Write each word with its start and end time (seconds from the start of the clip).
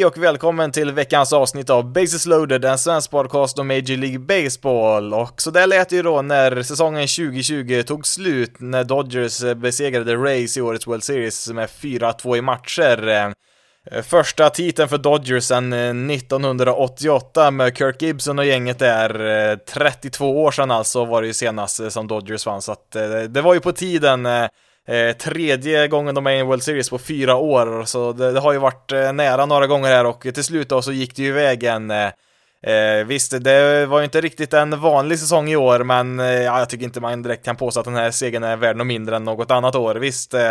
Hej 0.00 0.06
och 0.06 0.18
välkommen 0.18 0.72
till 0.72 0.92
veckans 0.92 1.32
avsnitt 1.32 1.70
av 1.70 1.92
Bases 1.92 2.26
loaded, 2.26 2.64
en 2.64 2.78
svensk 2.78 3.10
podcast 3.10 3.58
om 3.58 3.66
Major 3.66 3.96
League 3.96 4.18
Baseball. 4.18 5.14
Och 5.14 5.40
så 5.40 5.50
där 5.50 5.66
lät 5.66 5.88
det 5.88 5.96
ju 5.96 6.02
då 6.02 6.22
när 6.22 6.62
säsongen 6.62 7.08
2020 7.08 7.82
tog 7.86 8.06
slut, 8.06 8.60
när 8.60 8.84
Dodgers 8.84 9.42
besegrade 9.56 10.16
Rays 10.16 10.56
i 10.56 10.60
årets 10.60 10.86
World 10.86 11.04
Series 11.04 11.48
med 11.48 11.68
4-2 11.68 12.36
i 12.36 12.40
matcher. 12.40 13.32
Första 14.02 14.50
titeln 14.50 14.88
för 14.88 14.98
Dodgers 14.98 15.44
sedan 15.44 15.72
eh, 15.72 16.14
1988 16.14 17.50
med 17.50 17.76
Kirk 17.76 18.02
Gibson 18.02 18.38
och 18.38 18.46
gänget 18.46 18.78
där. 18.78 19.50
Eh, 19.50 19.56
32 19.56 20.42
år 20.42 20.50
sedan 20.50 20.70
alltså 20.70 21.04
var 21.04 21.22
det 21.22 21.26
ju 21.26 21.34
senast 21.34 21.80
eh, 21.80 21.88
som 21.88 22.06
Dodgers 22.06 22.46
vann, 22.46 22.62
så 22.62 22.72
att 22.72 22.90
det 23.28 23.40
var 23.42 23.54
ju 23.54 23.60
på 23.60 23.72
tiden 23.72 24.26
eh, 24.88 25.16
tredje 25.16 25.88
gången 25.88 26.14
de 26.14 26.26
är 26.26 26.30
i 26.30 26.38
en 26.38 26.46
World 26.46 26.62
Series 26.62 26.90
på 26.90 26.98
fyra 26.98 27.36
år, 27.36 27.84
så 27.84 28.12
det, 28.12 28.32
det 28.32 28.40
har 28.40 28.52
ju 28.52 28.58
varit 28.58 28.92
eh, 28.92 29.12
nära 29.12 29.46
några 29.46 29.66
gånger 29.66 29.88
här 29.88 30.06
och 30.06 30.20
till 30.20 30.44
slut 30.44 30.68
då 30.68 30.82
så 30.82 30.92
gick 30.92 31.16
det 31.16 31.22
ju 31.22 31.32
vägen. 31.32 31.90
Eh, 31.90 32.10
eh, 32.62 33.04
visst, 33.06 33.44
det 33.44 33.86
var 33.86 33.98
ju 33.98 34.04
inte 34.04 34.20
riktigt 34.20 34.52
en 34.52 34.80
vanlig 34.80 35.18
säsong 35.18 35.48
i 35.50 35.56
år, 35.56 35.84
men 35.84 36.20
eh, 36.20 36.26
ja, 36.26 36.58
jag 36.58 36.68
tycker 36.68 36.84
inte 36.84 37.00
man 37.00 37.22
direkt 37.22 37.44
kan 37.44 37.56
påstå 37.56 37.80
att 37.80 37.86
den 37.86 37.96
här 37.96 38.10
segern 38.10 38.42
är 38.42 38.56
värd 38.56 38.76
något 38.76 38.86
mindre 38.86 39.16
än 39.16 39.24
något 39.24 39.50
annat 39.50 39.74
år. 39.74 39.94
Visst, 39.94 40.34
eh, 40.34 40.50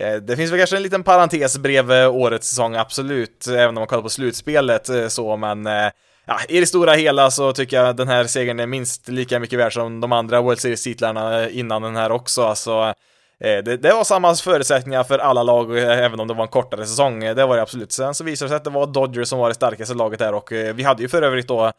eh 0.00 0.14
det 0.22 0.36
finns 0.36 0.52
väl 0.52 0.58
kanske 0.58 0.76
en 0.76 0.82
liten 0.82 1.02
parentes 1.02 1.58
bredvid 1.58 2.06
årets 2.06 2.48
säsong, 2.48 2.74
absolut, 2.74 3.46
även 3.48 3.68
om 3.68 3.74
man 3.74 3.86
kollar 3.86 4.02
på 4.02 4.08
slutspelet 4.08 4.88
eh, 4.88 5.08
så, 5.08 5.36
men 5.36 5.66
eh, 5.66 5.90
Ja, 6.26 6.38
i 6.48 6.60
det 6.60 6.66
stora 6.66 6.92
hela 6.92 7.30
så 7.30 7.52
tycker 7.52 7.76
jag 7.76 7.96
den 7.96 8.08
här 8.08 8.24
segern 8.24 8.60
är 8.60 8.66
minst 8.66 9.08
lika 9.08 9.38
mycket 9.40 9.58
värd 9.58 9.72
som 9.72 10.00
de 10.00 10.12
andra 10.12 10.40
World 10.40 10.60
Series-titlarna 10.60 11.48
innan 11.48 11.82
den 11.82 11.96
här 11.96 12.12
också, 12.12 12.42
alltså 12.42 12.94
Eh, 13.40 13.64
det, 13.64 13.76
det 13.76 13.92
var 13.92 14.04
samma 14.04 14.34
förutsättningar 14.34 15.04
för 15.04 15.18
alla 15.18 15.42
lag, 15.42 15.78
eh, 15.78 15.98
även 15.98 16.20
om 16.20 16.28
det 16.28 16.34
var 16.34 16.42
en 16.42 16.48
kortare 16.48 16.86
säsong. 16.86 17.24
Eh, 17.24 17.34
det 17.34 17.46
var 17.46 17.56
det 17.56 17.62
absolut. 17.62 17.92
Sen 17.92 18.14
så 18.14 18.24
visade 18.24 18.46
det 18.46 18.50
sig 18.50 18.56
att 18.56 18.64
det 18.64 18.70
var 18.70 18.86
Dodgers 18.86 19.28
som 19.28 19.38
var 19.38 19.48
det 19.48 19.54
starkaste 19.54 19.94
laget 19.94 20.18
där 20.18 20.34
och 20.34 20.52
vi 20.52 20.82
hade 20.82 21.02
ju 21.02 21.08
för 21.08 21.22
övrigt 21.22 21.48
då 21.48 21.72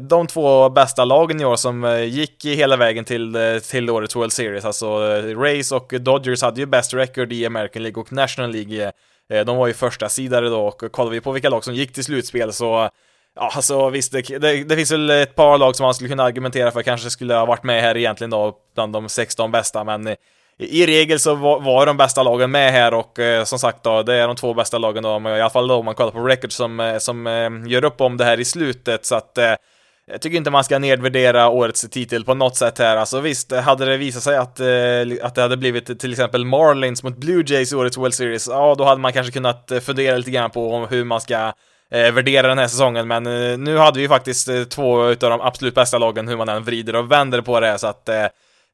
de 0.00 0.26
två 0.26 0.68
bästa 0.68 1.04
lagen 1.04 1.40
i 1.40 1.44
år 1.44 1.56
som 1.56 2.04
gick 2.06 2.44
hela 2.44 2.76
vägen 2.76 3.04
till, 3.04 3.36
till 3.70 3.90
årets 3.90 4.16
World 4.16 4.32
Series. 4.32 4.64
Alltså 4.64 4.98
Rays 5.36 5.72
och 5.72 5.94
Dodgers 6.00 6.42
hade 6.42 6.60
ju 6.60 6.66
bäst 6.66 6.94
record 6.94 7.32
i 7.32 7.46
American 7.46 7.82
League 7.82 8.00
och 8.00 8.12
National 8.12 8.50
League. 8.50 8.92
De 9.44 9.56
var 9.56 9.66
ju 9.66 9.72
första 9.72 10.08
sidare 10.08 10.48
då 10.48 10.66
och 10.66 10.92
kollar 10.92 11.10
vi 11.10 11.20
på 11.20 11.32
vilka 11.32 11.48
lag 11.48 11.64
som 11.64 11.74
gick 11.74 11.92
till 11.92 12.04
slutspel 12.04 12.52
så 12.52 12.90
Ja, 13.36 13.52
alltså 13.54 13.90
visst, 13.90 14.12
det, 14.12 14.38
det, 14.38 14.64
det 14.64 14.76
finns 14.76 14.92
väl 14.92 15.10
ett 15.10 15.34
par 15.34 15.58
lag 15.58 15.76
som 15.76 15.84
man 15.84 15.94
skulle 15.94 16.10
kunna 16.10 16.22
argumentera 16.22 16.70
för 16.70 16.82
kanske 16.82 17.10
skulle 17.10 17.34
ha 17.34 17.46
varit 17.46 17.64
med 17.64 17.82
här 17.82 17.96
egentligen 17.96 18.30
då, 18.30 18.56
bland 18.74 18.92
de 18.92 19.08
16 19.08 19.50
bästa, 19.50 19.84
men 19.84 20.16
i 20.58 20.86
regel 20.86 21.20
så 21.20 21.34
var, 21.34 21.60
var 21.60 21.86
de 21.86 21.96
bästa 21.96 22.22
lagen 22.22 22.50
med 22.50 22.72
här 22.72 22.94
och 22.94 23.18
eh, 23.18 23.44
som 23.44 23.58
sagt 23.58 23.82
då, 23.82 24.02
det 24.02 24.14
är 24.14 24.26
de 24.26 24.36
två 24.36 24.54
bästa 24.54 24.78
lagen 24.78 25.02
då, 25.02 25.08
i 25.08 25.40
alla 25.40 25.50
fall 25.50 25.68
då 25.68 25.74
om 25.74 25.84
man 25.84 25.94
kollar 25.94 26.10
på 26.10 26.20
record 26.20 26.52
som, 26.52 26.80
eh, 26.80 26.98
som 26.98 27.26
eh, 27.26 27.50
gör 27.66 27.84
upp 27.84 28.00
om 28.00 28.16
det 28.16 28.24
här 28.24 28.40
i 28.40 28.44
slutet, 28.44 29.04
så 29.06 29.14
att 29.14 29.38
eh, 29.38 29.54
jag 30.10 30.20
tycker 30.20 30.36
inte 30.36 30.50
man 30.50 30.64
ska 30.64 30.78
nedvärdera 30.78 31.48
årets 31.48 31.88
titel 31.90 32.24
på 32.24 32.34
något 32.34 32.56
sätt 32.56 32.78
här. 32.78 32.96
Alltså 32.96 33.20
visst, 33.20 33.52
hade 33.52 33.84
det 33.84 33.96
visat 33.96 34.22
sig 34.22 34.36
att, 34.36 34.60
eh, 34.60 35.26
att 35.26 35.34
det 35.34 35.42
hade 35.42 35.56
blivit 35.56 36.00
till 36.00 36.12
exempel 36.12 36.44
Marlins 36.44 37.02
mot 37.02 37.16
Blue 37.16 37.44
Jays 37.46 37.72
i 37.72 37.76
årets 37.76 37.98
World 37.98 38.14
Series, 38.14 38.48
ja 38.48 38.74
då 38.78 38.84
hade 38.84 39.00
man 39.00 39.12
kanske 39.12 39.32
kunnat 39.32 39.70
eh, 39.70 39.80
fundera 39.80 40.16
lite 40.16 40.30
grann 40.30 40.50
på 40.50 40.86
hur 40.86 41.04
man 41.04 41.20
ska 41.20 41.52
eh, 41.90 42.12
värdera 42.12 42.48
den 42.48 42.58
här 42.58 42.68
säsongen, 42.68 43.08
men 43.08 43.26
eh, 43.26 43.58
nu 43.58 43.76
hade 43.76 44.00
vi 44.00 44.08
faktiskt 44.08 44.48
eh, 44.48 44.62
två 44.64 45.08
utav 45.08 45.30
de 45.30 45.40
absolut 45.40 45.74
bästa 45.74 45.98
lagen, 45.98 46.28
hur 46.28 46.36
man 46.36 46.48
än 46.48 46.64
vrider 46.64 46.96
och 46.96 47.12
vänder 47.12 47.40
på 47.40 47.60
det, 47.60 47.78
så 47.78 47.86
att 47.86 48.08
eh, 48.08 48.26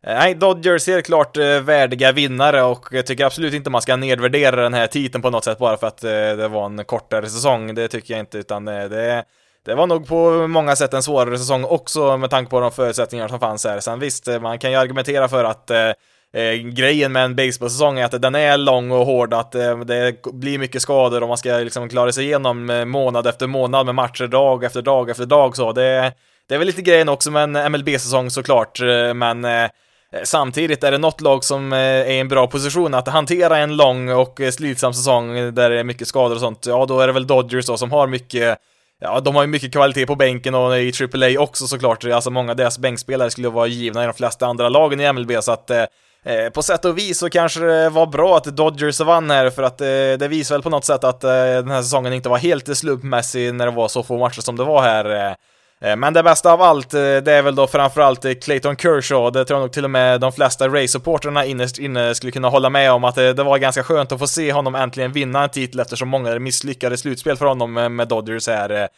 Eh, 0.07 0.15
nej, 0.15 0.35
Dodgers 0.35 0.89
är 0.89 1.01
klart 1.01 1.37
eh, 1.37 1.61
värdiga 1.61 2.13
vinnare 2.13 2.63
och 2.63 2.89
jag 2.91 3.07
tycker 3.07 3.25
absolut 3.25 3.55
inte 3.55 3.71
man 3.71 3.83
ska 3.83 3.97
nedvärdera 3.97 4.63
den 4.63 4.75
här 4.75 4.87
titeln 4.87 5.23
på 5.23 5.31
något 5.31 5.45
sätt 5.45 5.59
bara 5.59 5.77
för 5.77 5.87
att 5.87 6.05
eh, 6.05 6.11
det 6.11 6.49
var 6.49 6.67
en 6.67 6.85
kortare 6.85 7.29
säsong. 7.29 7.75
Det 7.75 7.89
tycker 7.89 8.15
jag 8.15 8.21
inte, 8.21 8.39
utan 8.39 8.65
det, 8.65 9.25
det 9.65 9.75
var 9.75 9.87
nog 9.87 10.09
på 10.09 10.47
många 10.47 10.77
sätt 10.77 10.95
en 10.95 11.03
svårare 11.03 11.39
säsong 11.39 11.65
också 11.65 12.17
med 12.17 12.31
tanke 12.31 12.51
på 12.51 12.61
de 12.61 12.73
förutsättningar 12.73 13.29
som 13.29 13.41
fanns 13.41 13.65
här. 13.65 13.81
Sen 13.81 13.99
visst, 13.99 14.29
man 14.41 14.59
kan 14.59 14.71
ju 14.71 14.77
argumentera 14.77 15.29
för 15.29 15.45
att 15.45 15.71
eh, 15.71 16.53
grejen 16.53 17.13
med 17.13 17.25
en 17.25 17.37
baseballsäsong 17.37 17.99
är 17.99 18.05
att 18.05 18.23
den 18.23 18.35
är 18.35 18.57
lång 18.57 18.91
och 18.91 19.07
hård, 19.07 19.35
att 19.35 19.55
eh, 19.55 19.79
det 19.79 20.23
blir 20.33 20.59
mycket 20.59 20.83
skador 20.83 21.23
och 21.23 21.29
man 21.29 21.39
ska 21.39 21.57
liksom 21.57 21.89
klara 21.89 22.13
sig 22.13 22.25
igenom 22.25 22.85
månad 22.87 23.27
efter 23.27 23.47
månad 23.47 23.87
med 23.87 23.95
matcher 23.95 24.27
dag 24.27 24.65
efter 24.65 24.83
dag 24.83 25.11
efter 25.11 25.27
dag 25.27 25.57
så. 25.57 25.73
Det, 25.73 26.13
det 26.49 26.55
är 26.55 26.59
väl 26.59 26.67
lite 26.67 26.83
grejen 26.83 27.09
också 27.09 27.31
med 27.31 27.57
en 27.57 27.73
MLB-säsong 27.73 28.31
såklart, 28.31 28.81
men 29.15 29.45
eh, 29.45 29.69
Eh, 30.13 30.23
samtidigt 30.25 30.85
är 30.85 30.91
det 30.91 30.99
något 30.99 31.21
lag 31.21 31.45
som 31.45 31.73
eh, 31.73 31.79
är 31.79 32.11
i 32.11 32.19
en 32.19 32.29
bra 32.29 32.47
position 32.47 32.95
att 32.95 33.09
hantera 33.09 33.59
en 33.59 33.77
lång 33.77 34.09
och 34.09 34.41
eh, 34.41 34.51
slitsam 34.51 34.95
säsong 34.95 35.55
där 35.55 35.71
det 35.71 35.79
är 35.79 35.85
mycket 35.85 36.09
skador 36.09 36.35
och 36.35 36.41
sånt, 36.41 36.67
ja 36.67 36.87
då 36.87 37.01
är 37.01 37.07
det 37.07 37.13
väl 37.13 37.27
Dodgers 37.27 37.67
då 37.67 37.77
som 37.77 37.93
har 37.93 38.07
mycket 38.07 38.59
Ja, 39.05 39.21
de 39.21 39.35
har 39.35 39.43
ju 39.43 39.49
mycket 39.49 39.73
kvalitet 39.73 40.07
på 40.07 40.15
bänken 40.15 40.55
och 40.55 40.79
i 40.79 40.93
AAA 41.15 41.43
också 41.43 41.67
såklart. 41.67 42.05
Alltså 42.05 42.31
många 42.31 42.51
av 42.51 42.57
deras 42.57 42.79
bänkspelare 42.79 43.31
skulle 43.31 43.49
vara 43.49 43.67
givna 43.67 44.03
i 44.03 44.07
de 44.07 44.15
flesta 44.15 44.47
andra 44.47 44.69
lagen 44.69 45.01
i 45.01 45.13
MLB, 45.13 45.33
så 45.43 45.53
att 45.53 45.71
eh, 45.71 46.49
på 46.55 46.63
sätt 46.63 46.85
och 46.85 46.99
vis 46.99 47.19
så 47.19 47.31
kanske 47.31 47.61
det 47.61 47.89
var 47.89 48.07
bra 48.07 48.37
att 48.37 48.45
Dodgers 48.45 49.01
vann 49.01 49.31
här, 49.31 49.51
för 49.51 49.63
att 49.63 49.81
eh, 49.81 49.87
det 50.19 50.29
visar 50.29 50.55
väl 50.55 50.63
på 50.63 50.71
något 50.71 50.85
sätt 50.85 51.05
att 51.05 51.25
eh, 51.25 51.31
den 51.31 51.71
här 51.71 51.83
säsongen 51.83 52.13
inte 52.13 52.29
var 52.29 52.39
helt 52.39 52.77
slumpmässig 52.77 53.55
när 53.55 53.67
det 53.67 53.73
var 53.73 53.89
så 53.89 54.03
få 54.03 54.19
matcher 54.19 54.41
som 54.41 54.57
det 54.57 54.65
var 54.65 54.83
här. 54.83 55.37
Eh, 55.83 55.97
men 55.97 56.13
det 56.13 56.23
bästa 56.23 56.53
av 56.53 56.63
allt, 56.63 56.95
eh, 56.95 57.01
det 57.01 57.33
är 57.33 57.43
väl 57.43 57.55
då 57.55 57.67
framförallt 57.67 58.25
eh, 58.25 58.33
Clayton 58.33 58.77
Kershaw. 58.77 59.39
Det 59.39 59.45
tror 59.45 59.59
jag 59.59 59.65
nog 59.65 59.73
till 59.73 59.85
och 59.85 59.91
med 59.91 60.21
de 60.21 60.33
flesta 60.33 60.69
Ray-supporterna 60.69 61.45
innerst 61.45 61.79
inne 61.79 62.15
skulle 62.15 62.33
kunna 62.33 62.49
hålla 62.49 62.71
med 62.71 62.93
om 62.93 63.05
att 63.05 63.15
det, 63.15 63.33
det 63.33 63.43
var 63.43 63.59
ganska 63.59 63.83
skönt 63.83 64.13
att 64.13 64.19
få 64.19 64.27
se 64.27 64.53
honom 64.53 64.75
äntligen 64.75 65.13
vinna 65.13 65.43
en 65.43 65.51
titel 65.51 65.81
eftersom 65.81 66.09
många 66.09 66.39
misslyckade 66.39 66.97
slutspel 66.97 67.37
för 67.37 67.47
honom 67.47 67.97
med, 67.97 68.09
Dodgers 68.09 68.49
här. 68.49 68.89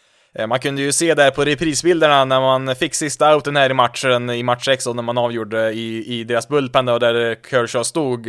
Man 0.46 0.60
kunde 0.60 0.82
ju 0.82 0.92
se 0.92 1.14
där 1.14 1.30
på 1.30 1.44
reprisbilderna 1.44 2.24
när 2.24 2.40
man 2.40 2.76
fick 2.76 2.94
sista 2.94 3.36
outen 3.36 3.56
här 3.56 3.70
i 3.70 3.74
matchen, 3.74 4.30
i 4.30 4.42
match 4.42 4.64
6 4.64 4.86
och 4.86 4.96
när 4.96 5.02
man 5.02 5.18
avgjorde 5.18 5.72
i, 5.72 6.20
i 6.20 6.24
deras 6.24 6.48
bullpen 6.48 6.86
då, 6.86 6.98
där 6.98 7.36
Kershaw 7.50 7.84
stod. 7.84 8.28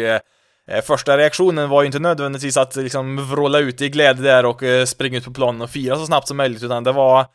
Första 0.84 1.18
reaktionen 1.18 1.70
var 1.70 1.82
ju 1.82 1.86
inte 1.86 2.00
nödvändigtvis 2.00 2.58
att 2.58 2.76
liksom 2.76 3.30
vråla 3.30 3.60
ut 3.60 3.82
i 3.82 3.90
glädje 3.90 4.24
där 4.24 4.46
och 4.46 4.62
springa 4.86 5.18
ut 5.18 5.26
på 5.26 5.34
planen 5.34 5.62
och 5.62 5.70
fira 5.70 5.96
så 5.96 6.06
snabbt 6.06 6.28
som 6.28 6.38
möjligt, 6.38 6.64
utan 6.64 6.84
det 6.84 6.92
var 6.92 7.26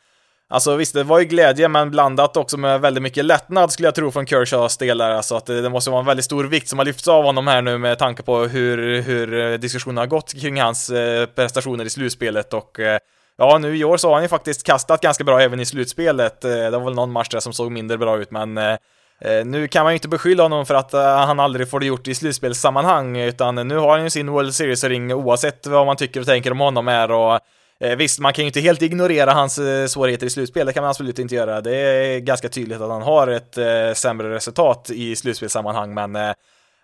Alltså 0.53 0.77
visst, 0.77 0.95
det 0.95 1.05
var 1.05 1.19
ju 1.19 1.25
glädje, 1.25 1.69
men 1.69 1.91
blandat 1.91 2.37
också 2.37 2.57
med 2.57 2.81
väldigt 2.81 3.03
mycket 3.03 3.25
lättnad 3.25 3.73
skulle 3.73 3.87
jag 3.87 3.95
tro 3.95 4.11
från 4.11 4.27
Kershaws 4.27 4.77
del 4.77 4.99
där. 4.99 5.11
Alltså 5.11 5.37
att 5.37 5.47
det, 5.47 5.61
det 5.61 5.69
måste 5.69 5.91
vara 5.91 6.01
en 6.01 6.07
väldigt 6.07 6.25
stor 6.25 6.45
vikt 6.45 6.69
som 6.69 6.79
har 6.79 6.87
lyfts 6.87 7.09
av 7.09 7.25
honom 7.25 7.47
här 7.47 7.63
nu 7.63 7.79
med 7.79 7.99
tanke 7.99 8.23
på 8.23 8.39
hur, 8.39 9.03
hur 9.03 9.53
eh, 9.53 9.59
diskussionen 9.59 9.99
har 9.99 10.07
gått 10.07 10.33
kring 10.41 10.61
hans 10.61 10.91
eh, 10.91 11.27
prestationer 11.27 11.85
i 11.85 11.91
slutspelet 11.91 12.55
och 12.55 12.81
eh, 12.81 12.99
Ja, 13.39 13.59
nu 13.59 13.77
i 13.77 13.85
år 13.85 13.97
så 13.97 14.09
har 14.09 14.15
han 14.15 14.23
ju 14.23 14.29
faktiskt 14.29 14.67
kastat 14.67 15.01
ganska 15.01 15.25
bra 15.25 15.41
även 15.41 15.61
i 15.61 15.67
slutspelet. 15.67 16.45
Eh, 16.45 16.51
Det 16.51 16.71
var 16.71 16.85
väl 16.85 16.95
någon 16.95 17.13
match 17.13 17.29
där 17.29 17.41
som 17.41 17.53
såg 17.53 17.73
mindre 17.73 17.99
bra 17.99 18.19
ut, 18.19 18.31
men 18.31 18.59
eh, 18.59 18.77
eh 19.21 19.45
nu 19.45 19.69
kan 19.69 19.85
man 19.85 19.93
ju 19.93 19.97
inte 19.97 20.09
beskylla 20.09 20.43
honom 20.43 20.67
för 20.67 20.75
att 20.75 20.95
eh, 20.95 21.01
han 21.01 21.41
aldrig 21.41 21.71
får 21.71 21.81
det 21.81 21.87
gjort 21.87 22.09
i 22.09 22.15
slutspelssammanhang, 22.15 23.17
utan 23.17 23.55
nu 23.55 23.77
har 23.77 23.91
han 23.91 24.05
ju 24.05 24.11
sin 24.11 24.31
World 24.31 24.55
Series-ring 24.55 25.13
oavsett 25.15 25.67
vad 25.67 25.87
man 25.87 25.97
tycker 25.97 26.21
och 26.21 26.27
tänker 26.27 26.53
om 26.53 26.61
honom 26.61 26.89
är 26.89 27.11
och 27.11 27.41
Eh, 27.85 27.97
visst, 27.97 28.21
man 28.21 28.33
kan 28.33 28.45
ju 28.45 28.47
inte 28.47 28.61
helt 28.61 28.83
ignorera 28.83 29.33
hans 29.33 29.59
eh, 29.59 29.87
svårigheter 29.87 30.27
i 30.27 30.31
slutspel, 30.31 30.67
det 30.67 30.73
kan 30.73 30.83
man 30.83 30.91
absolut 30.91 31.19
inte 31.19 31.35
göra. 31.35 31.61
Det 31.61 31.77
är 31.77 32.19
ganska 32.19 32.49
tydligt 32.49 32.81
att 32.81 32.91
han 32.91 33.03
har 33.03 33.29
ett 33.29 33.59
eh, 33.59 33.93
sämre 33.95 34.35
resultat 34.35 34.91
i 34.91 35.17
slutspelssammanhang, 35.17 35.95
men 35.95 36.17
eh, 36.17 36.33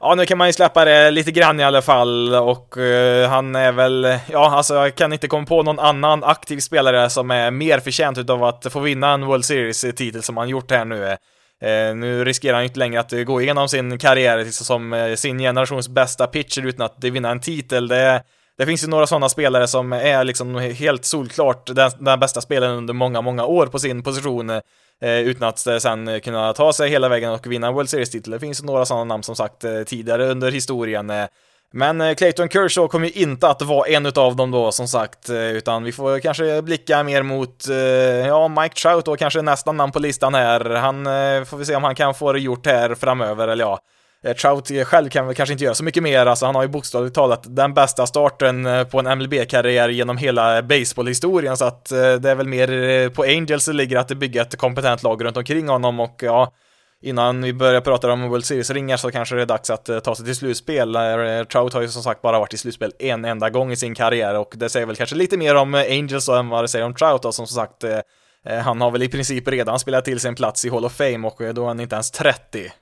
ja, 0.01 0.15
nu 0.15 0.27
kan 0.27 0.39
man 0.39 0.47
ju 0.47 0.53
släppa 0.53 0.85
det 0.85 1.11
lite 1.11 1.31
grann 1.31 1.61
i 1.61 1.65
alla 1.65 1.83
fall 1.83 2.35
och 2.35 2.79
eh, 2.79 3.29
han 3.29 3.57
är 3.57 3.73
väl, 3.73 4.19
ja, 4.31 4.57
alltså 4.57 4.75
jag 4.75 4.95
kan 4.95 5.13
inte 5.13 5.29
komma 5.29 5.47
på 5.47 5.63
någon 5.63 5.79
annan 5.79 6.25
aktiv 6.25 6.59
spelare 6.59 7.11
som 7.11 7.31
är 7.31 7.51
mer 7.51 7.79
förtjänt 7.79 8.19
utav 8.19 8.45
att 8.45 8.73
få 8.73 8.81
vinna 8.81 9.13
en 9.13 9.27
World 9.27 9.45
Series-titel 9.45 10.23
som 10.23 10.37
han 10.37 10.49
gjort 10.49 10.71
här 10.71 10.85
nu. 10.85 11.17
Eh, 11.63 11.97
nu 11.97 12.25
riskerar 12.25 12.55
han 12.55 12.63
ju 12.63 12.69
inte 12.69 12.79
längre 12.79 13.01
att 13.01 13.27
gå 13.27 13.41
igenom 13.41 13.69
sin 13.69 13.99
karriär 13.99 14.45
liksom 14.45 14.65
som 14.65 14.93
eh, 14.93 15.15
sin 15.15 15.39
generations 15.39 15.89
bästa 15.89 16.27
pitcher 16.27 16.67
utan 16.67 16.87
att 16.87 17.05
vinna 17.05 17.31
en 17.31 17.41
titel. 17.41 17.89
Det, 17.89 18.23
det 18.59 18.67
finns 18.67 18.85
ju 18.85 18.89
några 18.89 19.07
sådana 19.07 19.29
spelare 19.29 19.69
som 19.69 19.93
är 19.93 20.25
liksom 20.25 20.57
helt 20.57 21.05
solklart 21.05 21.75
den, 21.75 21.91
den 21.99 22.21
bästa 22.21 22.41
spelaren 22.41 22.77
under 22.77 22.95
många, 22.95 23.21
många 23.21 23.45
år 23.45 23.67
på 23.67 23.79
sin 23.79 24.03
position 24.03 24.51
eh, 24.51 25.19
utan 25.19 25.49
att 25.49 25.67
eh, 25.67 25.77
sen 25.77 26.21
kunna 26.21 26.53
ta 26.53 26.73
sig 26.73 26.91
hela 26.91 27.09
vägen 27.09 27.33
och 27.33 27.47
vinna 27.47 27.67
en 27.67 27.75
World 27.75 27.89
Series-titel. 27.89 28.31
Det 28.31 28.41
finns 28.41 28.63
ju 28.63 28.67
några 28.67 28.85
sådana 28.85 29.05
namn 29.05 29.23
som 29.23 29.37
sagt 29.37 29.65
eh, 29.65 29.83
tidigare 29.83 30.27
under 30.27 30.51
historien. 30.51 31.11
Eh, 31.11 31.27
men 31.73 32.01
eh, 32.01 32.15
Clayton 32.15 32.49
Kershaw 32.49 32.89
kommer 32.89 33.07
ju 33.07 33.23
inte 33.23 33.49
att 33.49 33.63
vara 33.63 33.89
en 33.89 34.07
utav 34.07 34.37
dem 34.37 34.51
då 34.51 34.73
som 34.73 34.89
sagt, 34.89 35.31
utan 35.31 35.85
vi 35.85 35.93
får 35.93 36.21
kanske 36.21 36.63
blicka 36.63 37.03
mer 37.03 37.23
mot, 37.23 37.65
ja, 38.27 38.49
Mike 38.49 38.75
Trout 38.75 39.05
då, 39.05 39.17
kanske 39.17 39.43
nästa 39.43 39.73
namn 39.73 39.93
på 39.93 39.99
listan 39.99 40.35
här. 40.35 40.71
Han 40.71 41.05
får 41.47 41.57
vi 41.57 41.65
se 41.65 41.77
om 41.77 41.85
han 41.85 41.95
kan 41.95 42.15
få 42.15 42.33
det 42.33 42.41
gjort 42.41 42.67
här 42.67 42.95
framöver, 42.95 43.49
eller 43.49 43.65
ja. 43.65 43.81
Eh, 44.27 44.35
Trout 44.35 44.71
själv 44.85 45.09
kan 45.09 45.27
väl 45.27 45.35
kanske 45.35 45.53
inte 45.53 45.65
göra 45.65 45.75
så 45.75 45.85
mycket 45.85 46.03
mer, 46.03 46.27
alltså 46.27 46.47
han 46.47 46.55
har 46.55 46.63
ju 46.63 46.69
bokstavligt 46.69 47.15
talat 47.15 47.43
den 47.47 47.75
bästa 47.75 48.07
starten 48.07 48.67
eh, 48.67 48.85
på 48.85 48.99
en 48.99 49.19
MLB-karriär 49.19 49.89
genom 49.89 50.17
hela 50.17 50.63
baseballhistorien, 50.63 51.57
så 51.57 51.65
att 51.65 51.93
eh, 51.93 51.99
det 51.99 52.31
är 52.31 52.35
väl 52.35 52.49
mer 52.49 53.09
på 53.09 53.23
Angels 53.23 53.67
det 53.67 53.73
ligger 53.73 53.97
att 53.97 54.09
bygga 54.09 54.43
ett 54.43 54.57
kompetent 54.57 55.03
lag 55.03 55.25
runt 55.25 55.37
omkring 55.37 55.69
honom 55.69 56.01
och 56.01 56.21
ja, 56.23 56.53
innan 57.03 57.43
vi 57.43 57.53
börjar 57.53 57.81
prata 57.81 58.13
om 58.13 58.29
World 58.29 58.45
Series-ringar 58.45 58.97
så 58.97 59.11
kanske 59.11 59.35
det 59.37 59.43
är 59.43 59.47
dags 59.47 59.71
att 59.71 60.05
ta 60.05 60.15
sig 60.15 60.25
till 60.25 60.37
slutspel. 60.37 60.97
Trout 61.53 61.73
har 61.75 61.83
ju 61.83 61.89
som 61.89 62.03
sagt 62.03 62.23
bara 62.23 62.39
varit 62.39 62.55
i 62.55 62.59
slutspel 62.59 62.93
en 62.99 63.25
enda 63.25 63.51
gång 63.51 63.73
i 63.73 63.77
sin 63.77 63.95
karriär 63.95 64.39
och 64.39 64.55
det 64.57 64.69
säger 64.69 64.87
väl 64.87 64.97
kanske 64.97 65.17
lite 65.17 65.37
mer 65.37 65.55
om 65.55 65.75
Angels 65.75 66.29
än 66.29 66.49
vad 66.49 66.65
det 66.65 66.69
säger 66.69 66.85
om 66.85 66.95
Trout 66.95 67.23
då, 67.23 67.33
som 67.33 67.47
som 67.47 67.55
sagt 67.55 67.85
han 68.65 68.81
har 68.81 68.91
väl 68.91 69.03
i 69.03 69.09
princip 69.09 69.49
redan 69.49 69.79
spelat 69.79 70.05
till 70.05 70.21
sin 70.21 70.35
plats 70.35 70.65
i 70.65 70.71
Hall 70.71 70.85
of 70.85 70.93
Fame 70.93 71.29
och 71.29 71.55
då 71.55 71.63
är 71.63 71.67
han 71.67 71.81
inte 71.81 71.95
ens 71.95 72.11
30. 72.11 72.73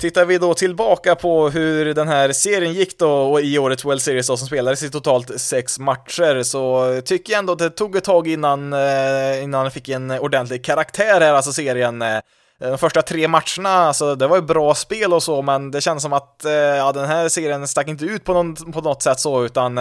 Tittar 0.00 0.24
vi 0.24 0.38
då 0.38 0.54
tillbaka 0.54 1.14
på 1.14 1.48
hur 1.48 1.94
den 1.94 2.08
här 2.08 2.32
serien 2.32 2.72
gick 2.72 2.98
då 2.98 3.10
och 3.10 3.40
i 3.40 3.58
årets 3.58 3.84
World 3.84 4.02
Series 4.02 4.26
då, 4.26 4.36
som 4.36 4.46
spelades 4.46 4.82
i 4.82 4.90
totalt 4.90 5.40
sex 5.40 5.78
matcher 5.78 6.42
så 6.42 7.00
tycker 7.04 7.32
jag 7.32 7.38
ändå 7.38 7.52
att 7.52 7.58
det 7.58 7.70
tog 7.70 7.96
ett 7.96 8.04
tag 8.04 8.28
innan, 8.28 8.72
eh, 8.72 9.42
innan 9.42 9.62
den 9.62 9.70
fick 9.70 9.88
en 9.88 10.10
ordentlig 10.10 10.64
karaktär 10.64 11.20
här, 11.20 11.32
alltså 11.32 11.52
serien. 11.52 12.02
Eh, 12.02 12.18
de 12.58 12.78
första 12.78 13.02
tre 13.02 13.28
matcherna, 13.28 13.68
alltså 13.68 14.14
det 14.14 14.26
var 14.26 14.36
ju 14.36 14.42
bra 14.42 14.74
spel 14.74 15.12
och 15.12 15.22
så, 15.22 15.42
men 15.42 15.70
det 15.70 15.80
kändes 15.80 16.02
som 16.02 16.12
att 16.12 16.44
eh, 16.44 16.52
ja, 16.52 16.92
den 16.92 17.06
här 17.06 17.28
serien 17.28 17.68
stack 17.68 17.88
inte 17.88 18.04
ut 18.04 18.24
på, 18.24 18.34
någon, 18.34 18.72
på 18.72 18.80
något 18.80 19.02
sätt 19.02 19.20
så, 19.20 19.44
utan 19.44 19.74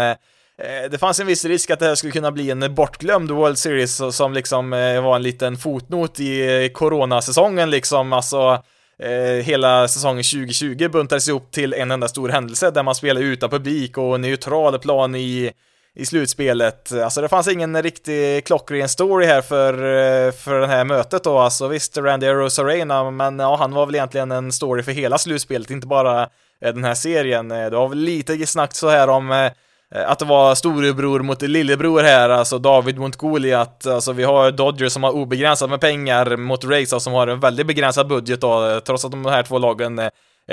det 0.91 0.99
fanns 0.99 1.19
en 1.19 1.27
viss 1.27 1.45
risk 1.45 1.69
att 1.69 1.79
det 1.79 1.85
här 1.85 1.95
skulle 1.95 2.11
kunna 2.11 2.31
bli 2.31 2.51
en 2.51 2.75
bortglömd 2.75 3.31
World 3.31 3.57
Series 3.57 4.01
som 4.11 4.33
liksom 4.33 4.69
var 5.03 5.15
en 5.15 5.23
liten 5.23 5.57
fotnot 5.57 6.19
i 6.19 6.69
coronasäsongen 6.73 7.69
liksom, 7.69 8.13
alltså 8.13 8.63
eh, 8.99 9.43
hela 9.43 9.87
säsongen 9.87 10.23
2020 10.23 10.89
buntades 10.89 11.27
ihop 11.27 11.51
till 11.51 11.73
en 11.73 11.91
enda 11.91 12.07
stor 12.07 12.29
händelse 12.29 12.71
där 12.71 12.83
man 12.83 12.95
spelade 12.95 13.25
utan 13.25 13.49
publik 13.49 13.97
och 13.97 14.19
neutral 14.19 14.79
plan 14.79 15.15
i, 15.15 15.51
i 15.95 16.05
slutspelet. 16.05 16.91
Alltså 16.91 17.21
det 17.21 17.27
fanns 17.27 17.47
ingen 17.47 17.83
riktig 17.83 18.45
klockren 18.45 18.89
story 18.89 19.25
här 19.25 19.41
för, 19.41 19.73
eh, 19.73 20.31
för 20.31 20.59
det 20.59 20.67
här 20.67 20.85
mötet 20.85 21.23
då. 21.23 21.39
Alltså 21.39 21.67
visst, 21.67 21.97
Randy 21.97 22.27
Rosarena, 22.27 23.11
men 23.11 23.39
ja, 23.39 23.55
han 23.55 23.71
var 23.71 23.85
väl 23.85 23.95
egentligen 23.95 24.31
en 24.31 24.51
story 24.51 24.83
för 24.83 24.91
hela 24.91 25.17
slutspelet, 25.17 25.69
inte 25.69 25.87
bara 25.87 26.21
eh, 26.61 26.73
den 26.73 26.83
här 26.83 26.95
serien. 26.95 27.51
Eh, 27.51 27.69
det 27.69 27.75
var 27.75 27.89
väl 27.89 27.97
lite 27.97 28.47
snack 28.47 28.75
så 28.75 28.89
här 28.89 29.09
om 29.09 29.31
Eh, 29.31 29.51
Eh, 29.95 30.11
att 30.11 30.19
det 30.19 30.25
var 30.25 30.55
storebror 30.55 31.19
mot 31.19 31.41
lillebror 31.41 32.01
här, 32.01 32.29
alltså 32.29 32.59
David 32.59 32.97
mot 32.97 33.15
Goliat. 33.15 33.87
Alltså 33.87 34.13
vi 34.13 34.23
har 34.23 34.51
Dodgers 34.51 34.91
som 34.91 35.03
har 35.03 35.11
obegränsat 35.11 35.69
med 35.69 35.81
pengar 35.81 36.37
mot 36.37 36.65
Rays 36.65 36.93
alltså, 36.93 36.99
som 36.99 37.13
har 37.13 37.27
en 37.27 37.39
väldigt 37.39 37.67
begränsad 37.67 38.07
budget 38.07 38.41
då, 38.41 38.67
eh, 38.67 38.79
trots 38.79 39.05
att 39.05 39.11
de 39.11 39.25
här 39.25 39.43
två 39.43 39.57
lagen 39.57 39.99
eh, 39.99 40.09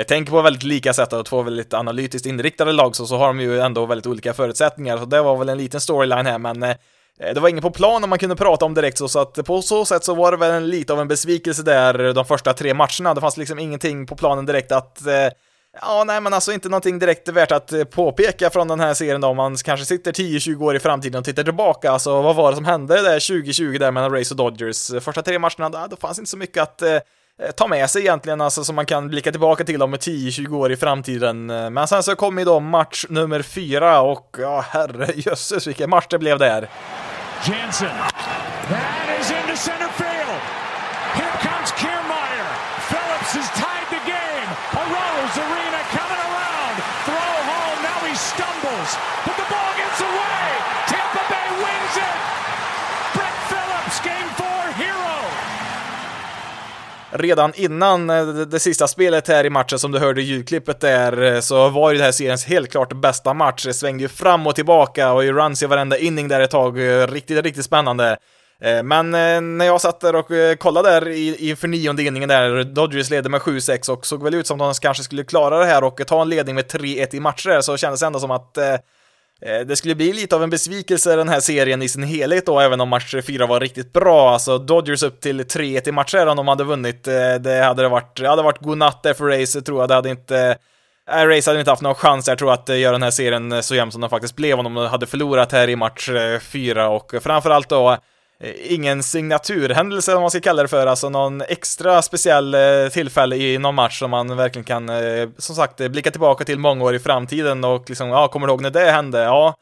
tänker 0.07 0.31
på 0.31 0.41
väldigt 0.41 0.63
lika 0.63 0.93
sätt 0.93 1.13
och 1.13 1.25
två 1.25 1.41
väldigt 1.41 1.73
analytiskt 1.73 2.25
inriktade 2.25 2.71
lag 2.71 2.95
så, 2.95 3.05
så 3.05 3.17
har 3.17 3.27
de 3.27 3.39
ju 3.39 3.59
ändå 3.59 3.85
väldigt 3.85 4.07
olika 4.07 4.33
förutsättningar. 4.33 4.97
Så 4.97 5.05
det 5.05 5.21
var 5.21 5.37
väl 5.37 5.49
en 5.49 5.57
liten 5.57 5.81
storyline 5.81 6.25
här, 6.25 6.37
men 6.37 6.59
det 7.33 7.39
var 7.39 7.49
inget 7.49 7.63
på 7.63 7.71
planen 7.71 8.09
man 8.09 8.19
kunde 8.19 8.35
prata 8.35 8.65
om 8.65 8.73
direkt 8.73 8.97
så, 8.97 9.07
så 9.07 9.19
att 9.19 9.45
på 9.45 9.61
så 9.61 9.85
sätt 9.85 10.03
så 10.03 10.15
var 10.15 10.31
det 10.31 10.37
väl 10.37 10.51
en, 10.51 10.67
lite 10.67 10.93
av 10.93 10.99
en 11.01 11.07
besvikelse 11.07 11.63
där 11.63 12.13
de 12.13 12.25
första 12.25 12.53
tre 12.53 12.73
matcherna. 12.73 13.13
Det 13.13 13.21
fanns 13.21 13.37
liksom 13.37 13.59
ingenting 13.59 14.07
på 14.07 14.15
planen 14.15 14.45
direkt 14.45 14.71
att 14.71 15.07
eh, 15.07 15.27
Ja, 15.81 16.03
nej 16.03 16.21
men 16.21 16.33
alltså 16.33 16.51
inte 16.51 16.69
någonting 16.69 16.99
direkt 16.99 17.27
värt 17.27 17.51
att 17.51 17.73
eh, 17.73 17.83
påpeka 17.83 18.49
från 18.49 18.67
den 18.67 18.79
här 18.79 18.93
serien 18.93 19.21
då, 19.21 19.27
om 19.27 19.37
man 19.37 19.55
kanske 19.55 19.85
sitter 19.85 20.11
10-20 20.11 20.63
år 20.63 20.75
i 20.75 20.79
framtiden 20.79 21.19
och 21.19 21.25
tittar 21.25 21.43
tillbaka, 21.43 21.91
alltså 21.91 22.21
vad 22.21 22.35
var 22.35 22.49
det 22.49 22.55
som 22.55 22.65
hände 22.65 23.01
där 23.01 23.27
2020 23.27 23.77
där 23.79 23.91
mellan 23.91 24.11
Race 24.11 24.33
och 24.33 24.37
Dodgers? 24.37 24.91
Eh, 24.91 24.99
första 24.99 25.21
tre 25.21 25.39
matcherna, 25.39 25.69
då, 25.69 25.87
då 25.89 25.95
fanns 25.95 26.19
inte 26.19 26.31
så 26.31 26.37
mycket 26.37 26.63
att 26.63 26.81
eh, 26.81 26.91
eh, 26.91 27.01
ta 27.55 27.67
med 27.67 27.89
sig 27.89 28.01
egentligen, 28.01 28.41
alltså 28.41 28.63
som 28.63 28.75
man 28.75 28.85
kan 28.85 29.07
blicka 29.07 29.31
tillbaka 29.31 29.63
till 29.63 29.81
om 29.81 29.95
10-20 29.95 30.55
år 30.55 30.71
i 30.71 30.77
framtiden. 30.77 31.45
Men 31.45 31.87
sen 31.87 32.03
så 32.03 32.15
kom 32.15 32.39
ju 32.39 32.45
då 32.45 32.59
match 32.59 33.05
nummer 33.09 33.41
fyra 33.41 34.01
och 34.01 34.35
ja, 34.39 34.65
herre 34.69 35.07
jösses 35.15 35.67
vilken 35.67 35.89
match 35.89 36.05
det 36.09 36.19
blev 36.19 36.39
där. 36.39 36.69
Jansen. 37.45 37.89
That 38.69 39.19
is 39.19 39.31
into 39.31 39.55
center 39.55 39.87
field. 39.87 40.16
Redan 57.11 57.53
innan 57.55 58.09
eh, 58.09 58.25
det 58.27 58.59
sista 58.59 58.87
spelet 58.87 59.27
här 59.27 59.45
i 59.45 59.49
matchen 59.49 59.79
som 59.79 59.91
du 59.91 59.99
hörde 59.99 60.21
ljudklippet 60.21 60.79
där 60.79 61.21
eh, 61.23 61.39
så 61.39 61.69
var 61.69 61.91
ju 61.91 61.97
det 61.97 62.03
här 62.03 62.11
seriens 62.11 62.45
helt 62.45 62.71
klart 62.71 62.93
bästa 62.93 63.33
match. 63.33 63.65
Det 63.65 63.73
svängde 63.73 64.03
ju 64.03 64.07
fram 64.07 64.47
och 64.47 64.55
tillbaka 64.55 65.11
och 65.11 65.23
i 65.23 65.31
runs 65.31 65.63
i 65.63 65.65
varenda 65.65 65.97
inning 65.97 66.27
där 66.27 66.39
ett 66.39 66.51
tag. 66.51 66.79
Eh, 66.79 67.07
riktigt, 67.07 67.43
riktigt 67.43 67.65
spännande. 67.65 68.17
Men 68.83 69.11
när 69.57 69.65
jag 69.65 69.81
satt 69.81 69.99
där 69.99 70.15
och 70.15 70.27
kollade 70.59 70.89
där 70.89 71.07
inför 71.41 71.67
nionde 71.67 72.03
inningen 72.03 72.29
där, 72.29 72.63
Dodgers 72.63 73.09
ledde 73.09 73.29
med 73.29 73.41
7-6 73.41 73.89
och 73.89 74.05
såg 74.05 74.23
väl 74.23 74.33
ut 74.33 74.47
som 74.47 74.61
att 74.61 74.75
de 74.75 74.79
kanske 74.81 75.03
skulle 75.03 75.23
klara 75.23 75.59
det 75.59 75.65
här 75.65 75.83
och 75.83 76.01
ta 76.07 76.21
en 76.21 76.29
ledning 76.29 76.55
med 76.55 76.65
3-1 76.65 77.15
i 77.15 77.19
matcher, 77.19 77.61
så 77.61 77.77
kändes 77.77 77.99
det 77.99 78.05
ändå 78.05 78.19
som 78.19 78.31
att 78.31 78.57
Eh, 79.41 79.59
det 79.59 79.75
skulle 79.75 79.95
bli 79.95 80.13
lite 80.13 80.35
av 80.35 80.43
en 80.43 80.49
besvikelse 80.49 81.15
den 81.15 81.29
här 81.29 81.39
serien 81.39 81.81
i 81.81 81.89
sin 81.89 82.03
helhet 82.03 82.45
då, 82.45 82.59
även 82.59 82.81
om 82.81 82.89
match 82.89 83.15
4 83.27 83.45
var 83.45 83.59
riktigt 83.59 83.93
bra. 83.93 84.29
Alltså 84.29 84.57
Dodgers 84.57 85.03
upp 85.03 85.21
till 85.21 85.41
3-1 85.41 85.89
i 85.89 85.91
matcher 85.91 86.27
om 86.27 86.37
de 86.37 86.47
hade 86.47 86.63
vunnit. 86.63 87.07
Eh, 87.07 87.35
det 87.35 87.63
hade 87.63 87.87
varit, 87.87 88.17
det 88.17 88.29
hade 88.29 88.43
varit 88.43 88.61
godnatt 88.61 89.03
där 89.03 89.13
för 89.13 89.25
Race, 89.25 89.61
tror 89.61 89.81
jag. 89.81 89.89
Det 89.89 89.95
hade 89.95 90.09
inte... 90.09 90.57
Eh, 91.09 91.21
äh, 91.21 91.27
Race 91.27 91.49
hade 91.49 91.59
inte 91.59 91.71
haft 91.71 91.81
någon 91.81 91.95
chans, 91.95 92.27
jag 92.27 92.37
tror, 92.37 92.53
att 92.53 92.69
göra 92.69 92.91
den 92.91 93.03
här 93.03 93.11
serien 93.11 93.63
så 93.63 93.75
jämn 93.75 93.91
som 93.91 94.01
den 94.01 94.09
faktiskt 94.09 94.35
blev 94.35 94.59
om 94.59 94.63
de 94.63 94.75
hade 94.75 95.05
förlorat 95.05 95.51
här 95.51 95.69
i 95.69 95.75
match 95.75 96.09
4 96.41 96.89
och 96.89 97.13
framförallt 97.21 97.69
då 97.69 97.97
Eh, 98.39 98.73
ingen 98.73 99.03
signaturhändelse 99.03 100.15
om 100.15 100.21
man 100.21 100.31
ska 100.31 100.39
kalla 100.39 100.61
det 100.61 100.67
för, 100.67 100.87
alltså 100.87 101.09
någon 101.09 101.41
extra 101.41 102.01
speciell 102.01 102.53
eh, 102.53 102.89
tillfälle 102.91 103.35
i 103.35 103.57
någon 103.57 103.75
match 103.75 103.99
som 103.99 104.11
man 104.11 104.37
verkligen 104.37 104.65
kan, 104.65 104.89
eh, 104.89 105.29
som 105.37 105.55
sagt, 105.55 105.77
blicka 105.77 106.11
tillbaka 106.11 106.45
till 106.45 106.59
många 106.59 106.83
år 106.83 106.95
i 106.95 106.99
framtiden 106.99 107.63
och 107.63 107.89
liksom, 107.89 108.09
ja, 108.09 108.27
kommer 108.27 108.47
du 108.47 108.51
ihåg 108.51 108.61
när 108.61 108.69
det 108.69 108.91
hände? 108.91 109.21
Ja, 109.21 109.55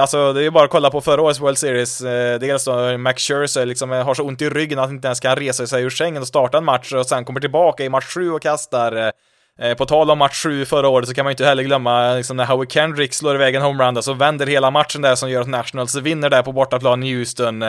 Alltså 0.00 0.32
det 0.32 0.40
är 0.40 0.42
ju 0.42 0.50
bara 0.50 0.64
att 0.64 0.70
kolla 0.70 0.90
på 0.90 1.00
förra 1.00 1.22
årets 1.22 1.40
World 1.40 1.58
Series, 1.58 1.98
dels 2.40 2.64
då 2.64 2.98
Max 2.98 3.22
Scherzer 3.22 3.66
liksom 3.66 3.90
har 3.90 4.14
så 4.14 4.22
ont 4.22 4.42
i 4.42 4.50
ryggen 4.50 4.78
att 4.78 4.84
han 4.84 4.94
inte 4.94 5.08
ens 5.08 5.20
kan 5.20 5.36
resa 5.36 5.66
sig 5.66 5.82
ur 5.82 5.90
sängen 5.90 6.22
och 6.22 6.28
starta 6.28 6.58
en 6.58 6.64
match 6.64 6.92
och 6.92 7.06
sen 7.06 7.24
kommer 7.24 7.40
tillbaka 7.40 7.84
i 7.84 7.88
match 7.88 8.04
7 8.04 8.32
och 8.32 8.42
kastar. 8.42 9.12
På 9.74 9.86
tal 9.86 10.10
om 10.10 10.18
match 10.18 10.42
7 10.42 10.64
förra 10.64 10.88
året 10.88 11.08
så 11.08 11.14
kan 11.14 11.24
man 11.24 11.30
ju 11.30 11.32
inte 11.32 11.44
heller 11.44 11.62
glömma 11.62 12.14
liksom 12.14 12.36
när 12.36 12.44
Howie 12.44 12.70
Kendrick 12.70 13.14
slår 13.14 13.34
iväg 13.34 13.54
en 13.54 13.62
homerun 13.62 14.02
så 14.02 14.12
vänder 14.12 14.46
hela 14.46 14.70
matchen 14.70 15.02
där 15.02 15.14
som 15.14 15.30
gör 15.30 15.40
att 15.40 15.48
Nationals 15.48 15.96
vinner 15.96 16.30
där 16.30 16.42
på 16.42 16.52
bortaplan 16.52 17.02
i 17.02 17.14
Houston. 17.14 17.64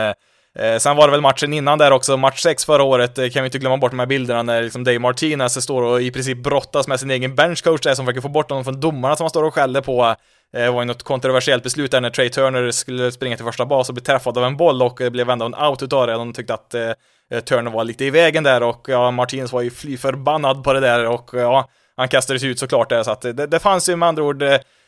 Eh, 0.59 0.77
sen 0.77 0.95
var 0.95 1.07
det 1.07 1.11
väl 1.11 1.21
matchen 1.21 1.53
innan 1.53 1.77
där 1.77 1.91
också, 1.91 2.17
match 2.17 2.41
6 2.41 2.65
förra 2.65 2.83
året, 2.83 3.17
eh, 3.17 3.29
kan 3.29 3.43
vi 3.43 3.47
inte 3.47 3.59
glömma 3.59 3.77
bort 3.77 3.91
de 3.91 3.99
här 3.99 4.05
bilderna 4.05 4.43
när 4.43 4.61
liksom 4.61 4.83
Dave 4.83 4.99
Martinez 4.99 5.63
står 5.63 5.83
och 5.83 6.01
i 6.01 6.11
princip 6.11 6.43
brottas 6.43 6.87
med 6.87 6.99
sin 6.99 7.11
egen 7.11 7.35
benchcoach 7.35 7.81
där 7.81 7.93
som 7.93 8.05
försöker 8.05 8.21
få 8.21 8.29
bort 8.29 8.49
honom 8.49 8.63
från 8.63 8.79
domarna 8.79 9.15
som 9.15 9.23
han 9.23 9.29
står 9.29 9.43
och 9.43 9.53
skäller 9.53 9.81
på. 9.81 10.03
Eh, 10.03 10.15
det 10.51 10.71
var 10.71 10.81
ju 10.81 10.85
något 10.85 11.03
kontroversiellt 11.03 11.63
beslut 11.63 11.91
där 11.91 12.01
när 12.01 12.09
Trey 12.09 12.29
Turner 12.29 12.71
skulle 12.71 13.11
springa 13.11 13.35
till 13.35 13.45
första 13.45 13.65
bas 13.65 13.89
och 13.89 13.95
bli 13.95 14.03
träffad 14.03 14.37
av 14.37 14.43
en 14.43 14.57
boll 14.57 14.81
och 14.81 14.95
det 14.99 15.09
blev 15.09 15.29
ändå 15.29 15.45
en 15.45 15.55
out 15.55 15.83
utav 15.83 16.07
det. 16.07 16.13
De 16.13 16.33
tyckte 16.33 16.53
att 16.53 16.73
eh, 16.73 16.91
eh, 17.31 17.39
Turner 17.39 17.71
var 17.71 17.83
lite 17.83 18.05
i 18.05 18.09
vägen 18.09 18.43
där 18.43 18.63
och 18.63 18.85
ja, 18.89 19.11
Martinez 19.11 19.51
var 19.53 19.61
ju 19.61 19.69
fly 19.69 19.97
förbannad 19.97 20.63
på 20.63 20.73
det 20.73 20.79
där 20.79 21.05
och 21.05 21.29
ja, 21.33 21.69
han 21.97 22.07
kastades 22.07 22.43
ut 22.43 22.59
såklart 22.59 22.89
där 22.89 23.03
så 23.03 23.11
att 23.11 23.21
det, 23.21 23.33
det 23.33 23.59
fanns 23.59 23.89
ju 23.89 23.95
med 23.95 24.09
andra 24.09 24.23
ord 24.23 24.43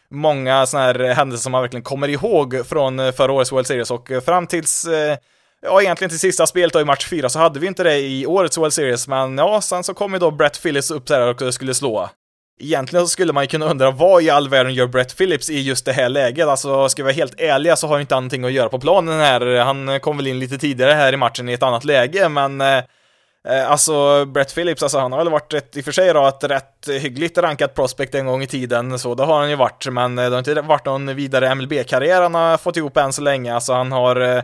många 0.10 0.66
sådana 0.66 0.86
här 0.86 1.14
händelser 1.14 1.44
som 1.44 1.52
man 1.52 1.62
verkligen 1.62 1.84
kommer 1.84 2.08
ihåg 2.08 2.68
från 2.68 3.14
förra 3.14 3.32
årets 3.32 3.52
World 3.52 3.68
Series 3.68 3.92
och 3.92 4.10
fram 4.26 4.48
tills 4.48 4.86
eh, 4.86 5.18
ja, 5.66 5.82
egentligen 5.82 6.10
till 6.10 6.20
sista 6.20 6.48
spelet 6.48 6.74
då 6.74 6.82
i 6.82 6.86
match 6.86 7.08
4 7.10 7.30
så 7.30 7.40
hade 7.40 7.60
vi 7.60 7.68
inte 7.68 7.84
det 7.84 8.00
i 8.00 8.26
årets 8.26 8.58
World 8.58 8.74
Series, 8.74 9.08
men 9.08 9.38
ja, 9.38 9.62
sen 9.62 9.84
så 9.84 9.94
kom 9.94 10.14
ju 10.14 10.20
då 10.20 10.32
Brett 10.32 10.62
Phillips 10.62 10.92
upp 10.92 11.08
där 11.08 11.44
och 11.44 11.54
skulle 11.54 11.74
slå. 11.74 12.10
Egentligen 12.60 13.06
så 13.06 13.10
skulle 13.10 13.34
man 13.34 13.44
ju 13.44 13.48
kunna 13.48 13.66
undra 13.66 13.92
vad 13.92 14.24
i 14.24 14.30
all 14.30 14.50
världen 14.50 14.74
gör 14.74 14.88
Brett 14.88 15.18
Phillips 15.18 15.50
i 15.50 15.62
just 15.62 15.86
det 15.86 15.94
här 15.94 16.10
läget? 16.10 16.48
Alltså, 16.48 16.90
ska 16.90 17.04
vi 17.04 17.06
vara 17.06 17.14
helt 17.14 17.42
ärliga 17.42 17.76
så 17.76 17.88
har 17.88 17.98
ju 17.98 18.02
inte 18.02 18.16
han 18.16 18.24
någonting 18.24 18.46
att 18.46 18.52
göra 18.52 18.70
på 18.70 18.80
planen 18.80 19.20
här. 19.20 19.60
Han 19.60 20.00
kom 20.00 20.18
väl 20.18 20.28
in 20.28 20.40
lite 20.40 20.58
tidigare 20.58 20.92
här 20.92 21.14
i 21.14 21.18
matchen 21.18 21.50
i 21.50 21.54
ett 21.54 21.64
annat 21.64 21.84
läge, 21.84 22.30
men 22.30 22.62
eh, 22.62 23.72
alltså, 23.72 24.26
Brett 24.26 24.56
Phillips, 24.56 24.84
alltså 24.84 25.00
han 25.00 25.12
har 25.12 25.20
väl 25.20 25.30
varit 25.30 25.54
ett, 25.54 25.78
i 25.78 25.82
och 25.82 25.86
för 25.86 25.92
sig 25.92 26.14
då, 26.14 26.28
ett 26.28 26.44
rätt 26.44 26.88
hyggligt 27.02 27.38
rankat 27.38 27.76
prospect 27.76 28.16
en 28.16 28.26
gång 28.26 28.44
i 28.44 28.48
tiden, 28.48 29.00
så 29.00 29.16
det 29.16 29.24
har 29.24 29.40
han 29.40 29.50
ju 29.50 29.56
varit, 29.56 29.88
men 29.92 30.18
eh, 30.18 30.26
det 30.26 30.32
har 30.32 30.38
inte 30.38 30.62
varit 30.62 30.86
någon 30.86 31.16
vidare 31.16 31.56
MLB-karriär 31.56 32.22
han 32.22 32.36
har 32.36 32.58
fått 32.58 32.78
ihop 32.78 32.98
än 32.98 33.14
så 33.14 33.22
länge, 33.22 33.56
alltså 33.56 33.74
han 33.74 33.92
har 33.92 34.22
eh, 34.22 34.44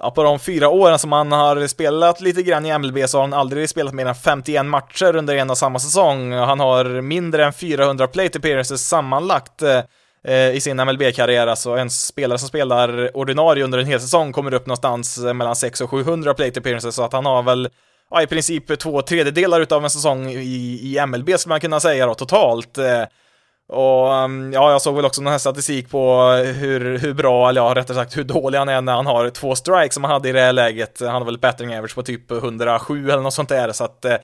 ja, 0.00 0.10
på 0.10 0.22
de 0.22 0.38
fyra 0.38 0.68
åren 0.68 0.98
som 0.98 1.12
han 1.12 1.32
har 1.32 1.66
spelat 1.66 2.20
lite 2.20 2.42
grann 2.42 2.66
i 2.66 2.78
MLB 2.78 3.08
så 3.08 3.18
har 3.18 3.22
han 3.22 3.32
aldrig 3.32 3.68
spelat 3.68 3.94
mer 3.94 4.06
än 4.06 4.14
51 4.14 4.66
matcher 4.66 5.16
under 5.16 5.34
en 5.34 5.50
och 5.50 5.58
samma 5.58 5.78
säsong. 5.78 6.32
Han 6.32 6.60
har 6.60 6.84
mindre 7.00 7.44
än 7.44 7.52
400 7.52 8.06
plate 8.06 8.38
appearances 8.38 8.88
sammanlagt 8.88 9.62
eh, 9.62 10.50
i 10.50 10.60
sin 10.60 10.76
MLB-karriär, 10.76 11.46
alltså 11.46 11.70
en 11.70 11.90
spelare 11.90 12.38
som 12.38 12.48
spelar 12.48 13.16
ordinarie 13.16 13.64
under 13.64 13.78
en 13.78 13.86
hel 13.86 14.00
säsong 14.00 14.32
kommer 14.32 14.54
upp 14.54 14.66
någonstans 14.66 15.18
eh, 15.18 15.34
mellan 15.34 15.56
600 15.56 15.84
och 15.84 16.06
700 16.06 16.34
plate 16.34 16.60
appearances, 16.60 16.94
så 16.94 17.02
att 17.02 17.12
han 17.12 17.26
har 17.26 17.42
väl 17.42 17.68
ja, 18.10 18.22
i 18.22 18.26
princip 18.26 18.78
två 18.78 19.02
tredjedelar 19.02 19.60
utav 19.60 19.84
en 19.84 19.90
säsong 19.90 20.30
i, 20.30 20.80
i 20.82 21.06
MLB 21.06 21.30
skulle 21.38 21.52
man 21.52 21.60
kunna 21.60 21.80
säga 21.80 22.06
då, 22.06 22.14
totalt. 22.14 22.78
Eh, 22.78 23.02
och 23.72 24.14
ehm, 24.14 24.52
ja, 24.52 24.70
jag 24.70 24.82
såg 24.82 24.96
väl 24.96 25.04
också 25.04 25.22
någon 25.22 25.30
här 25.30 25.38
statistik 25.38 25.90
på 25.90 26.32
eh, 26.44 26.52
hur, 26.52 26.98
hur 26.98 27.14
bra, 27.14 27.48
eller 27.48 27.60
ja, 27.60 27.74
rättare 27.74 27.96
sagt 27.96 28.16
hur 28.16 28.24
dålig 28.24 28.58
han 28.58 28.68
är 28.68 28.80
när 28.80 28.92
han 28.92 29.06
har 29.06 29.30
två 29.30 29.54
strikes 29.54 29.94
som 29.94 30.04
han 30.04 30.12
hade 30.12 30.28
i 30.28 30.32
det 30.32 30.40
här 30.40 30.52
läget. 30.52 31.00
Han 31.00 31.08
har 31.08 31.24
väl 31.24 31.34
ett 31.34 31.60
average 31.60 31.94
på 31.94 32.02
typ 32.02 32.30
107 32.30 33.10
eller 33.10 33.22
något 33.22 33.34
sånt 33.34 33.48
där, 33.48 33.72
så 33.72 33.84
att 33.84 34.04
eh, 34.04 34.16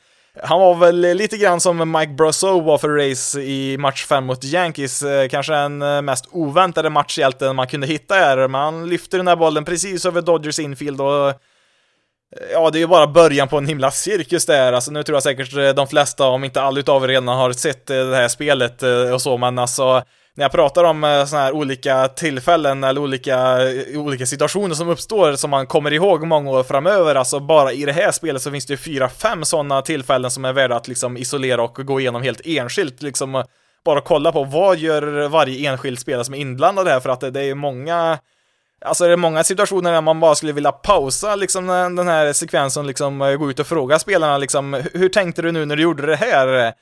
han 0.43 0.61
var 0.61 0.75
väl 0.75 1.01
lite 1.01 1.37
grann 1.37 1.61
som 1.61 1.93
Mike 1.93 2.13
Brosseau 2.13 2.61
var 2.61 2.79
för 2.79 2.89
race 2.89 3.41
i 3.41 3.79
match 3.79 4.07
5 4.07 4.25
mot 4.25 4.45
Yankees, 4.45 5.03
eh, 5.03 5.29
kanske 5.29 5.53
den 5.53 5.83
eh, 5.83 6.03
mest 6.03 6.29
oväntade 6.31 6.91
matchhjälten 6.91 7.57
man 7.57 7.67
kunde 7.67 7.87
hitta 7.87 8.15
här, 8.15 8.49
men 8.49 8.61
han 8.61 8.89
lyfter 8.89 9.19
den 9.19 9.29
här 9.29 9.37
bollen 9.37 9.65
precis 9.65 10.07
över 10.07 10.23
Dodgers 10.23 10.59
infield 10.59 11.01
och 11.01 11.33
Ja, 12.53 12.71
det 12.71 12.79
är 12.79 12.81
ju 12.81 12.87
bara 12.87 13.07
början 13.07 13.49
på 13.49 13.59
en 13.59 13.67
himla 13.67 13.91
cirkus 13.91 14.47
där. 14.47 14.73
Alltså 14.73 14.91
nu 14.91 15.03
tror 15.03 15.17
jag 15.17 15.23
säkert 15.23 15.57
eh, 15.57 15.69
de 15.69 15.87
flesta, 15.87 16.29
om 16.29 16.45
inte 16.45 16.63
alla 16.63 16.81
utav 16.81 17.05
er 17.05 17.09
redan 17.09 17.29
har 17.29 17.53
sett 17.53 17.91
eh, 17.91 17.97
det 17.97 18.17
här 18.17 18.29
spelet 18.29 18.83
eh, 18.83 19.15
och 19.15 19.23
så, 19.23 19.37
men 19.39 19.59
alltså 19.59 20.03
när 20.35 20.45
jag 20.45 20.53
pratar 20.53 20.85
om 20.85 21.25
sådana 21.29 21.45
här 21.45 21.53
olika 21.53 22.09
tillfällen 22.09 22.85
eller 22.85 23.01
olika, 23.01 23.59
olika 23.95 24.27
situationer 24.27 24.75
som 24.75 24.89
uppstår 24.89 25.33
som 25.33 25.51
man 25.51 25.67
kommer 25.67 25.93
ihåg 25.93 26.27
många 26.27 26.51
år 26.51 26.63
framöver, 26.63 27.15
alltså 27.15 27.41
bara 27.41 27.73
i 27.73 27.85
det 27.85 27.93
här 27.93 28.13
spelet 28.13 28.43
så 28.43 28.51
finns 28.51 28.67
det 28.67 28.73
ju 28.73 28.77
fyra, 28.77 29.09
fem 29.09 29.45
sådana 29.45 29.83
tillfällen 29.83 30.31
som 30.31 30.45
är 30.45 30.53
värda 30.53 30.77
att 30.77 30.89
liksom 30.89 31.17
isolera 31.17 31.63
och 31.63 31.75
gå 31.75 32.01
igenom 32.01 32.23
helt 32.23 32.41
enskilt, 32.45 33.03
liksom 33.03 33.45
bara 33.85 34.01
kolla 34.01 34.33
på 34.33 34.45
vad 34.45 34.79
gör 34.79 35.29
varje 35.29 35.71
enskild 35.71 35.99
spelare 35.99 36.25
som 36.25 36.35
är 36.35 36.39
inblandad 36.39 36.89
här, 36.89 37.01
för 37.01 37.11
att 37.11 37.21
det, 37.21 37.31
det 37.31 37.43
är 37.43 37.55
många 37.55 38.19
Alltså 38.87 39.07
det 39.07 39.13
är 39.13 39.17
många 39.17 39.45
situationer 39.45 39.93
där 39.93 40.01
man 40.01 40.21
bara 40.21 40.35
skulle 40.35 40.53
vilja 40.53 40.73
pausa 40.73 41.35
liksom 41.35 41.67
den 41.97 42.09
här 42.09 42.33
sekvensen 42.33 42.87
liksom 42.87 43.23
eh, 43.23 43.37
gå 43.37 43.51
ut 43.51 43.59
och 43.59 43.67
fråga 43.67 43.99
spelarna 43.99 44.39
liksom 44.39 44.83
hur 44.95 45.09
tänkte 45.09 45.43
du 45.43 45.53
nu 45.53 45.65
när 45.65 45.77
du 45.77 45.83
gjorde 45.83 46.07
det 46.07 46.17
här? 46.17 46.75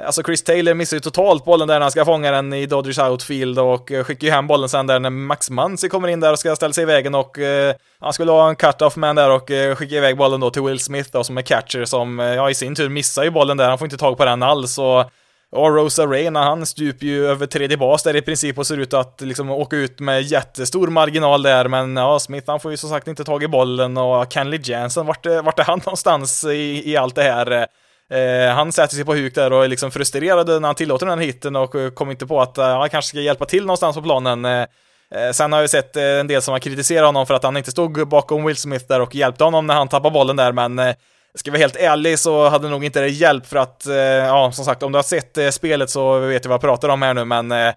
Alltså 0.00 0.22
Chris 0.22 0.42
Taylor 0.42 0.74
missar 0.74 0.96
ju 0.96 1.00
totalt 1.00 1.44
bollen 1.44 1.68
där 1.68 1.74
när 1.74 1.80
han 1.80 1.90
ska 1.90 2.04
fånga 2.04 2.30
den 2.30 2.52
i 2.52 2.66
Dodgers 2.66 2.98
outfield 2.98 3.58
och 3.58 3.92
eh, 3.92 4.04
skickar 4.04 4.26
ju 4.26 4.32
hem 4.32 4.46
bollen 4.46 4.68
sen 4.68 4.86
där 4.86 5.00
när 5.00 5.10
Max 5.10 5.50
Muncy 5.50 5.88
kommer 5.88 6.08
in 6.08 6.20
där 6.20 6.32
och 6.32 6.38
ska 6.38 6.56
ställa 6.56 6.72
sig 6.72 6.82
i 6.82 6.86
vägen 6.86 7.14
och 7.14 7.38
eh, 7.38 7.74
han 8.00 8.12
skulle 8.12 8.32
ha 8.32 8.48
en 8.48 8.56
cut-off 8.56 8.96
man 8.96 9.16
där 9.16 9.30
och 9.30 9.50
eh, 9.50 9.74
skicka 9.74 9.94
iväg 9.94 10.16
bollen 10.16 10.40
då 10.40 10.50
till 10.50 10.62
Will 10.62 10.78
Smith 10.78 11.10
då 11.12 11.24
som 11.24 11.38
är 11.38 11.42
catcher 11.42 11.84
som, 11.84 12.20
eh, 12.20 12.26
ja 12.26 12.50
i 12.50 12.54
sin 12.54 12.74
tur 12.74 12.88
missar 12.88 13.24
ju 13.24 13.30
bollen 13.30 13.56
där, 13.56 13.68
han 13.68 13.78
får 13.78 13.86
inte 13.86 13.96
tag 13.96 14.16
på 14.16 14.24
den 14.24 14.42
alls 14.42 14.78
och 14.78 15.10
och 15.52 15.74
Rosa 15.74 16.06
Reyna, 16.06 16.42
han 16.42 16.66
stuper 16.66 17.06
ju 17.06 17.26
över 17.26 17.46
tredje 17.46 17.76
bas 17.76 18.02
där 18.02 18.16
i 18.16 18.22
princip 18.22 18.58
och 18.58 18.66
ser 18.66 18.76
ut 18.76 18.94
att 18.94 19.20
liksom 19.20 19.50
åka 19.50 19.76
ut 19.76 20.00
med 20.00 20.22
jättestor 20.22 20.88
marginal 20.88 21.42
där, 21.42 21.68
men 21.68 21.96
ja, 21.96 22.18
Smith 22.18 22.50
han 22.50 22.60
får 22.60 22.70
ju 22.70 22.76
som 22.76 22.90
sagt 22.90 23.08
inte 23.08 23.24
tag 23.24 23.42
i 23.42 23.48
bollen 23.48 23.96
och 23.96 24.32
Kenley 24.32 24.60
Jansen, 24.64 25.06
vart 25.06 25.26
är, 25.26 25.42
vart 25.42 25.58
är 25.58 25.64
han 25.64 25.78
någonstans 25.78 26.44
i, 26.44 26.90
i 26.92 26.96
allt 26.96 27.14
det 27.14 27.22
här? 27.22 27.66
Eh, 28.10 28.54
han 28.54 28.72
sätter 28.72 28.94
sig 28.94 29.04
på 29.04 29.14
huk 29.14 29.34
där 29.34 29.52
och 29.52 29.64
är 29.64 29.68
liksom 29.68 29.90
frustrerad 29.90 30.46
när 30.46 30.68
han 30.68 30.74
tillåter 30.74 31.06
den 31.06 31.18
här 31.18 31.26
hitten 31.26 31.56
och 31.56 31.74
eh, 31.74 31.90
kommer 31.90 32.12
inte 32.12 32.26
på 32.26 32.40
att 32.40 32.58
uh, 32.58 32.64
han 32.64 32.90
kanske 32.90 33.08
ska 33.08 33.20
hjälpa 33.20 33.44
till 33.44 33.62
någonstans 33.62 33.96
på 33.96 34.02
planen. 34.02 34.44
Eh, 34.44 35.30
sen 35.32 35.52
har 35.52 35.60
jag 35.60 35.70
sett 35.70 35.96
en 35.96 36.26
del 36.26 36.42
som 36.42 36.52
har 36.52 36.58
kritiserat 36.58 37.06
honom 37.06 37.26
för 37.26 37.34
att 37.34 37.42
han 37.42 37.56
inte 37.56 37.70
stod 37.70 38.08
bakom 38.08 38.44
Will 38.44 38.56
Smith 38.56 38.84
där 38.88 39.00
och 39.00 39.14
hjälpte 39.14 39.44
honom 39.44 39.66
när 39.66 39.74
han 39.74 39.88
tappade 39.88 40.12
bollen 40.12 40.36
där, 40.36 40.52
men 40.52 40.78
eh, 40.78 40.94
ska 41.34 41.48
jag 41.48 41.52
vara 41.52 41.60
helt 41.60 41.76
ärlig 41.76 42.18
så 42.18 42.48
hade 42.48 42.68
nog 42.68 42.84
inte 42.84 43.00
det 43.00 43.08
hjälpt 43.08 43.46
för 43.46 43.56
att, 43.56 43.86
eh, 43.86 43.94
ja, 43.96 44.52
som 44.52 44.64
sagt, 44.64 44.82
om 44.82 44.92
du 44.92 44.98
har 44.98 45.02
sett 45.02 45.38
eh, 45.38 45.48
spelet 45.48 45.90
så 45.90 46.18
vet 46.18 46.44
jag 46.44 46.48
vad 46.48 46.54
jag 46.54 46.60
pratar 46.60 46.88
om 46.88 47.02
här 47.02 47.14
nu, 47.14 47.24
men 47.24 47.52
eh, 47.52 47.74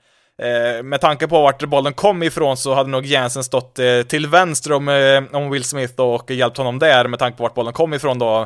med 0.83 1.01
tanke 1.01 1.27
på 1.27 1.41
vart 1.41 1.63
bollen 1.63 1.93
kom 1.93 2.23
ifrån 2.23 2.57
så 2.57 2.73
hade 2.73 2.89
nog 2.89 3.05
Jensen 3.05 3.43
stått 3.43 3.79
till 4.07 4.27
vänster 4.27 4.71
om, 4.71 4.87
om 5.31 5.49
Will 5.49 5.63
Smith 5.63 6.01
och 6.01 6.31
hjälpt 6.31 6.57
honom 6.57 6.79
där 6.79 7.07
med 7.07 7.19
tanke 7.19 7.37
på 7.37 7.43
vart 7.43 7.53
bollen 7.53 7.73
kom 7.73 7.93
ifrån 7.93 8.19
då. 8.19 8.45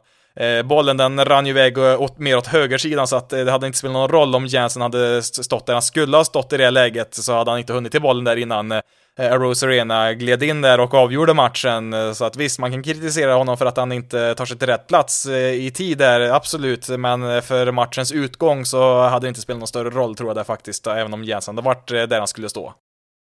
bollen 0.63 0.98
den 0.98 1.25
rann 1.25 1.46
ju 1.46 1.50
iväg 1.50 1.78
åt, 1.78 2.20
mer 2.20 2.38
åt 2.38 2.48
högersidan 2.48 3.08
så 3.08 3.16
att 3.16 3.30
det 3.30 3.51
hade 3.51 3.68
inte 3.68 3.80
spelat 3.80 3.94
någon 3.94 4.10
roll 4.10 4.36
om 4.36 4.46
Jensen 4.46 4.82
hade 4.82 5.24
stått 5.24 5.66
där 5.66 5.74
han 5.74 5.82
skulle 5.82 6.18
ha 6.18 6.25
stått 6.25 6.54
i 6.54 6.58
det 6.58 6.70
läget 6.70 7.13
så 7.13 7.34
hade 7.34 7.51
han 7.51 7.60
inte 7.60 7.74
hunnit 7.74 7.92
till 7.92 8.01
bollen 8.01 8.24
där 8.24 8.36
innan 8.36 8.82
Eh, 9.20 9.34
Arose 9.34 9.66
Arena 9.66 10.13
gled 10.13 10.44
in 10.44 10.62
där 10.62 10.80
och 10.80 10.94
avgjorde 10.94 11.34
matchen. 11.34 11.94
Eh, 11.94 12.12
så 12.12 12.25
att 12.25 12.36
visst, 12.36 12.60
man 12.60 12.72
kan 12.72 12.84
kritisera 12.84 13.34
honom 13.34 13.58
för 13.58 13.66
att 13.66 13.78
han 13.78 13.92
inte 13.92 14.36
tar 14.36 14.46
sig 14.46 14.58
till 14.58 14.68
rätt 14.68 14.88
plats 14.88 15.25
eh, 15.25 15.54
i 15.54 15.72
tid 15.72 15.98
där, 15.98 16.22
absolut. 16.22 16.89
Men 16.89 17.42
för 17.42 17.72
matchens 17.72 18.12
utgång 18.12 18.66
så 18.66 19.01
hade 19.01 19.25
det 19.25 19.30
inte 19.30 19.42
spelat 19.42 19.60
någon 19.60 19.68
större 19.68 19.89
roll 19.89 20.16
tror 20.16 20.30
jag 20.30 20.38
där 20.38 20.44
faktiskt, 20.44 20.88
även 20.88 21.13
om 21.13 21.24
Jensen 21.24 21.58
hade 21.58 21.66
varit 21.66 21.88
där 21.88 22.18
han 22.18 22.28
skulle 22.28 22.50
stå. 22.50 22.74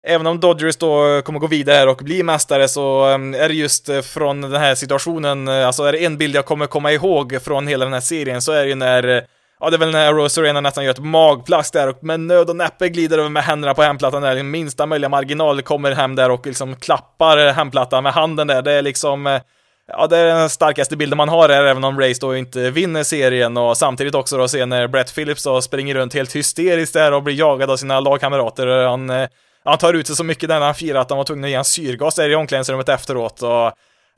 Även 0.08 0.28
om 0.28 0.40
Dodgers 0.40 0.76
då 0.76 1.22
kommer 1.22 1.40
gå 1.40 1.48
vidare 1.48 1.90
och 1.90 1.98
bli 1.98 2.24
mästare 2.24 2.68
så 2.68 3.06
är 3.06 3.48
det 3.48 3.54
just 3.54 3.90
från 4.06 4.42
den 4.42 4.62
här 4.62 4.76
situationen, 4.76 5.48
alltså 5.48 5.84
är 5.84 5.92
det 5.92 6.06
en 6.06 6.18
bild 6.18 6.36
jag 6.36 6.46
kommer 6.46 6.68
komma 6.68 6.92
ihåg 6.92 7.42
från 7.42 7.68
hela 7.68 7.86
den 7.86 7.94
här 7.94 8.02
serien 8.02 8.42
så 8.42 8.52
är 8.52 8.64
det 8.64 8.70
ju 8.70 8.76
när 8.76 9.28
Ja, 9.64 9.70
det 9.70 9.76
är 9.76 9.80
väl 9.80 9.92
när 9.92 10.14
Rose 10.14 10.42
Arena 10.42 10.62
nästan 10.62 10.84
gör 10.84 10.92
ett 10.92 11.04
magplask 11.04 11.74
där 11.74 11.90
och 11.90 12.04
med 12.04 12.20
nöd 12.20 12.50
och 12.50 12.56
näppe 12.56 12.90
glider 12.90 13.18
över 13.18 13.30
med 13.30 13.44
händerna 13.44 13.74
på 13.74 13.82
hemplattan 13.82 14.22
där, 14.22 14.44
minsta 14.44 14.86
möjliga 14.86 15.10
marginal 15.10 15.62
kommer 15.62 15.92
hem 15.92 16.16
där 16.16 16.30
och 16.30 16.48
liksom 16.48 16.76
klappar 16.76 17.54
hemplattan 17.54 18.04
med 18.04 18.14
handen 18.14 18.48
där. 18.48 18.62
Det 18.62 18.72
är 18.72 18.82
liksom, 18.82 19.28
eh, 19.28 19.42
ja, 19.88 20.08
det 20.08 20.18
är 20.18 20.26
den 20.26 20.50
starkaste 20.50 20.98
bilden 20.98 21.18
man 21.18 21.30
har 21.30 21.50
här, 21.50 21.64
även 21.64 21.84
om 21.84 22.00
Race 22.00 22.22
då 22.22 22.36
inte 22.36 22.70
vinner 22.70 23.04
serien 23.04 23.58
och 23.58 23.78
samtidigt 23.78 24.16
också 24.16 24.38
då 24.38 24.48
se 24.48 24.66
när 24.66 24.88
Brett 24.88 25.16
Phillips 25.16 25.44
då 25.44 25.62
springer 25.62 25.96
runt 25.96 26.14
helt 26.14 26.36
hysteriskt 26.36 26.94
där 26.94 27.12
och 27.12 27.24
blir 27.24 27.36
jagad 27.36 27.72
av 27.72 27.78
sina 27.78 28.00
lagkamrater. 28.00 28.68
Han, 28.68 29.10
eh, 29.10 29.28
han 29.64 29.78
tar 29.78 29.94
ut 29.94 30.08
sig 30.08 30.16
så 30.16 30.24
mycket 30.24 30.50
där 30.50 30.60
när 30.60 30.66
han 30.66 30.76
firar 30.76 31.00
att 31.02 31.10
han 31.10 31.18
var 31.18 31.26
tvungen 31.26 31.44
att 31.44 31.50
ge 31.50 31.56
en 31.56 31.66
syrgas 31.66 32.16
där 32.16 32.30
i 32.30 32.36
omklädningsrummet 32.36 32.90
efteråt 32.90 33.42
och 33.42 33.72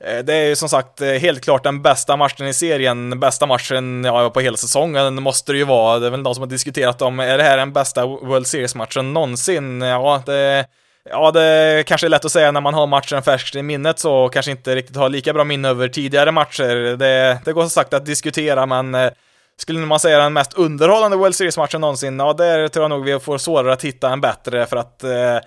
Eh, 0.04 0.24
det 0.24 0.34
är 0.34 0.48
ju 0.48 0.56
som 0.56 0.68
sagt 0.68 1.00
eh, 1.00 1.08
helt 1.08 1.44
klart 1.44 1.64
den 1.64 1.82
bästa 1.82 2.16
matchen 2.16 2.46
i 2.46 2.54
serien, 2.54 3.20
bästa 3.20 3.46
matchen 3.46 4.04
ja, 4.04 4.30
på 4.30 4.40
hela 4.40 4.56
säsongen 4.56 5.22
måste 5.22 5.52
det 5.52 5.58
ju 5.58 5.64
vara. 5.64 5.98
Det 5.98 6.06
är 6.06 6.10
väl 6.10 6.22
de 6.22 6.34
som 6.34 6.42
har 6.42 6.48
diskuterat 6.48 7.02
om, 7.02 7.20
är 7.20 7.38
det 7.38 7.44
här 7.44 7.56
den 7.56 7.72
bästa 7.72 8.06
World 8.06 8.46
Series-matchen 8.46 9.12
någonsin? 9.12 9.80
Ja, 9.80 10.22
det, 10.26 10.66
ja, 11.10 11.30
det 11.30 11.84
kanske 11.86 12.06
är 12.06 12.08
lätt 12.08 12.24
att 12.24 12.32
säga 12.32 12.52
när 12.52 12.60
man 12.60 12.74
har 12.74 12.86
matchen 12.86 13.22
färskt 13.22 13.54
i 13.54 13.62
minnet 13.62 13.98
så 13.98 14.28
kanske 14.28 14.50
inte 14.50 14.74
riktigt 14.74 14.96
har 14.96 15.08
lika 15.08 15.32
bra 15.32 15.44
minne 15.44 15.68
över 15.68 15.88
tidigare 15.88 16.32
matcher. 16.32 16.96
Det, 16.96 17.38
det 17.44 17.52
går 17.52 17.62
som 17.62 17.70
sagt 17.70 17.94
att 17.94 18.06
diskutera, 18.06 18.66
men 18.66 18.94
eh, 18.94 19.10
skulle 19.56 19.78
man 19.78 20.00
säga 20.00 20.18
den 20.18 20.32
mest 20.32 20.54
underhållande 20.54 21.16
World 21.16 21.34
Series-matchen 21.34 21.80
någonsin, 21.80 22.18
ja, 22.18 22.32
där 22.32 22.68
tror 22.68 22.82
jag 22.82 22.90
nog 22.90 23.04
vi 23.04 23.18
får 23.18 23.38
svårare 23.38 23.72
att 23.72 23.84
hitta 23.84 24.10
en 24.10 24.20
bättre 24.20 24.66
för 24.66 24.76
att 24.76 25.04
Eh, 25.04 25.38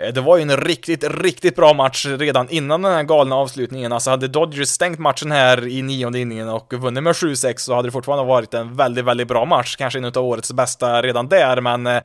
Eh, 0.00 0.12
det 0.12 0.20
var 0.20 0.36
ju 0.36 0.42
en 0.42 0.56
riktigt, 0.56 1.04
riktigt 1.04 1.56
bra 1.56 1.72
match 1.72 2.06
redan 2.06 2.48
innan 2.48 2.82
den 2.82 2.92
här 2.92 3.02
galna 3.02 3.36
avslutningen. 3.36 3.92
Alltså 3.92 4.10
hade 4.10 4.28
Dodgers 4.28 4.68
stängt 4.68 4.98
matchen 4.98 5.32
här 5.32 5.66
i 5.66 5.82
nionde 5.82 6.18
inningen 6.18 6.48
och 6.48 6.72
vunnit 6.72 7.02
med 7.02 7.12
7-6 7.12 7.54
så 7.56 7.74
hade 7.74 7.88
det 7.88 7.92
fortfarande 7.92 8.24
varit 8.24 8.54
en 8.54 8.76
väldigt, 8.76 9.04
väldigt 9.04 9.28
bra 9.28 9.44
match. 9.44 9.76
Kanske 9.76 9.98
en 9.98 10.04
av 10.04 10.18
årets 10.18 10.52
bästa 10.52 11.02
redan 11.02 11.28
där, 11.28 11.60
men 11.60 11.86
eh, 11.86 12.00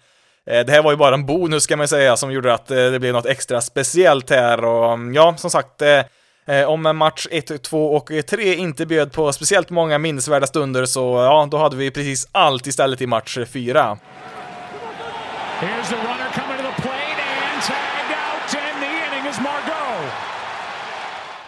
det 0.45 0.69
här 0.69 0.83
var 0.83 0.91
ju 0.91 0.97
bara 0.97 1.15
en 1.15 1.25
bonus 1.25 1.67
kan 1.67 1.77
man 1.77 1.87
säga 1.87 2.17
som 2.17 2.31
gjorde 2.31 2.53
att 2.53 2.71
eh, 2.71 2.77
det 2.77 2.99
blev 2.99 3.13
något 3.13 3.25
extra 3.25 3.61
speciellt 3.61 4.29
här 4.29 4.65
och 4.65 4.93
mm, 4.93 5.13
ja, 5.13 5.35
som 5.37 5.49
sagt 5.49 5.81
om 6.67 6.97
match 6.97 7.27
1, 7.31 7.63
2 7.63 7.95
och 7.95 8.11
3 8.27 8.55
inte 8.55 8.85
bjöd 8.85 9.11
på 9.11 9.33
speciellt 9.33 9.69
många 9.69 9.97
minnesvärda 9.97 10.47
stunder 10.47 10.85
så 10.85 10.99
ja, 11.01 11.47
då 11.51 11.57
hade 11.57 11.75
vi 11.75 11.91
precis 11.91 12.27
allt 12.31 12.67
istället 12.67 13.01
i 13.01 13.07
match 13.07 13.37
4. 13.47 13.97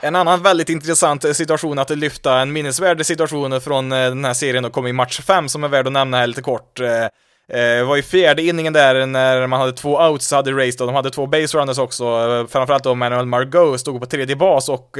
En 0.05 0.15
annan 0.15 0.43
väldigt 0.43 0.69
intressant 0.69 1.25
eh, 1.25 1.31
situation 1.31 1.79
att 1.79 1.89
lyfta, 1.89 2.39
en 2.39 2.53
minnesvärd 2.53 3.05
situation 3.05 3.61
från 3.61 3.91
eh, 3.91 3.97
den 3.97 4.25
här 4.25 4.33
serien 4.33 4.65
och 4.65 4.73
kom 4.73 4.87
i 4.87 4.93
match 4.93 5.21
5 5.21 5.49
som 5.49 5.63
är 5.63 5.67
värd 5.67 5.87
att 5.87 5.93
nämna 5.93 6.17
här 6.17 6.27
lite 6.27 6.41
kort. 6.41 6.79
Det 7.47 7.83
var 7.83 7.97
i 7.97 8.01
fjärde 8.01 8.41
inningen 8.41 8.73
där 8.73 9.05
när 9.05 9.47
man 9.47 9.59
hade 9.59 9.71
två 9.71 9.97
outs 9.97 10.31
hade 10.31 10.51
Race 10.51 10.77
då, 10.77 10.85
de 10.85 10.95
hade 10.95 11.09
två 11.09 11.27
base 11.27 11.57
runners 11.57 11.77
också, 11.77 12.05
framförallt 12.49 12.83
då 12.83 12.95
Manuel 12.95 13.25
Margot 13.25 13.79
stod 13.79 13.99
på 13.99 14.05
tredje 14.05 14.35
bas 14.35 14.69
och 14.69 14.97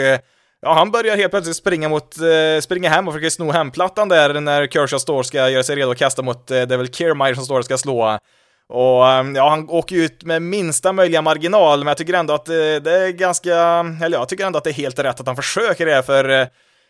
Ja, 0.66 0.74
han 0.74 0.92
börjar 0.92 1.18
helt 1.18 1.32
plötsligt 1.32 1.56
springa 1.56 1.90
mot, 1.90 2.18
eh, 2.18 2.62
springa 2.62 2.90
hem 2.90 3.08
och 3.08 3.14
försöker 3.14 3.30
sno 3.30 3.52
hemplattan 3.52 4.10
där 4.10 4.42
när 4.42 4.68
Kershaw 4.68 5.00
står 5.00 5.20
och 5.20 5.26
ska 5.26 5.50
göra 5.50 5.64
sig 5.64 5.76
redo 5.76 5.92
att 5.92 5.98
kasta 5.98 6.22
mot, 6.22 6.52
eh, 6.52 6.62
det 6.62 6.76
är 6.76 6.78
väl 6.78 6.94
Kiermaier 6.94 7.36
som 7.36 7.46
står 7.46 7.60
och 7.60 7.66
ska 7.66 7.78
slå. 7.78 8.20
Och 8.70 9.08
ehm, 9.08 9.36
ja, 9.36 9.50
han 9.50 9.70
åker 9.70 9.96
ut 9.96 10.24
med 10.24 10.42
minsta 10.42 10.94
möjliga 10.94 11.22
marginal, 11.22 11.80
men 11.80 11.88
jag 11.88 11.98
tycker 11.98 12.14
ändå 12.14 12.34
att 12.34 12.50
eh, 12.50 12.54
det, 12.56 12.92
är 12.92 13.10
ganska, 13.10 13.56
eller 14.04 14.18
jag 14.18 14.30
tycker 14.30 14.46
ändå 14.46 14.58
att 14.58 14.64
det 14.64 14.70
är 14.70 14.74
helt 14.74 15.00
rätt 15.00 15.20
att 15.20 15.28
han 15.28 15.36
försöker 15.36 15.86
det, 15.86 16.04
för 16.04 16.30
eh, 16.30 16.48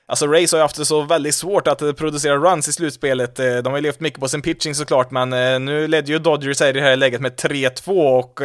Alltså 0.07 0.27
Rays 0.27 0.51
har 0.51 0.59
ju 0.59 0.61
haft 0.61 0.77
det 0.77 0.85
så 0.85 1.01
väldigt 1.01 1.35
svårt 1.35 1.67
att 1.67 1.81
eh, 1.81 1.91
producera 1.91 2.37
runs 2.37 2.67
i 2.67 2.73
slutspelet. 2.73 3.35
De 3.35 3.65
har 3.65 3.75
ju 3.75 3.81
levt 3.81 3.99
mycket 3.99 4.19
på 4.19 4.27
sin 4.27 4.41
pitching 4.41 4.75
såklart, 4.75 5.11
men 5.11 5.29
nu 5.65 5.87
ledde 5.87 6.11
ju 6.11 6.19
Dodgers 6.19 6.59
här 6.59 6.69
i 6.69 6.71
det 6.71 6.81
här 6.81 6.95
läget 6.95 7.21
med 7.21 7.35
3-2 7.35 8.19
och 8.19 8.39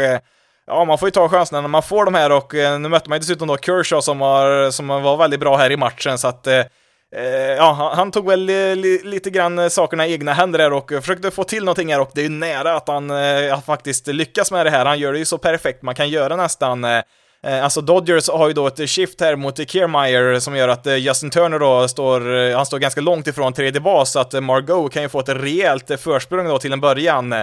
ja, 0.67 0.85
man 0.85 0.99
får 0.99 1.09
ju 1.09 1.11
ta 1.11 1.29
chanserna 1.29 1.61
när 1.61 1.69
man 1.69 1.83
får 1.83 2.05
de 2.05 2.15
här 2.15 2.33
och 2.33 2.55
nu 2.55 2.89
mötte 2.89 3.09
man 3.09 3.17
ju 3.17 3.21
dessutom 3.21 3.49
då 3.49 3.57
Kershaw 3.57 4.03
som, 4.03 4.21
har, 4.21 4.71
som 4.71 4.89
var 4.89 5.17
väldigt 5.17 5.41
bra 5.41 5.57
här 5.57 5.71
i 5.71 5.77
matchen, 5.77 6.19
så 6.19 6.29
att 6.29 6.47
Eh, 6.47 6.65
Eh, 7.17 7.25
ja, 7.57 7.93
han, 7.97 8.11
tog 8.11 8.27
väl 8.27 8.49
eh, 8.49 8.77
lite 9.05 9.31
grann 9.31 9.59
eh, 9.59 9.69
sakerna 9.69 10.07
i 10.07 10.13
egna 10.13 10.33
händer 10.33 10.59
där 10.59 10.73
och 10.73 10.91
försökte 10.91 11.31
få 11.31 11.45
till 11.45 11.65
någonting 11.65 11.93
här 11.93 12.01
och 12.01 12.11
det 12.15 12.21
är 12.21 12.23
ju 12.23 12.29
nära 12.29 12.77
att 12.77 12.89
han 12.89 13.13
faktiskt 13.67 14.07
lyckas 14.07 14.53
med 14.53 14.67
det 14.67 14.71
här. 14.71 14.85
Han 14.87 14.99
gör 14.99 15.13
det 15.13 15.19
ju 15.19 15.25
så 15.25 15.39
perfekt 15.39 15.83
man 15.83 15.95
kan 15.95 16.09
göra 16.09 16.37
nästan. 16.37 16.87
Alltså 17.63 17.81
Dodgers 17.81 18.29
har 18.29 18.49
ju 18.49 18.55
då 18.55 18.67
ett 18.67 18.91
shift 18.91 19.21
här 19.21 19.37
mot 19.37 19.71
Kiermaier 19.71 20.41
som 20.41 20.57
gör 20.57 20.69
att 20.69 20.87
Justin 20.87 21.31
Turner 21.31 21.59
då 21.59 21.89
står, 21.89 22.53
han 22.55 22.67
står 22.67 22.79
ganska 22.79 23.01
långt 23.01 23.27
ifrån 23.27 23.53
tredje 23.53 23.81
bas, 23.81 24.13
så 24.13 24.21
att 24.21 24.43
Margot 24.43 24.93
kan 24.93 25.03
ju 25.03 25.09
få 25.09 25.21
ett 25.21 25.29
rejält 25.29 26.01
försprång 26.01 26.49
då 26.49 26.59
till 26.59 26.73
en 26.73 26.81
början. 26.81 27.35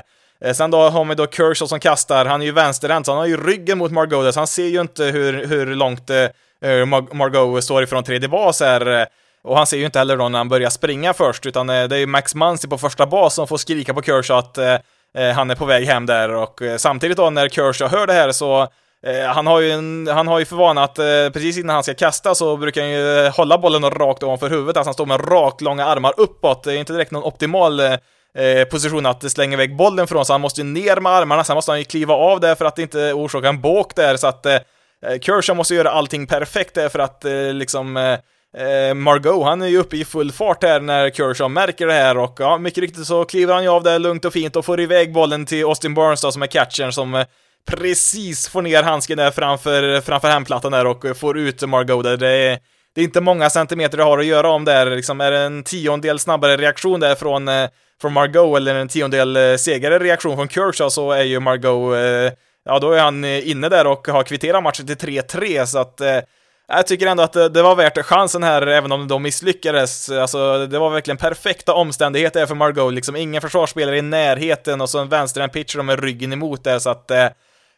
Sen 0.53 0.71
då 0.71 0.77
har 0.77 1.05
vi 1.05 1.15
då 1.15 1.27
Kershaw 1.27 1.67
som 1.67 1.79
kastar, 1.79 2.25
han 2.25 2.41
är 2.41 2.45
ju 2.45 2.51
vänsterhänt, 2.51 3.05
så 3.05 3.11
han 3.11 3.19
har 3.19 3.27
ju 3.27 3.47
ryggen 3.47 3.77
mot 3.77 3.91
Margot, 3.91 4.33
så 4.33 4.39
han 4.39 4.47
ser 4.47 4.67
ju 4.67 4.81
inte 4.81 5.03
hur, 5.03 5.45
hur 5.47 5.75
långt 5.75 6.11
Margot 7.13 7.63
står 7.63 7.83
ifrån 7.83 8.03
tredje 8.03 8.29
bas 8.29 8.59
här. 8.59 9.07
Och 9.43 9.57
han 9.57 9.67
ser 9.67 9.77
ju 9.77 9.85
inte 9.85 9.99
heller 9.99 10.17
då 10.17 10.29
när 10.29 10.37
han 10.37 10.49
börjar 10.49 10.69
springa 10.69 11.13
först, 11.13 11.45
utan 11.45 11.69
eh, 11.69 11.87
det 11.87 11.95
är 11.95 11.99
ju 11.99 12.05
Max 12.05 12.35
Muncy 12.35 12.67
på 12.67 12.77
första 12.77 13.05
bas 13.05 13.33
som 13.33 13.47
får 13.47 13.57
skrika 13.57 13.93
på 13.93 14.01
Kershaw 14.01 14.39
att 14.39 14.57
eh, 14.57 15.23
eh, 15.23 15.35
han 15.35 15.49
är 15.49 15.55
på 15.55 15.65
väg 15.65 15.85
hem 15.85 16.05
där. 16.05 16.33
Och 16.33 16.61
eh, 16.61 16.77
samtidigt 16.77 17.17
då 17.17 17.29
när 17.29 17.49
Kershaw 17.49 17.97
hör 17.97 18.07
det 18.07 18.13
här 18.13 18.31
så 18.31 18.61
eh, 19.05 19.25
han 19.25 19.47
har, 19.47 19.59
ju 19.59 19.71
en, 19.71 20.07
han 20.07 20.27
har 20.27 20.39
ju 20.39 20.45
för 20.45 20.55
vana 20.55 20.83
att 20.83 20.99
eh, 20.99 21.29
precis 21.33 21.57
innan 21.57 21.73
han 21.73 21.83
ska 21.83 21.93
kasta 21.93 22.35
så 22.35 22.57
brukar 22.57 22.81
han 22.81 22.91
ju 22.91 23.29
hålla 23.29 23.57
bollen 23.57 23.91
rakt 23.91 24.23
ovanför 24.23 24.49
huvudet, 24.49 24.77
alltså 24.77 24.87
han 24.87 24.93
står 24.93 25.05
med 25.05 25.31
rakt 25.31 25.61
långa 25.61 25.85
armar 25.85 26.13
uppåt. 26.17 26.63
Det 26.63 26.73
är 26.73 26.77
inte 26.77 26.93
direkt 26.93 27.11
någon 27.11 27.23
optimal 27.23 27.81
position 28.71 29.05
att 29.05 29.31
slänga 29.31 29.53
iväg 29.53 29.75
bollen 29.75 30.07
från, 30.07 30.25
så 30.25 30.33
han 30.33 30.41
måste 30.41 30.61
ju 30.61 30.67
ner 30.67 30.99
med 30.99 31.11
armarna, 31.11 31.43
sen 31.43 31.55
måste 31.55 31.71
han 31.71 31.79
ju 31.79 31.85
kliva 31.85 32.13
av 32.13 32.39
där 32.39 32.55
för 32.55 32.65
att 32.65 32.79
inte 32.79 33.13
orsaka 33.13 33.47
en 33.47 33.61
båk 33.61 33.95
där, 33.95 34.17
så 34.17 34.27
att 34.27 34.45
Kershaw 35.21 35.57
måste 35.57 35.75
göra 35.75 35.91
allting 35.91 36.27
perfekt 36.27 36.73
där 36.73 36.89
för 36.89 36.99
att 36.99 37.25
liksom 37.53 38.17
eh, 38.57 38.93
Margot, 38.93 39.45
han 39.45 39.61
är 39.61 39.67
ju 39.67 39.77
uppe 39.77 39.97
i 39.97 40.05
full 40.05 40.31
fart 40.31 40.63
här 40.63 40.79
när 40.79 41.09
Kershaw 41.09 41.53
märker 41.53 41.87
det 41.87 41.93
här 41.93 42.17
och 42.17 42.37
ja, 42.39 42.57
mycket 42.57 42.81
riktigt 42.81 43.05
så 43.05 43.25
kliver 43.25 43.53
han 43.53 43.63
ju 43.63 43.69
av 43.69 43.83
där 43.83 43.99
lugnt 43.99 44.25
och 44.25 44.33
fint 44.33 44.55
och 44.55 44.65
får 44.65 44.79
iväg 44.79 45.13
bollen 45.13 45.45
till 45.45 45.63
Austin 45.63 45.93
Barnes 45.93 46.21
då, 46.21 46.31
som 46.31 46.43
är 46.43 46.47
catchern 46.47 46.91
som 46.91 47.15
eh, 47.15 47.25
precis 47.67 48.47
får 48.47 48.61
ner 48.61 48.83
handsken 48.83 49.17
där 49.17 49.31
framför, 49.31 50.01
framför 50.01 50.27
hemplattan 50.27 50.71
där 50.71 50.87
och 50.87 51.05
eh, 51.05 51.13
får 51.13 51.37
ut 51.37 51.61
Margot 51.61 52.03
där. 52.03 52.17
Det 52.17 52.31
är, 52.31 52.59
det 52.95 53.01
är 53.01 53.05
inte 53.05 53.21
många 53.21 53.49
centimeter 53.49 53.97
det 53.97 54.03
har 54.03 54.17
att 54.17 54.25
göra 54.25 54.49
om 54.49 54.65
där, 54.65 54.95
liksom 54.95 55.21
är 55.21 55.31
det 55.31 55.39
en 55.39 55.63
tiondel 55.63 56.19
snabbare 56.19 56.57
reaktion 56.57 56.99
där 56.99 57.15
från, 57.15 57.47
eh, 57.47 57.69
från 58.01 58.13
Margot 58.13 58.57
eller 58.57 58.75
en 58.75 58.87
tiondel 58.87 59.37
eh, 59.37 59.55
segare 59.55 59.99
reaktion 59.99 60.35
från 60.35 60.49
Kershaw 60.49 60.89
så 60.89 61.11
är 61.11 61.23
ju 61.23 61.39
Margot, 61.39 61.95
eh, 61.95 62.33
ja 62.65 62.79
då 62.79 62.91
är 62.91 62.99
han 62.99 63.23
eh, 63.23 63.49
inne 63.49 63.69
där 63.69 63.87
och 63.87 64.07
har 64.07 64.23
kvitterat 64.23 64.63
matchen 64.63 64.87
till 64.87 64.95
3-3 64.95 65.65
så 65.65 65.79
att 65.79 66.01
eh, 66.01 66.19
jag 66.67 66.87
tycker 66.87 67.07
ändå 67.07 67.23
att 67.23 67.33
det, 67.33 67.61
var 67.61 67.75
värt 67.75 68.05
chansen 68.05 68.43
här, 68.43 68.67
även 68.67 68.91
om 68.91 69.07
de 69.07 69.23
misslyckades. 69.23 70.09
Alltså, 70.09 70.67
det 70.67 70.79
var 70.79 70.89
verkligen 70.89 71.17
perfekta 71.17 71.73
omständigheter 71.73 72.45
för 72.45 72.55
Margot, 72.55 72.93
liksom 72.93 73.15
ingen 73.15 73.41
försvarsspelare 73.41 73.97
i 73.97 74.01
närheten 74.01 74.81
och 74.81 74.89
så 74.89 74.99
en 74.99 75.09
vänsterhänt 75.09 75.53
pitcher 75.53 75.81
med 75.81 76.03
ryggen 76.03 76.33
emot 76.33 76.63
där, 76.63 76.79
så 76.79 76.89
att 76.89 77.11
eh, 77.11 77.25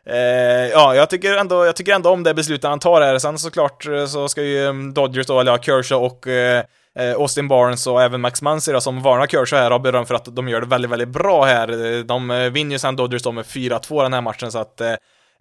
eh, 0.05 0.67
ja, 0.72 0.96
jag 0.96 1.10
tycker, 1.10 1.38
ändå, 1.38 1.65
jag 1.65 1.75
tycker 1.75 1.93
ändå 1.93 2.10
om 2.10 2.24
det 2.24 2.34
beslutet 2.34 2.69
han 2.69 2.79
tar 2.79 3.01
här. 3.01 3.19
Sen 3.19 3.39
såklart 3.39 3.88
eh, 3.88 4.05
så 4.05 4.27
ska 4.27 4.43
ju 4.43 4.65
mm, 4.65 4.93
Dodgers 4.93 5.27
då, 5.27 5.39
eller 5.39 5.51
ja, 5.51 5.58
Kershaw 5.58 6.08
och 6.08 6.27
eh, 6.27 6.63
eh 7.00 7.13
Austin 7.15 7.48
Barnes 7.48 7.88
och 7.88 8.01
även 8.01 8.22
Max 8.22 8.41
Muncy 8.41 8.72
då, 8.72 8.81
som 8.81 9.01
varnar 9.01 9.27
Kershaw 9.27 9.63
här, 9.63 9.72
har 9.72 9.79
beröm 9.79 10.05
för 10.05 10.15
att 10.15 10.36
de 10.36 10.50
gör 10.50 10.62
det 10.62 10.67
väldigt, 10.67 10.91
väldigt 10.91 11.10
bra 11.10 11.43
här. 11.43 12.03
De 12.03 12.50
vinner 12.53 12.72
ju 12.72 12.79
sen 12.79 12.96
Dodgers 12.96 13.24
då 13.24 13.31
med 13.31 13.45
4-2 13.45 14.04
den 14.04 14.13
här 14.13 14.21
matchen, 14.21 14.52
så 14.52 14.60
att 14.60 14.82
Eh, 14.82 14.95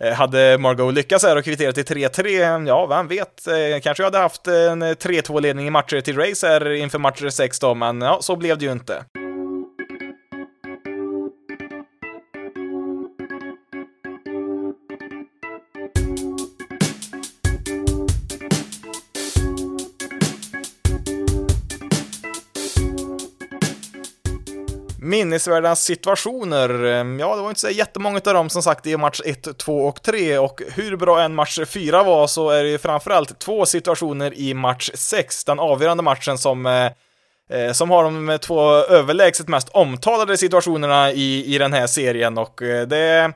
Eh, 0.04 0.12
hade 0.12 0.58
Margot 0.58 0.94
lyckats 0.94 1.24
här 1.24 1.36
och 1.36 1.44
kvitterat 1.44 1.74
till 1.74 1.84
3-3, 1.84 2.66
ja, 2.66 2.86
vem 2.86 3.08
vet, 3.08 3.46
eh, 3.46 3.80
kanske 3.82 4.02
jag 4.02 4.06
hade 4.06 4.18
haft 4.18 4.46
en 4.46 4.82
3-2-ledning 4.82 5.66
i 5.66 5.70
matcher 5.70 6.00
till 6.00 6.18
race 6.18 6.48
här 6.48 6.70
inför 6.72 6.98
match 6.98 7.22
6 7.30 7.60
då, 7.60 7.74
men 7.74 8.00
ja, 8.00 8.18
så 8.20 8.36
blev 8.36 8.58
det 8.58 8.64
ju 8.64 8.72
inte. 8.72 9.04
Minnesvärda 25.28 25.76
situationer, 25.76 26.84
ehm, 26.84 27.20
ja 27.20 27.36
det 27.36 27.42
var 27.42 27.48
inte 27.48 27.60
så 27.60 27.70
jättemånga 27.70 28.20
av 28.26 28.34
dem 28.34 28.50
som 28.50 28.62
sagt 28.62 28.86
i 28.86 28.96
match 28.96 29.20
1, 29.24 29.58
2 29.58 29.78
och 29.78 30.02
3 30.02 30.38
och 30.38 30.62
hur 30.74 30.96
bra 30.96 31.22
en 31.22 31.34
match 31.34 31.58
4 31.66 32.02
var 32.02 32.26
så 32.26 32.50
är 32.50 32.62
det 32.62 32.70
ju 32.70 32.78
framförallt 32.78 33.38
två 33.38 33.66
situationer 33.66 34.34
i 34.34 34.54
match 34.54 34.90
6, 34.94 35.44
den 35.44 35.58
avgörande 35.58 36.02
matchen 36.02 36.38
som 36.38 36.66
eh, 36.66 36.90
eh, 37.50 37.72
som 37.72 37.90
har 37.90 38.04
de 38.04 38.38
två 38.38 38.70
överlägset 38.70 39.48
mest 39.48 39.68
omtalade 39.68 40.36
situationerna 40.36 41.12
i, 41.12 41.54
i 41.54 41.58
den 41.58 41.72
här 41.72 41.86
serien. 41.86 42.38
Och 42.38 42.62
eh, 42.62 42.86
det 42.86 43.32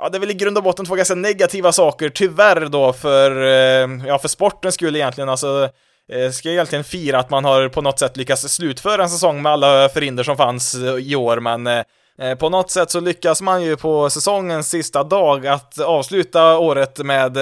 Ja, 0.00 0.08
det 0.08 0.18
är 0.18 0.20
väl 0.20 0.30
i 0.30 0.34
grund 0.34 0.56
och 0.56 0.64
botten 0.64 0.86
två 0.86 0.94
ganska 0.94 1.14
negativa 1.14 1.72
saker, 1.72 2.08
tyvärr 2.08 2.68
då, 2.68 2.92
för, 2.92 3.42
eh, 3.42 4.06
ja, 4.06 4.18
för 4.18 4.28
sportens 4.28 4.74
skull 4.74 4.96
egentligen. 4.96 5.28
Alltså, 5.28 5.68
Eh, 6.12 6.30
ska 6.30 6.32
ska 6.32 6.50
egentligen 6.50 6.84
fira 6.84 7.18
att 7.18 7.30
man 7.30 7.44
har 7.44 7.68
på 7.68 7.82
något 7.82 7.98
sätt 7.98 8.16
lyckats 8.16 8.42
slutföra 8.42 9.02
en 9.02 9.10
säsong 9.10 9.42
med 9.42 9.52
alla 9.52 9.88
förhinder 9.88 10.22
som 10.22 10.36
fanns 10.36 10.74
eh, 10.74 10.94
i 10.94 11.16
år, 11.16 11.40
men 11.40 11.66
eh, 11.66 12.34
på 12.38 12.48
något 12.48 12.70
sätt 12.70 12.90
så 12.90 13.00
lyckas 13.00 13.42
man 13.42 13.62
ju 13.62 13.76
på 13.76 14.10
säsongens 14.10 14.68
sista 14.68 15.04
dag 15.04 15.46
att 15.46 15.80
avsluta 15.80 16.58
året 16.58 16.98
med 16.98 17.38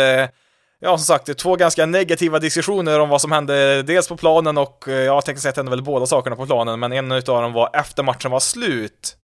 Ja, 0.81 0.99
som 0.99 1.05
sagt, 1.05 1.39
två 1.39 1.57
ganska 1.57 1.87
negativa 1.87 2.39
diskussioner 2.39 3.01
om 3.01 3.09
vad 3.09 3.21
som 3.21 3.33
hände 3.33 3.83
dels 3.83 4.09
på 4.09 4.17
planen 4.17 4.59
och 4.59 4.85
jag 4.87 5.25
tänkte 5.25 5.43
säga 5.43 5.51
att 5.51 5.55
det 5.55 5.59
hände 5.59 5.71
väl 5.71 5.83
båda 5.83 6.07
sakerna 6.07 6.37
på 6.37 6.47
planen, 6.47 6.81
men 6.81 6.93
en 6.93 7.13
av 7.13 7.21
dem 7.21 7.53
var 7.53 7.71
efter 7.73 8.03
matchen 8.03 8.31
var 8.31 8.41
slut. 8.41 9.17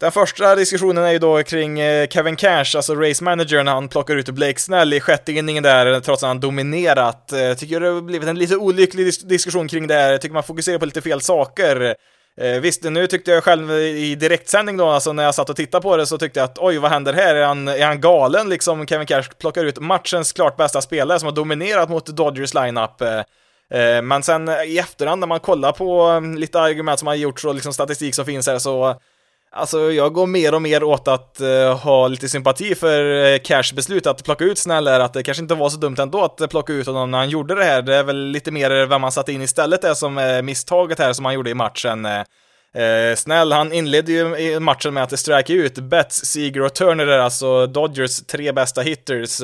Den 0.00 0.12
första 0.12 0.54
diskussionen 0.54 1.04
är 1.04 1.12
ju 1.12 1.18
då 1.18 1.42
kring 1.42 1.80
eh, 1.80 2.08
Kevin 2.08 2.36
Cash, 2.36 2.76
alltså 2.76 2.94
race 2.94 3.24
manager, 3.24 3.62
när 3.62 3.72
han 3.72 3.88
plockar 3.88 4.16
ut 4.16 4.28
Blake 4.28 4.58
Snell 4.58 4.92
i 4.92 5.00
sjätte 5.00 5.32
inningen 5.32 5.62
där, 5.62 6.00
trots 6.00 6.22
att 6.22 6.28
han 6.28 6.40
dominerat. 6.40 7.32
Eh, 7.32 7.54
tycker 7.54 7.80
det 7.80 7.88
har 7.88 8.00
blivit 8.00 8.28
en 8.28 8.38
lite 8.38 8.56
olycklig 8.56 9.06
dis 9.06 9.18
diskussion 9.18 9.68
kring 9.68 9.86
det 9.86 9.94
här. 9.94 10.18
Tycker 10.18 10.34
man 10.34 10.42
fokuserar 10.42 10.78
på 10.78 10.84
lite 10.84 11.00
fel 11.00 11.20
saker. 11.20 11.94
Eh, 12.40 12.60
visst, 12.60 12.84
nu 12.84 13.06
tyckte 13.06 13.30
jag 13.30 13.44
själv 13.44 13.70
i 13.72 14.14
direktsändning 14.14 14.76
då, 14.76 14.88
alltså 14.88 15.12
när 15.12 15.24
jag 15.24 15.34
satt 15.34 15.50
och 15.50 15.56
tittade 15.56 15.82
på 15.82 15.96
det, 15.96 16.06
så 16.06 16.18
tyckte 16.18 16.40
jag 16.40 16.44
att 16.44 16.58
oj, 16.58 16.78
vad 16.78 16.90
händer 16.90 17.12
här? 17.12 17.34
Är 17.34 17.44
han, 17.44 17.68
är 17.68 17.86
han 17.86 18.00
galen 18.00 18.48
liksom? 18.48 18.86
Kevin 18.86 19.06
Cash 19.06 19.24
plockar 19.38 19.64
ut 19.64 19.78
matchens 19.78 20.32
klart 20.32 20.56
bästa 20.56 20.82
spelare 20.82 21.18
som 21.18 21.26
har 21.26 21.34
dominerat 21.34 21.88
mot 21.88 22.06
Dodgers 22.06 22.54
lineup. 22.54 23.00
Eh, 23.00 24.02
men 24.02 24.22
sen 24.22 24.48
i 24.48 24.78
efterhand 24.78 25.20
när 25.20 25.26
man 25.26 25.40
kollar 25.40 25.72
på 25.72 26.02
mm, 26.02 26.38
lite 26.38 26.60
argument 26.60 26.98
som 26.98 27.08
har 27.08 27.14
gjorts 27.14 27.44
och 27.44 27.54
liksom 27.54 27.72
statistik 27.72 28.14
som 28.14 28.24
finns 28.24 28.46
här 28.46 28.58
så 28.58 29.00
Alltså 29.50 29.92
jag 29.92 30.12
går 30.12 30.26
mer 30.26 30.54
och 30.54 30.62
mer 30.62 30.82
åt 30.82 31.08
att 31.08 31.40
uh, 31.42 31.74
ha 31.74 32.08
lite 32.08 32.28
sympati 32.28 32.74
för 32.74 33.24
eh, 33.24 33.32
uh, 33.32 33.38
Cash 33.38 33.74
beslut 33.74 34.06
att 34.06 34.24
plocka 34.24 34.44
ut 34.44 34.58
Snäller, 34.58 35.00
att 35.00 35.12
det 35.12 35.22
kanske 35.22 35.42
inte 35.42 35.54
var 35.54 35.68
så 35.68 35.76
dumt 35.76 35.96
ändå 35.98 36.24
att 36.24 36.50
plocka 36.50 36.72
ut 36.72 36.86
honom 36.86 37.10
när 37.10 37.18
han 37.18 37.30
gjorde 37.30 37.54
det 37.54 37.64
här. 37.64 37.82
Det 37.82 37.96
är 37.96 38.02
väl 38.02 38.26
lite 38.26 38.50
mer 38.50 38.86
vem 38.86 39.00
man 39.00 39.12
satte 39.12 39.32
in 39.32 39.42
istället 39.42 39.82
det 39.82 39.94
som 39.94 40.18
är 40.18 40.42
misstaget 40.42 40.98
här 40.98 41.12
som 41.12 41.24
han 41.24 41.34
gjorde 41.34 41.50
i 41.50 41.54
matchen. 41.54 42.04
Eh, 42.04 42.20
uh, 42.78 43.14
Snäll, 43.16 43.52
han 43.52 43.72
inledde 43.72 44.12
ju 44.12 44.60
matchen 44.60 44.94
med 44.94 45.02
att 45.02 45.18
strike 45.18 45.52
ut 45.52 45.74
Betts, 45.78 46.24
Seager 46.24 46.62
och 46.62 46.74
Turner, 46.74 47.06
alltså 47.06 47.66
Dodgers 47.66 48.26
tre 48.26 48.52
bästa 48.52 48.80
hitters. 48.80 49.40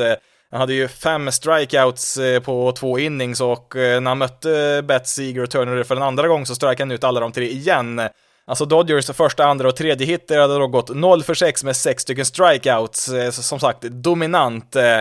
Han 0.50 0.60
hade 0.60 0.74
ju 0.74 0.88
fem 0.88 1.32
strikeouts 1.32 2.18
på 2.44 2.72
två 2.72 2.98
innings 2.98 3.40
och 3.40 3.72
när 3.74 4.08
han 4.08 4.18
mötte 4.18 4.82
Betts, 4.84 5.14
Seager 5.14 5.42
och 5.42 5.50
Turner 5.50 5.82
för 5.82 5.96
en 5.96 6.02
andra 6.02 6.28
gång 6.28 6.46
så 6.46 6.54
strike 6.54 6.82
han 6.82 6.90
ut 6.90 7.04
alla 7.04 7.20
de 7.20 7.32
tre 7.32 7.48
igen. 7.48 8.00
Alltså 8.46 8.64
Dodgers 8.64 9.10
första, 9.10 9.44
andra 9.44 9.68
och 9.68 9.76
tredje 9.76 10.06
hitter 10.06 10.38
hade 10.38 10.54
då 10.54 10.66
gått 10.66 10.94
0 10.94 11.22
för 11.22 11.34
6 11.34 11.64
med 11.64 11.76
6 11.76 12.02
stycken 12.02 12.24
strikeouts, 12.24 13.08
eh, 13.08 13.30
som 13.30 13.60
sagt 13.60 13.82
dominant. 13.82 14.76
Eh, 14.76 15.00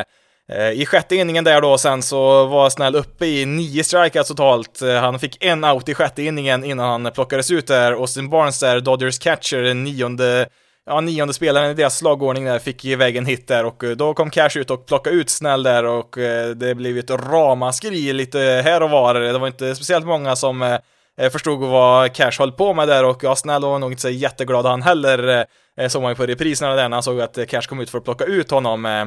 eh, 0.52 0.70
I 0.72 0.86
sjätte 0.86 1.16
inningen 1.16 1.44
där 1.44 1.62
då 1.62 1.78
sen 1.78 2.02
så 2.02 2.46
var 2.46 2.70
Snäll 2.70 2.96
uppe 2.96 3.26
i 3.26 3.46
nio 3.46 3.84
strikeouts 3.84 4.28
totalt. 4.28 4.80
Han 5.02 5.20
fick 5.20 5.44
en 5.44 5.64
out 5.64 5.90
i 5.90 5.94
sjätte 5.94 6.24
inningen 6.24 6.64
innan 6.64 7.04
han 7.04 7.14
plockades 7.14 7.52
ut 7.52 7.68
där. 7.68 7.92
Austin 7.92 8.30
Barnes 8.30 8.60
där, 8.60 8.80
Dodgers 8.80 9.20
catcher, 9.20 9.74
nionde 9.74 10.48
ja, 10.86 11.02
nionde 11.02 11.34
spelaren 11.34 11.72
i 11.72 11.74
deras 11.74 11.98
slagordning 11.98 12.46
där 12.46 12.60
fick 12.60 12.86
iväg 12.86 13.16
en 13.16 13.26
hit 13.26 13.48
där 13.48 13.66
och 13.66 13.84
då 13.98 14.14
kom 14.14 14.30
Cash 14.30 14.58
ut 14.58 14.72
och 14.72 14.86
plockade 14.86 15.16
ut 15.16 15.30
Snäll 15.30 15.64
där 15.64 15.86
och 15.86 16.16
det 16.56 16.76
blev 16.76 16.98
ett 16.98 17.10
ramaskri 17.10 18.14
lite 18.14 18.40
här 18.40 18.84
och 18.84 18.90
var. 18.90 19.14
Det 19.14 19.40
var 19.40 19.48
inte 19.48 19.76
speciellt 19.76 20.06
många 20.06 20.36
som 20.36 20.80
Eh, 21.22 21.30
förstod 21.30 21.60
vad 21.60 22.14
Cash 22.14 22.40
höll 22.40 22.52
på 22.52 22.74
med 22.74 22.88
där 22.88 23.06
och 23.06 23.24
ja, 23.24 23.36
Snäll 23.36 23.62
var 23.62 23.80
nog 23.80 23.92
inte 23.92 24.02
så 24.02 24.10
jätteglad 24.10 24.66
han 24.66 24.82
heller, 24.82 25.46
såg 25.90 26.02
man 26.02 26.12
ju 26.12 26.16
på 26.16 26.26
repriserna 26.26 26.76
där 26.76 26.90
när 26.90 26.96
han 26.96 27.04
såg 27.04 27.22
att 27.22 27.48
Cash 27.48 27.62
kom 27.62 27.80
ut 27.80 27.90
för 27.90 27.98
att 27.98 28.04
plocka 28.04 28.26
ut 28.26 28.52
honom. 28.52 28.86
Eh. 28.86 29.06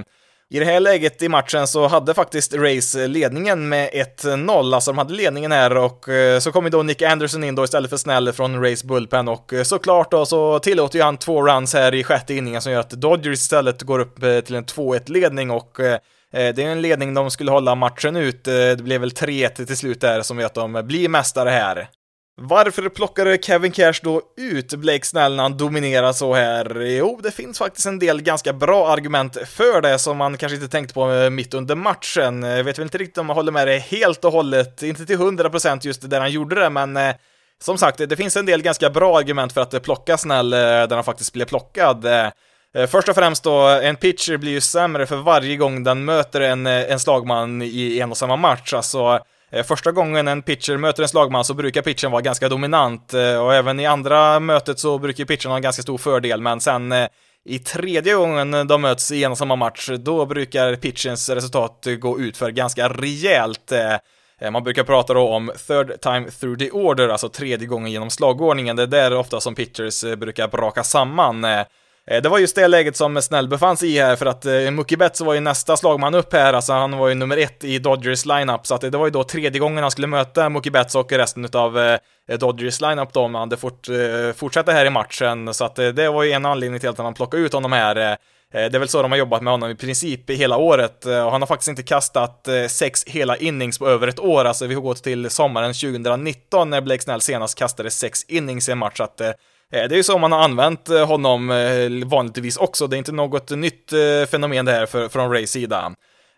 I 0.51 0.59
det 0.59 0.64
här 0.64 0.81
läget 0.81 1.23
i 1.23 1.29
matchen 1.29 1.66
så 1.66 1.87
hade 1.87 2.14
faktiskt 2.14 2.55
Race 2.55 3.03
eh, 3.03 3.09
ledningen 3.09 3.69
med 3.69 3.90
1-0, 3.90 4.75
alltså 4.75 4.90
de 4.90 4.99
hade 4.99 5.14
ledningen 5.14 5.53
här 5.53 5.77
och 5.77 6.09
eh, 6.09 6.38
så 6.38 6.53
kom 6.53 6.64
ju 6.64 6.71
då 6.71 6.83
Nick 6.83 7.03
Anderson 7.03 7.45
in 7.45 7.55
då 7.55 7.64
istället 7.64 7.90
för 7.90 7.97
Snell 7.97 8.33
från 8.33 8.64
Race 8.64 8.87
Bullpen 8.87 9.29
och 9.29 9.53
eh, 9.53 9.62
såklart 9.62 10.11
då 10.11 10.27
så 10.27 10.59
tillåter 10.59 10.99
ju 10.99 11.05
han 11.05 11.16
två 11.16 11.47
runs 11.47 11.75
här 11.75 11.95
i 11.95 12.05
sjätte 12.05 12.35
inningen 12.35 12.62
som 12.62 12.73
gör 12.73 12.81
att 12.81 12.90
Dodgers 12.90 13.38
istället 13.38 13.83
går 13.83 13.99
upp 13.99 14.23
eh, 14.23 14.40
till 14.40 14.55
en 14.55 14.64
2-1-ledning 14.64 15.51
och 15.51 15.81
Eh, 16.33 16.55
det 16.55 16.62
är 16.62 16.69
en 16.69 16.83
ledning 16.83 17.15
de 17.15 17.31
skulle 17.31 17.51
hålla 17.51 17.75
matchen 17.75 18.17
ut. 18.17 18.49
Eh, 18.49 18.53
det 18.53 18.83
blev 18.83 19.01
väl 19.01 19.11
3-1 19.11 19.67
till 19.67 19.77
slut 19.77 20.01
där 20.01 20.23
som 20.23 20.39
gör 20.39 20.47
att 20.47 20.55
de 20.55 20.83
blir 20.87 21.09
mästare 21.09 21.51
här. 21.51 21.89
Varför 22.41 22.89
plockade 22.89 23.39
Kevin 23.43 23.73
Cash 23.73 24.01
då 24.03 24.23
ut 24.37 24.75
Blake 24.75 25.05
Snell 25.05 25.37
när 25.37 25.43
han 25.43 25.57
dominerar 25.57 26.12
så 26.12 26.35
här? 26.35 26.81
Jo, 26.81 27.21
det 27.23 27.31
finns 27.31 27.59
faktiskt 27.59 27.87
en 27.87 27.99
del 27.99 28.23
ganska 28.23 28.53
bra 28.53 28.89
argument 28.89 29.37
för 29.47 29.81
det 29.81 29.99
som 29.99 30.17
man 30.17 30.37
kanske 30.37 30.57
inte 30.57 30.69
tänkte 30.69 30.95
på 30.95 31.12
eh, 31.12 31.31
mitt 31.31 31.55
under 31.55 31.75
matchen. 31.75 32.43
Jag 32.43 32.65
vet 32.65 32.79
väl 32.79 32.87
inte 32.87 32.99
riktigt 32.99 33.19
om 33.19 33.29
jag 33.29 33.35
håller 33.35 33.53
med 33.53 33.67
dig 33.67 33.79
helt 33.79 34.25
och 34.25 34.33
hållet, 34.33 34.83
inte 34.83 35.07
till 35.07 35.19
100% 35.19 35.81
just 35.83 36.11
där 36.11 36.21
han 36.21 36.31
gjorde 36.31 36.61
det, 36.61 36.71
men 36.71 36.99
som 37.62 37.79
sagt, 37.79 37.99
det 37.99 38.17
finns 38.17 38.37
en 38.37 38.47
del 38.47 38.62
ganska 38.62 38.91
bra 38.91 39.19
argument 39.19 39.53
för 39.53 39.61
att 39.61 39.83
plocka 39.83 40.19
Snell 40.19 40.51
där 40.51 40.95
han 40.95 41.05
faktiskt 41.05 41.33
blev 41.33 41.45
plockad. 41.45 42.07
Eh, 42.74 42.87
först 42.87 43.09
och 43.09 43.14
främst 43.14 43.44
då, 43.44 43.61
en 43.66 43.96
pitcher 43.96 44.37
blir 44.37 44.52
ju 44.52 44.61
sämre 44.61 45.07
för 45.07 45.16
varje 45.16 45.57
gång 45.57 45.85
den 45.85 46.05
möter 46.05 46.40
en, 46.40 46.66
eh, 46.66 46.92
en 46.92 47.00
slagman 47.00 47.62
i 47.62 47.98
en 48.00 48.11
och 48.11 48.16
samma 48.16 48.37
match. 48.37 48.72
Alltså, 48.72 49.20
eh, 49.50 49.64
första 49.64 49.92
gången 49.92 50.29
en 50.29 50.42
pitcher 50.42 50.76
möter 50.76 51.02
en 51.02 51.09
slagman 51.09 51.44
så 51.44 51.55
brukar 51.55 51.83
pitchen 51.83 52.11
vara 52.11 52.22
ganska 52.22 52.48
dominant 52.48 53.12
och 53.14 53.55
även 53.55 53.81
i 53.81 53.87
andra 53.87 54.40
mötet 54.40 54.79
så 54.79 54.98
brukar 54.98 55.24
pitchen 55.24 55.50
ha 55.50 55.57
en 55.57 55.62
ganska 55.62 55.83
stor 55.83 55.98
fördel, 55.98 56.40
men 56.40 56.61
sen 56.61 56.94
i 57.44 57.59
tredje 57.59 58.14
gången 58.14 58.66
de 58.68 58.83
möts 58.83 59.12
i 59.12 59.24
en 59.24 59.33
och 59.33 59.38
samma 59.38 59.57
match, 59.57 59.90
då 59.98 60.26
brukar 60.26 60.76
pitchens 60.76 61.29
resultat 61.29 61.87
gå 61.98 62.20
ut 62.20 62.37
för 62.37 62.50
ganska 62.50 62.88
rejält. 62.88 63.72
Man 64.52 64.64
brukar 64.64 64.85
prata 64.85 65.14
då 65.14 65.29
om 65.29 65.52
third 65.66 66.00
time 66.00 66.31
through 66.31 66.59
the 66.59 66.70
order, 66.70 67.09
alltså 67.09 67.29
tredje 67.29 67.66
gången 67.66 67.92
genom 67.92 68.11
slagordningen. 68.11 68.76
Det 68.76 68.83
är 68.83 68.87
där 68.87 69.16
ofta 69.16 69.40
som 69.40 69.55
pitchers 69.55 70.05
brukar 70.16 70.48
braka 70.48 70.85
samman. 70.85 71.46
Eh, 72.11 72.23
det 72.23 72.29
var 72.29 72.38
just 72.38 72.57
det 72.57 72.69
läget 72.69 72.97
som 72.97 73.23
Snäll 73.23 73.49
befann 73.49 73.77
sig 73.77 73.95
i 73.95 74.01
här, 74.01 74.16
för 74.16 74.27
att 74.27 74.47
eh, 74.47 74.71
Mookie 74.71 74.99
Betts 74.99 75.21
var 75.21 75.35
ju 75.35 75.40
nästa 75.40 75.77
slagman 75.77 76.14
upp 76.14 76.33
här, 76.33 76.53
alltså 76.53 76.73
han 76.73 76.99
var 76.99 77.09
ju 77.09 77.14
nummer 77.14 77.37
ett 77.37 77.64
i 77.64 77.79
Dodgers 77.79 78.27
lineup, 78.27 78.66
så 78.66 78.75
att 78.75 78.81
det 78.81 78.90
var 78.90 79.07
ju 79.07 79.11
då 79.11 79.25
tredje 79.25 79.61
gången 79.61 79.83
han 79.83 79.90
skulle 79.90 80.07
möta 80.07 80.49
Mookie 80.49 80.73
Betts 80.73 80.95
och 80.95 81.12
resten 81.12 81.49
av 81.53 81.79
eh, 81.79 81.99
Dodgers 82.38 82.81
lineup 82.81 83.12
då, 83.12 83.21
om 83.21 83.35
han 83.35 83.40
hade 83.40 83.57
fort, 83.57 83.88
eh, 83.88 84.33
fortsätta 84.37 84.73
här 84.73 84.87
i 84.87 84.90
matchen, 84.90 85.55
så 85.55 85.64
att 85.64 85.79
eh, 85.79 85.88
det 85.88 86.09
var 86.09 86.23
ju 86.23 86.33
en 86.33 86.47
anledning 86.47 86.81
till 86.81 86.88
att 86.88 86.99
man 86.99 87.14
plockade 87.14 87.42
ut 87.42 87.53
honom 87.53 87.73
här. 87.73 87.97
Eh, 87.97 88.11
eh, 88.11 88.16
det 88.71 88.75
är 88.75 88.79
väl 88.79 88.88
så 88.88 89.03
de 89.03 89.11
har 89.11 89.19
jobbat 89.19 89.42
med 89.42 89.53
honom 89.53 89.71
i 89.71 89.75
princip 89.75 90.31
hela 90.31 90.57
året 90.57 91.05
och 91.05 91.12
han 91.12 91.42
har 91.42 91.47
faktiskt 91.47 91.69
inte 91.69 91.83
kastat 91.83 92.49
sex 92.69 93.05
hela 93.07 93.37
innings 93.37 93.79
på 93.79 93.88
över 93.88 94.09
ett 94.09 94.21
år, 94.21 94.45
alltså 94.45 94.66
vi 94.66 94.75
har 94.75 94.83
gått 94.83 95.03
till 95.03 95.31
sommaren 95.31 95.75
2019 95.75 96.71
när 96.71 96.81
Blake 96.81 97.03
Snell 97.03 97.21
senast 97.21 97.59
kastade 97.59 97.90
sex 97.90 98.25
innings 98.25 98.69
i 98.69 98.73
en 98.73 98.79
match, 98.79 98.97
så 98.97 99.03
att 99.03 99.21
Eh, 99.72 99.88
det 99.88 99.94
är 99.94 99.96
ju 99.96 100.02
så 100.02 100.18
man 100.18 100.33
har 100.33 100.38
använt 100.38 100.88
eh, 100.88 101.07
honom 101.07 101.50
eh, 101.50 102.09
vanligtvis 102.09 102.57
också, 102.57 102.87
det 102.87 102.96
är 102.96 102.98
inte 102.98 103.12
något 103.12 103.50
nytt 103.50 103.92
fenomen 104.31 104.64
det 104.64 104.72
här 104.72 104.87
för, 104.87 105.09
från 105.09 105.33
Rays 105.33 105.50
sida. 105.50 105.92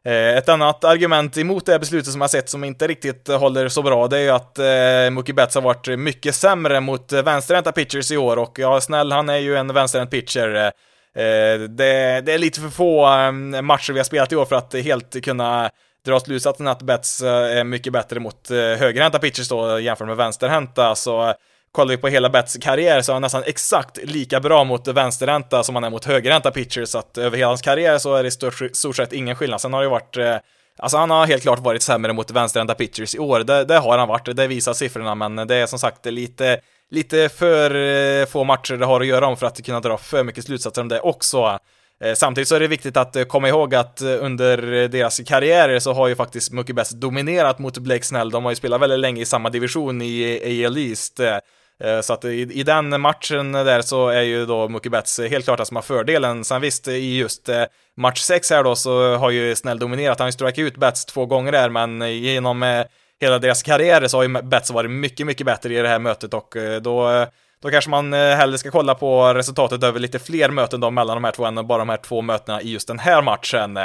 Ett 0.04 0.48
annat 0.48 0.84
argument 0.84 1.38
emot 1.38 1.66
det 1.66 1.72
här 1.72 1.78
beslutet 1.78 2.12
som 2.12 2.20
jag 2.20 2.30
sett 2.30 2.48
som 2.48 2.64
inte 2.64 2.86
riktigt 2.86 3.28
håller 3.28 3.68
så 3.68 3.82
bra, 3.82 4.08
det 4.08 4.18
är 4.18 4.22
ju 4.22 4.30
att 4.30 4.58
eh, 4.58 5.10
Mookie 5.10 5.34
Betts 5.34 5.54
har 5.54 5.62
varit 5.62 5.98
mycket 5.98 6.34
sämre 6.34 6.80
mot 6.80 7.12
vänsterhänta 7.12 7.72
pitchers 7.72 8.12
i 8.12 8.16
år 8.16 8.36
och 8.36 8.58
ja, 8.58 8.80
snäll, 8.80 9.12
han 9.12 9.28
är 9.28 9.36
ju 9.36 9.56
en 9.56 9.74
vänsterhänt 9.74 10.10
pitcher. 10.10 10.54
Eh, 10.54 11.60
det, 11.68 12.20
det, 12.20 12.32
är 12.32 12.38
lite 12.38 12.60
för 12.60 12.68
få 12.68 13.06
matcher 13.62 13.92
vi 13.92 13.98
har 13.98 14.04
spelat 14.04 14.32
i 14.32 14.36
år 14.36 14.44
för 14.44 14.56
att 14.56 14.74
helt 14.74 15.24
kunna 15.24 15.70
dra 16.06 16.20
slutsatsen 16.20 16.68
att 16.68 16.82
Betts 16.82 17.22
är 17.22 17.64
mycket 17.64 17.92
bättre 17.92 18.20
mot 18.20 18.48
högerhänta 18.50 19.18
pitchers 19.18 19.48
då 19.48 19.80
jämfört 19.80 20.06
med 20.06 20.16
vänsterhänta, 20.16 20.94
så 20.94 21.34
kollar 21.78 21.90
vi 21.90 21.96
på 21.96 22.08
hela 22.08 22.30
Betts 22.30 22.56
karriär 22.60 23.02
så 23.02 23.12
är 23.12 23.14
han 23.14 23.22
nästan 23.22 23.42
exakt 23.46 23.98
lika 24.02 24.40
bra 24.40 24.64
mot 24.64 24.88
vänsterränta 24.88 25.62
som 25.62 25.74
han 25.74 25.84
är 25.84 25.90
mot 25.90 26.04
högerränta 26.04 26.50
pitchers, 26.50 26.88
så 26.88 26.98
att 26.98 27.18
över 27.18 27.36
hela 27.36 27.48
hans 27.48 27.62
karriär 27.62 27.98
så 27.98 28.14
är 28.14 28.22
det 28.22 28.26
i 28.26 28.30
stort, 28.30 28.62
stort 28.72 28.96
sett 28.96 29.12
ingen 29.12 29.36
skillnad. 29.36 29.60
Sen 29.60 29.72
har 29.72 29.80
det 29.80 29.84
ju 29.84 29.90
varit 29.90 30.16
eh, 30.16 30.36
Alltså 30.78 30.96
han 30.96 31.10
har 31.10 31.26
helt 31.26 31.42
klart 31.42 31.58
varit 31.58 31.82
sämre 31.82 32.12
mot 32.12 32.30
vänsterhänta 32.30 32.74
pitchers 32.74 33.14
i 33.14 33.18
år, 33.18 33.40
det, 33.40 33.64
det, 33.64 33.78
har 33.78 33.98
han 33.98 34.08
varit, 34.08 34.36
det 34.36 34.46
visar 34.46 34.72
siffrorna, 34.72 35.14
men 35.14 35.36
det 35.36 35.54
är 35.54 35.66
som 35.66 35.78
sagt 35.78 36.06
lite, 36.06 36.60
lite 36.90 37.28
för 37.28 37.74
eh, 37.74 38.26
få 38.26 38.44
matcher 38.44 38.76
det 38.76 38.86
har 38.86 39.00
att 39.00 39.06
göra 39.06 39.26
om 39.26 39.36
för 39.36 39.46
att 39.46 39.64
kunna 39.64 39.80
dra 39.80 39.98
för 39.98 40.24
mycket 40.24 40.44
slutsatser 40.44 40.82
om 40.82 40.88
det 40.88 41.00
också. 41.00 41.58
Eh, 42.04 42.14
samtidigt 42.14 42.48
så 42.48 42.54
är 42.54 42.60
det 42.60 42.68
viktigt 42.68 42.96
att 42.96 43.16
eh, 43.16 43.24
komma 43.24 43.48
ihåg 43.48 43.74
att 43.74 44.02
under 44.02 44.88
deras 44.88 45.20
karriärer 45.26 45.78
så 45.78 45.92
har 45.92 46.08
ju 46.08 46.14
faktiskt 46.14 46.52
Mookie 46.52 46.74
Betts 46.74 46.90
dominerat 46.90 47.58
mot 47.58 47.78
Blake 47.78 48.04
Snell, 48.04 48.30
de 48.30 48.44
har 48.44 48.52
ju 48.52 48.56
spelat 48.56 48.80
väldigt 48.80 48.98
länge 48.98 49.22
i 49.22 49.24
samma 49.24 49.50
division 49.50 50.02
i 50.02 50.64
AL 50.66 50.78
East. 50.78 51.20
Eh, 51.84 52.00
så 52.00 52.12
att 52.12 52.24
i, 52.24 52.28
i, 52.30 52.62
den 52.62 53.00
matchen 53.00 53.52
där 53.52 53.82
så 53.82 54.08
är 54.08 54.22
ju 54.22 54.46
då 54.46 54.68
Mookie 54.68 54.90
Betts 54.90 55.20
helt 55.20 55.44
klart 55.44 55.60
att 55.60 55.68
som 55.68 55.76
har 55.76 55.82
fördelen. 55.82 56.44
Sen 56.44 56.60
visst, 56.60 56.88
i 56.88 57.18
just 57.18 57.48
eh, 57.48 57.64
match 57.96 58.20
6 58.20 58.50
här 58.50 58.64
då 58.64 58.76
så 58.76 59.16
har 59.16 59.30
ju 59.30 59.56
Snäll 59.56 59.78
dominerat. 59.78 60.18
Han 60.18 60.24
har 60.24 60.28
ju 60.28 60.32
strikat 60.32 60.58
ut 60.58 60.76
Betts 60.76 61.04
två 61.04 61.26
gånger 61.26 61.52
där, 61.52 61.68
men 61.68 62.20
genom 62.20 62.62
eh, 62.62 62.84
hela 63.20 63.38
deras 63.38 63.62
karriär 63.62 64.08
så 64.08 64.16
har 64.16 64.22
ju 64.22 64.42
Betts 64.42 64.70
varit 64.70 64.90
mycket, 64.90 65.26
mycket 65.26 65.46
bättre 65.46 65.74
i 65.74 65.82
det 65.82 65.88
här 65.88 65.98
mötet 65.98 66.34
och 66.34 66.56
då 66.82 67.26
då 67.62 67.70
kanske 67.70 67.90
man 67.90 68.12
hellre 68.12 68.58
ska 68.58 68.70
kolla 68.70 68.94
på 68.94 69.34
resultatet 69.34 69.82
över 69.82 70.00
lite 70.00 70.18
fler 70.18 70.50
möten 70.50 70.80
då 70.80 70.90
mellan 70.90 71.16
de 71.16 71.24
här 71.24 71.32
två 71.32 71.44
än 71.44 71.66
bara 71.66 71.78
de 71.78 71.88
här 71.88 71.96
två 71.96 72.22
mötena 72.22 72.62
i 72.62 72.72
just 72.72 72.88
den 72.88 72.98
här 72.98 73.22
matchen. 73.22 73.78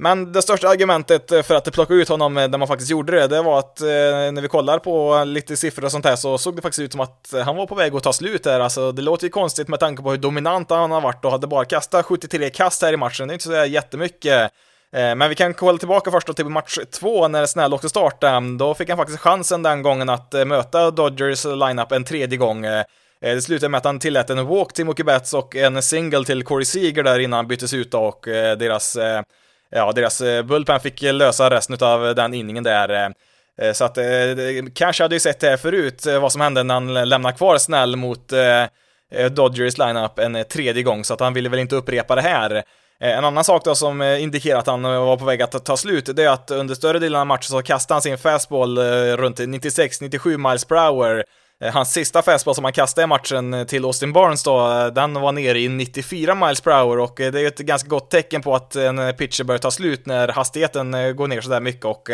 Men 0.00 0.32
det 0.32 0.42
största 0.42 0.68
argumentet 0.68 1.46
för 1.46 1.54
att 1.54 1.72
plocka 1.72 1.94
ut 1.94 2.08
honom 2.08 2.34
när 2.34 2.58
man 2.58 2.68
faktiskt 2.68 2.90
gjorde 2.90 3.12
det, 3.12 3.26
det 3.26 3.42
var 3.42 3.58
att 3.58 3.80
eh, 3.80 3.86
när 3.86 4.42
vi 4.42 4.48
kollar 4.48 4.78
på 4.78 5.24
lite 5.24 5.56
siffror 5.56 5.84
och 5.84 5.92
sånt 5.92 6.04
här 6.04 6.16
så 6.16 6.38
såg 6.38 6.56
det 6.56 6.62
faktiskt 6.62 6.80
ut 6.80 6.92
som 6.92 7.00
att 7.00 7.34
han 7.44 7.56
var 7.56 7.66
på 7.66 7.74
väg 7.74 7.94
att 7.94 8.02
ta 8.02 8.12
slut 8.12 8.44
där. 8.44 8.60
Alltså, 8.60 8.92
det 8.92 9.02
låter 9.02 9.24
ju 9.24 9.30
konstigt 9.30 9.68
med 9.68 9.80
tanke 9.80 10.02
på 10.02 10.10
hur 10.10 10.18
dominant 10.18 10.70
han 10.70 10.90
har 10.90 11.00
varit 11.00 11.24
och 11.24 11.30
hade 11.30 11.46
bara 11.46 11.64
kastat 11.64 12.06
73 12.06 12.50
kast 12.50 12.82
här 12.82 12.92
i 12.92 12.96
matchen. 12.96 13.28
Det 13.28 13.32
är 13.32 13.34
inte 13.34 13.44
så 13.44 13.64
jättemycket. 13.64 14.52
Eh, 14.92 15.14
men 15.14 15.28
vi 15.28 15.34
kan 15.34 15.54
kolla 15.54 15.78
tillbaka 15.78 16.10
först 16.10 16.26
då 16.26 16.32
till 16.32 16.44
match 16.44 16.78
två 17.00 17.28
när 17.28 17.46
Snäll 17.46 17.74
också 17.74 17.88
startade. 17.88 18.32
Mm, 18.32 18.58
då 18.58 18.74
fick 18.74 18.88
han 18.88 18.98
faktiskt 18.98 19.20
chansen 19.20 19.62
den 19.62 19.82
gången 19.82 20.08
att 20.08 20.34
eh, 20.34 20.44
möta 20.44 20.90
Dodgers 20.90 21.44
lineup 21.44 21.92
en 21.92 22.04
tredje 22.04 22.38
gång. 22.38 22.64
Eh, 22.64 22.84
det 23.20 23.42
slutade 23.42 23.68
med 23.68 23.78
att 23.78 23.84
han 23.84 23.98
tillät 23.98 24.30
en 24.30 24.46
walk 24.46 24.72
till 24.72 24.84
Mookie 24.86 25.04
Betts 25.04 25.34
och 25.34 25.56
en 25.56 25.82
single 25.82 26.24
till 26.24 26.44
Corey 26.44 26.64
Seager 26.64 27.02
där 27.02 27.18
innan 27.18 27.36
han 27.36 27.48
byttes 27.48 27.74
ut 27.74 27.94
och 27.94 28.28
eh, 28.28 28.56
deras 28.56 28.96
eh, 28.96 29.22
ja, 29.70 29.92
deras 29.92 30.20
eh, 30.20 30.42
bullpen 30.42 30.80
fick 30.80 31.02
eh, 31.02 31.14
lösa 31.14 31.50
resten 31.50 31.76
av 31.80 32.06
eh, 32.06 32.14
den 32.14 32.34
inningen 32.34 32.64
där. 32.64 33.14
Så 33.72 33.84
att 33.84 33.98
Cash 34.74 35.02
hade 35.02 35.14
ju 35.14 35.20
sett 35.20 35.40
det 35.40 35.48
här 35.48 35.56
förut, 35.56 36.06
vad 36.20 36.32
som 36.32 36.40
hände 36.40 36.62
när 36.62 36.74
han 36.74 37.08
lämnade 37.08 37.36
kvar 37.36 37.58
Snell 37.58 37.96
mot 37.96 38.32
Dodgers 39.30 39.78
lineup 39.78 40.18
en 40.18 40.44
tredje 40.44 40.82
gång, 40.82 41.04
så 41.04 41.14
att 41.14 41.20
han 41.20 41.34
ville 41.34 41.48
väl 41.48 41.58
inte 41.58 41.76
upprepa 41.76 42.14
det 42.14 42.22
här. 42.22 42.62
En 43.00 43.24
annan 43.24 43.44
sak 43.44 43.64
då 43.64 43.74
som 43.74 44.02
indikerar 44.02 44.58
att 44.58 44.66
han 44.66 44.82
var 44.82 45.16
på 45.16 45.24
väg 45.24 45.42
att 45.42 45.64
ta 45.64 45.76
slut, 45.76 46.16
det 46.16 46.24
är 46.24 46.28
att 46.28 46.50
under 46.50 46.74
större 46.74 46.98
delen 46.98 47.20
av 47.20 47.26
matchen 47.26 47.42
så 47.42 47.62
kastade 47.62 47.94
han 47.94 48.02
sin 48.02 48.18
fastball 48.18 48.78
runt 49.16 49.38
96-97 49.38 50.48
miles 50.48 50.64
per 50.64 50.76
hour 50.76 51.24
Eh, 51.60 51.72
hans 51.72 51.92
sista 51.92 52.22
fastball 52.22 52.54
som 52.54 52.64
han 52.64 52.72
kastade 52.72 53.04
i 53.04 53.06
matchen 53.06 53.54
eh, 53.54 53.64
till 53.64 53.84
Austin 53.84 54.12
Barnes 54.12 54.42
då, 54.42 54.70
eh, 54.70 54.86
den 54.86 55.14
var 55.14 55.32
nere 55.32 55.58
i 55.60 55.68
94 55.68 56.34
miles 56.34 56.60
per 56.60 56.82
hour 56.82 56.98
och 56.98 57.14
det 57.16 57.34
är 57.34 57.38
ju 57.38 57.46
ett 57.46 57.58
ganska 57.58 57.88
gott 57.88 58.10
tecken 58.10 58.42
på 58.42 58.54
att 58.54 58.76
en 58.76 59.14
pitcher 59.14 59.44
börjar 59.44 59.58
ta 59.58 59.70
slut 59.70 60.06
när 60.06 60.28
hastigheten 60.28 61.16
går 61.16 61.28
ner 61.28 61.40
sådär 61.40 61.60
mycket 61.60 61.84
och 61.84 62.08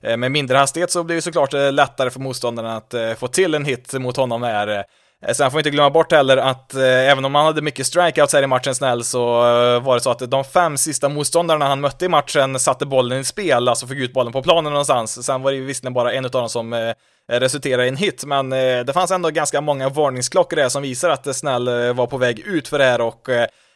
med 0.00 0.30
mindre 0.32 0.56
hastighet 0.56 0.90
så 0.90 1.04
blir 1.04 1.16
det 1.16 1.22
såklart 1.22 1.52
lättare 1.52 2.10
för 2.10 2.20
motståndarna 2.20 2.76
att 2.76 2.94
få 3.18 3.28
till 3.28 3.54
en 3.54 3.64
hit 3.64 3.92
mot 3.92 4.16
honom 4.16 4.42
här. 4.42 4.84
Eh, 5.26 5.32
sen 5.32 5.50
får 5.50 5.58
vi 5.58 5.60
inte 5.60 5.70
glömma 5.70 5.90
bort 5.90 6.12
heller 6.12 6.36
att 6.36 6.74
eh, 6.74 7.10
även 7.10 7.24
om 7.24 7.34
han 7.34 7.46
hade 7.46 7.62
mycket 7.62 7.86
strikeouts 7.86 8.32
här 8.32 8.42
i 8.42 8.46
matchen 8.46 8.74
snäll 8.74 9.04
så 9.04 9.38
eh, 9.38 9.82
var 9.82 9.94
det 9.94 10.00
så 10.00 10.10
att 10.10 10.30
de 10.30 10.44
fem 10.44 10.76
sista 10.76 11.08
motståndarna 11.08 11.66
han 11.66 11.80
mötte 11.80 12.04
i 12.04 12.08
matchen 12.08 12.58
satte 12.58 12.86
bollen 12.86 13.20
i 13.20 13.24
spel, 13.24 13.68
alltså 13.68 13.86
fick 13.86 13.98
ut 13.98 14.12
bollen 14.12 14.32
på 14.32 14.42
planen 14.42 14.72
någonstans. 14.72 15.26
Sen 15.26 15.42
var 15.42 15.50
det 15.50 15.56
ju 15.56 15.64
visserligen 15.64 15.94
bara 15.94 16.12
en 16.12 16.24
av 16.24 16.30
dem 16.30 16.48
som 16.48 16.94
Eh, 17.32 17.40
resulterade 17.40 17.84
i 17.84 17.88
en 17.88 17.96
hit, 17.96 18.24
men 18.24 18.52
eh, 18.52 18.84
det 18.84 18.92
fanns 18.92 19.10
ändå 19.10 19.30
ganska 19.30 19.60
många 19.60 19.88
varningsklockor 19.88 20.56
där 20.56 20.68
som 20.68 20.82
visar 20.82 21.10
att 21.10 21.36
Snäll 21.36 21.68
eh, 21.68 21.92
var 21.92 22.06
på 22.06 22.18
väg 22.18 22.38
ut 22.38 22.68
för 22.68 22.78
det 22.78 22.84
här 22.84 23.00
och 23.00 23.28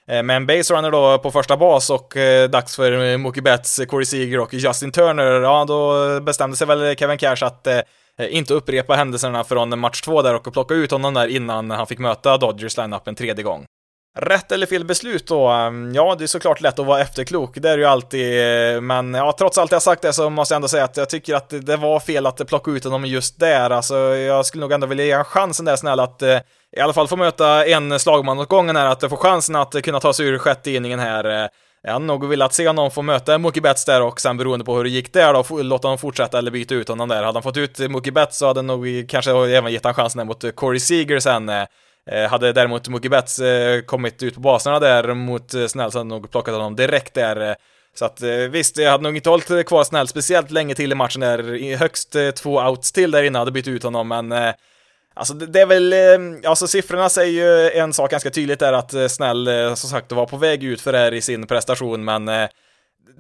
med 0.06 0.30
en 0.30 0.46
baserunner 0.46 0.90
då 0.90 1.18
på 1.18 1.30
första 1.30 1.56
bas 1.56 1.90
och 1.90 2.14
dags 2.50 2.76
för 2.76 3.16
Mookie 3.16 3.42
Betts, 3.42 3.80
Corey 3.88 4.06
Seager 4.06 4.40
och 4.40 4.54
Justin 4.54 4.92
Turner, 4.92 5.40
ja 5.40 5.64
då 5.64 6.20
bestämde 6.20 6.56
sig 6.56 6.66
väl 6.66 6.96
Kevin 6.96 7.18
Cash 7.18 7.44
att 7.44 7.66
Eh, 8.18 8.36
inte 8.36 8.54
upprepa 8.54 8.94
händelserna 8.94 9.44
från 9.44 9.78
match 9.78 10.00
två 10.00 10.22
där 10.22 10.34
och 10.34 10.52
plocka 10.52 10.74
ut 10.74 10.90
honom 10.90 11.14
där 11.14 11.28
innan 11.28 11.70
han 11.70 11.86
fick 11.86 11.98
möta 11.98 12.36
Dodgers 12.36 12.76
lineup 12.76 13.08
en 13.08 13.14
tredje 13.14 13.44
gång. 13.44 13.66
Rätt 14.18 14.52
eller 14.52 14.66
fel 14.66 14.84
beslut 14.84 15.26
då? 15.26 15.48
Ehm, 15.48 15.94
ja, 15.94 16.14
det 16.18 16.24
är 16.24 16.26
såklart 16.26 16.60
lätt 16.60 16.78
att 16.78 16.86
vara 16.86 17.00
efterklok, 17.00 17.50
det 17.54 17.70
är 17.70 17.76
det 17.76 17.82
ju 17.82 17.88
alltid, 17.88 18.82
men 18.82 19.14
ja, 19.14 19.34
trots 19.38 19.58
allt 19.58 19.72
jag 19.72 19.82
sagt 19.82 20.02
det 20.02 20.12
så 20.12 20.30
måste 20.30 20.54
jag 20.54 20.56
ändå 20.56 20.68
säga 20.68 20.84
att 20.84 20.96
jag 20.96 21.08
tycker 21.08 21.34
att 21.34 21.48
det 21.66 21.76
var 21.76 22.00
fel 22.00 22.26
att 22.26 22.46
plocka 22.46 22.70
ut 22.70 22.84
honom 22.84 23.04
just 23.04 23.40
där, 23.40 23.70
alltså 23.70 23.96
jag 23.98 24.46
skulle 24.46 24.60
nog 24.60 24.72
ändå 24.72 24.86
vilja 24.86 25.04
ge 25.04 25.12
en 25.12 25.24
chansen 25.24 25.64
där 25.64 25.76
snälla, 25.76 26.02
att 26.02 26.22
eh, 26.22 26.38
i 26.76 26.80
alla 26.80 26.92
fall 26.92 27.08
få 27.08 27.16
möta 27.16 27.66
en 27.66 27.98
slagman 28.00 28.38
åt 28.38 28.48
gången 28.48 28.76
här, 28.76 28.86
att 28.86 29.10
få 29.10 29.16
chansen 29.16 29.56
att 29.56 29.82
kunna 29.82 30.00
ta 30.00 30.12
sig 30.12 30.26
ur 30.26 30.38
sjätte 30.38 30.70
inningen 30.70 30.98
här. 30.98 31.50
Jag 31.84 31.92
hade 31.92 32.04
nog 32.04 32.28
velat 32.28 32.54
se 32.54 32.66
honom 32.66 32.90
få 32.90 33.02
möta 33.02 33.38
Mookie 33.38 33.62
Betts 33.62 33.84
där 33.84 34.02
och 34.02 34.20
sen 34.20 34.36
beroende 34.36 34.64
på 34.64 34.76
hur 34.76 34.84
det 34.84 34.90
gick 34.90 35.12
där 35.12 35.32
då, 35.32 35.62
låta 35.62 35.88
honom 35.88 35.98
fortsätta 35.98 36.38
eller 36.38 36.50
byta 36.50 36.74
ut 36.74 36.88
honom 36.88 37.08
där. 37.08 37.22
Hade 37.22 37.36
han 37.36 37.42
fått 37.42 37.56
ut 37.56 37.78
Mookie 37.78 38.12
Betts 38.12 38.38
så 38.38 38.46
hade 38.46 38.58
han 38.58 38.66
nog 38.66 39.04
kanske 39.08 39.30
även 39.30 39.72
gett 39.72 39.84
honom 39.84 39.94
chansen 39.94 40.26
mot 40.26 40.44
eh, 40.44 40.50
Corey 40.50 40.80
Seager 40.80 41.20
sen. 41.20 41.48
Eh. 41.48 41.66
Eh, 42.10 42.30
hade 42.30 42.52
däremot 42.52 42.88
Mookie 42.88 43.10
Betts 43.10 43.40
kommit 43.86 44.22
ut 44.22 44.34
på 44.34 44.40
baserna 44.40 44.80
där 44.80 45.14
mot 45.14 45.50
Snell 45.68 45.92
så 45.92 45.98
hade 45.98 46.08
nog 46.08 46.30
plockat 46.30 46.54
honom 46.54 46.76
direkt 46.76 47.14
där. 47.14 47.56
Så 47.94 48.04
att 48.04 48.22
visst, 48.50 48.78
jag 48.78 48.90
hade 48.90 49.02
nog 49.02 49.16
inte 49.16 49.30
hållit 49.30 49.66
kvar 49.66 49.84
Snell 49.84 50.08
speciellt 50.08 50.50
länge 50.50 50.74
till 50.74 50.92
i 50.92 50.94
matchen 50.94 51.20
där, 51.20 51.76
högst 51.76 52.16
två 52.34 52.60
outs 52.60 52.92
till 52.92 53.10
där 53.10 53.22
innan 53.22 53.40
hade 53.40 53.50
bytt 53.50 53.68
ut 53.68 53.82
honom, 53.82 54.08
men 54.08 54.32
Alltså 55.14 55.34
det, 55.34 55.60
är 55.60 55.66
väl, 55.66 55.92
ehm, 55.92 56.40
alltså 56.44 56.66
siffrorna 56.66 57.08
säger 57.08 57.32
ju 57.32 57.70
en 57.70 57.92
sak 57.92 58.10
ganska 58.10 58.30
tydligt 58.30 58.58
där 58.58 58.72
att 58.72 58.94
eh, 58.94 59.06
Snell 59.06 59.48
eh, 59.48 59.74
som 59.74 59.90
sagt 59.90 60.12
var 60.12 60.26
på 60.26 60.36
väg 60.36 60.64
ut 60.64 60.80
för 60.80 60.92
det 60.92 60.98
här 60.98 61.14
i 61.14 61.20
sin 61.20 61.46
prestation, 61.46 62.04
men 62.04 62.28
eh, 62.28 62.48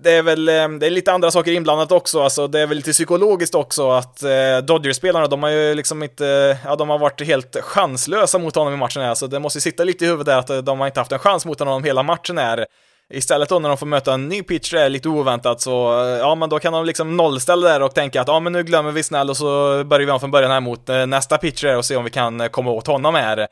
det 0.02 0.10
är 0.10 0.22
väl 0.22 0.48
ehm, 0.48 0.78
det 0.78 0.86
är 0.86 0.90
lite 0.90 1.12
andra 1.12 1.30
saker 1.30 1.52
inblandat 1.52 1.92
också, 1.92 2.22
alltså 2.22 2.46
det 2.46 2.60
är 2.60 2.66
väl 2.66 2.76
lite 2.76 2.92
psykologiskt 2.92 3.54
också 3.54 3.90
att 3.90 4.22
Dodgers-spelarna, 4.62 5.26
de 5.26 5.42
har 5.42 5.50
ju 5.50 5.74
liksom 5.74 6.02
inte, 6.02 6.58
ja 6.64 6.76
de 6.76 6.88
har 6.88 6.98
varit 6.98 7.26
helt 7.26 7.56
chanslösa 7.62 8.38
mot 8.38 8.54
honom 8.54 8.74
i 8.74 8.76
matchen 8.76 9.02
här, 9.02 9.14
så 9.14 9.26
det 9.26 9.38
måste 9.38 9.56
ju 9.56 9.60
sitta 9.60 9.84
lite 9.84 10.04
i 10.04 10.08
huvudet 10.08 10.46
där 10.46 10.58
att 10.58 10.66
de 10.66 10.80
har 10.80 10.86
inte 10.86 11.00
haft 11.00 11.12
en 11.12 11.18
chans 11.18 11.46
mot 11.46 11.58
honom 11.58 11.84
hela 11.84 12.02
matchen 12.02 12.38
här. 12.38 12.66
Istället 13.12 13.48
då 13.48 13.58
när 13.58 13.68
de 13.68 13.78
får 13.78 13.86
möta 13.86 14.14
en 14.14 14.28
ny 14.28 14.42
pitcher 14.42 14.88
lite 14.88 15.08
oväntat 15.08 15.60
så, 15.60 16.00
eh, 16.00 16.08
ja 16.08 16.34
men 16.34 16.48
då 16.48 16.58
kan 16.58 16.72
de 16.72 16.84
liksom 16.84 17.16
nollställa 17.16 17.68
där 17.68 17.82
och 17.82 17.94
tänka 17.94 18.20
att 18.20 18.28
ja 18.28 18.40
men 18.40 18.52
nu 18.52 18.62
glömmer 18.62 18.92
vi 18.92 19.02
snäll 19.02 19.30
och 19.30 19.36
så 19.36 19.84
börjar 19.84 20.06
vi 20.06 20.12
om 20.12 20.20
från 20.20 20.30
början 20.30 20.50
här 20.50 20.60
mot 20.60 20.88
eh, 20.88 21.06
nästa 21.06 21.38
pitcher 21.38 21.76
och 21.76 21.84
se 21.84 21.96
om 21.96 22.04
vi 22.04 22.10
kan 22.10 22.40
eh, 22.40 22.48
komma 22.48 22.70
åt 22.70 22.86
honom 22.86 23.14
här. 23.14 23.46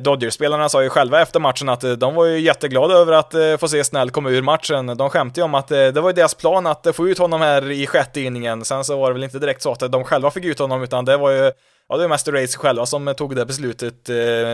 Dodgers-spelarna 0.00 0.68
sa 0.68 0.82
ju 0.82 0.88
själva 0.88 1.22
efter 1.22 1.40
matchen 1.40 1.68
att 1.68 2.00
de 2.00 2.14
var 2.14 2.24
ju 2.24 2.40
jätteglada 2.40 2.94
över 2.94 3.12
att 3.12 3.60
få 3.60 3.68
se 3.68 3.84
Snäll 3.84 4.10
komma 4.10 4.30
ur 4.30 4.42
matchen. 4.42 4.86
De 4.86 5.10
skämtade 5.10 5.40
ju 5.40 5.44
om 5.44 5.54
att 5.54 5.68
det 5.68 6.00
var 6.00 6.10
ju 6.10 6.12
deras 6.12 6.34
plan 6.34 6.66
att 6.66 6.86
få 6.94 7.08
ut 7.08 7.18
honom 7.18 7.40
här 7.40 7.70
i 7.70 7.86
sjätte 7.86 8.20
inningen. 8.20 8.64
Sen 8.64 8.84
så 8.84 8.96
var 8.96 9.08
det 9.08 9.14
väl 9.14 9.24
inte 9.24 9.38
direkt 9.38 9.62
så 9.62 9.72
att 9.72 9.92
de 9.92 10.04
själva 10.04 10.30
fick 10.30 10.44
ut 10.44 10.58
honom, 10.58 10.82
utan 10.82 11.04
det 11.04 11.16
var 11.16 11.30
ju 11.30 11.52
Ja, 11.88 11.96
det 11.96 12.02
var 12.02 12.08
mest 12.08 12.28
Race 12.28 12.58
själva 12.58 12.86
som 12.86 13.14
tog 13.16 13.36
det 13.36 13.46
beslutet 13.46 14.10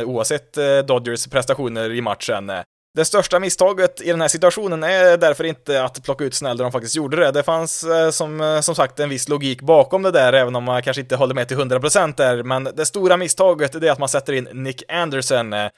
oavsett 0.07 0.59
Dodgers 0.87 1.27
prestationer 1.27 1.93
i 1.93 2.01
matchen. 2.01 2.53
Det 2.95 3.05
största 3.05 3.41
misstaget 3.41 4.01
i 4.01 4.11
den 4.11 4.21
här 4.21 4.29
situationen 4.29 4.83
är 4.83 5.17
därför 5.17 5.45
inte 5.45 5.85
att 5.85 6.03
plocka 6.03 6.25
ut 6.25 6.35
Snell 6.35 6.57
där 6.57 6.65
de 6.65 6.73
faktiskt 6.73 6.97
gjorde 6.97 7.17
det. 7.17 7.31
Det 7.31 7.43
fanns 7.43 7.85
eh, 7.85 8.11
som, 8.11 8.41
eh, 8.41 8.61
som 8.61 8.75
sagt 8.75 9.01
en 9.01 9.09
viss 9.09 9.29
logik 9.29 9.63
bakom 9.63 10.03
det 10.03 10.11
där, 10.11 10.33
även 10.33 10.57
om 10.57 10.65
man 10.65 10.83
kanske 10.83 11.01
inte 11.01 11.17
håller 11.17 11.35
med 11.35 11.49
till 11.49 11.57
100% 11.57 12.17
där. 12.17 12.43
Men 12.43 12.65
det 12.65 12.87
stora 12.87 13.17
misstaget 13.17 13.75
är 13.75 13.91
att 13.91 13.99
man 13.99 14.09
sätter 14.09 14.33
in 14.33 14.49
Nick 14.53 14.83
Anderson. 14.89 15.53
Eh. 15.53 15.69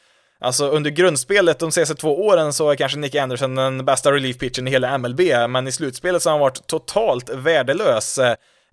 Alltså 0.41 0.69
under 0.69 0.91
grundspelet 0.91 1.59
de 1.59 1.73
senaste 1.73 1.95
två 1.95 2.27
åren 2.27 2.53
så 2.53 2.71
är 2.71 2.77
kanske 2.77 2.99
Nick 2.99 3.15
Anderson 3.15 3.55
den 3.55 3.85
bästa 3.85 4.13
relief 4.13 4.39
pitchen 4.39 4.69
i 4.69 4.71
hela 4.71 4.99
MLB, 4.99 5.21
men 5.49 5.67
i 5.69 5.73
slutspelet 5.73 6.23
så 6.23 6.29
har 6.29 6.33
han 6.33 6.41
varit 6.41 6.67
totalt 6.67 7.31
värdelös. 7.31 8.19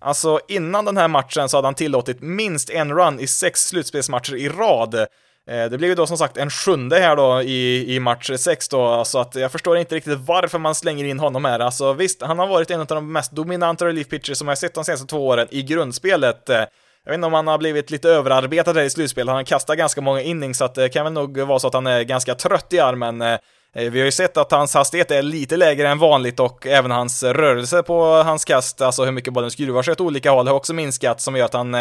Alltså 0.00 0.40
innan 0.48 0.84
den 0.84 0.96
här 0.96 1.08
matchen 1.08 1.48
så 1.48 1.56
hade 1.56 1.66
han 1.66 1.74
tillåtit 1.74 2.20
minst 2.20 2.70
en 2.70 2.92
run 2.92 3.20
i 3.20 3.26
sex 3.26 3.68
slutspelsmatcher 3.68 4.36
i 4.36 4.48
rad. 4.48 5.06
Eh, 5.50 5.70
det 5.70 5.78
blev 5.78 5.88
ju 5.90 5.94
då 5.94 6.06
som 6.06 6.18
sagt 6.18 6.36
en 6.36 6.50
sjunde 6.50 6.98
här 6.98 7.16
då 7.16 7.42
i, 7.42 7.94
i 7.94 8.00
match 8.00 8.30
6 8.36 8.68
då, 8.68 9.04
så 9.04 9.18
att 9.18 9.34
jag 9.34 9.52
förstår 9.52 9.76
inte 9.76 9.94
riktigt 9.94 10.18
varför 10.18 10.58
man 10.58 10.74
slänger 10.74 11.04
in 11.04 11.18
honom 11.18 11.44
här. 11.44 11.60
Alltså 11.60 11.92
visst, 11.92 12.22
han 12.22 12.38
har 12.38 12.46
varit 12.46 12.70
en 12.70 12.80
av 12.80 12.86
de 12.86 13.12
mest 13.12 13.32
dominanta 13.32 13.86
relief 13.86 14.08
pitchers 14.08 14.38
som 14.38 14.48
jag 14.48 14.58
sett 14.58 14.74
de 14.74 14.84
senaste 14.84 15.06
två 15.06 15.26
åren 15.26 15.48
i 15.50 15.62
grundspelet. 15.62 16.48
Eh, 16.48 16.56
jag 17.04 17.10
vet 17.10 17.14
inte 17.14 17.26
om 17.26 17.32
han 17.32 17.46
har 17.46 17.58
blivit 17.58 17.90
lite 17.90 18.08
överarbetad 18.08 18.72
där 18.72 18.82
i 18.82 18.90
slutspelet, 18.90 19.28
han 19.28 19.36
har 19.36 19.44
kastat 19.44 19.78
ganska 19.78 20.00
många 20.00 20.22
innings, 20.22 20.58
så 20.58 20.64
att 20.64 20.74
det 20.74 20.88
kan 20.88 21.04
väl 21.04 21.12
nog 21.12 21.38
vara 21.38 21.58
så 21.58 21.66
att 21.66 21.74
han 21.74 21.86
är 21.86 22.02
ganska 22.02 22.34
trött 22.34 22.72
i 22.72 22.80
armen. 22.80 23.38
Vi 23.74 23.98
har 23.98 24.04
ju 24.04 24.10
sett 24.10 24.36
att 24.36 24.52
hans 24.52 24.74
hastighet 24.74 25.10
är 25.10 25.22
lite 25.22 25.56
lägre 25.56 25.88
än 25.88 25.98
vanligt 25.98 26.40
och 26.40 26.66
även 26.66 26.90
hans 26.90 27.22
rörelse 27.22 27.82
på 27.82 28.04
hans 28.04 28.44
kast, 28.44 28.80
alltså 28.80 29.04
hur 29.04 29.12
mycket 29.12 29.32
bollen 29.32 29.50
skruvar 29.50 29.82
sig 29.82 29.92
åt 29.92 30.00
olika 30.00 30.30
håll, 30.30 30.48
har 30.48 30.54
också 30.54 30.74
minskat 30.74 31.20
som 31.20 31.36
gör 31.36 31.44
att 31.44 31.54
han 31.54 31.74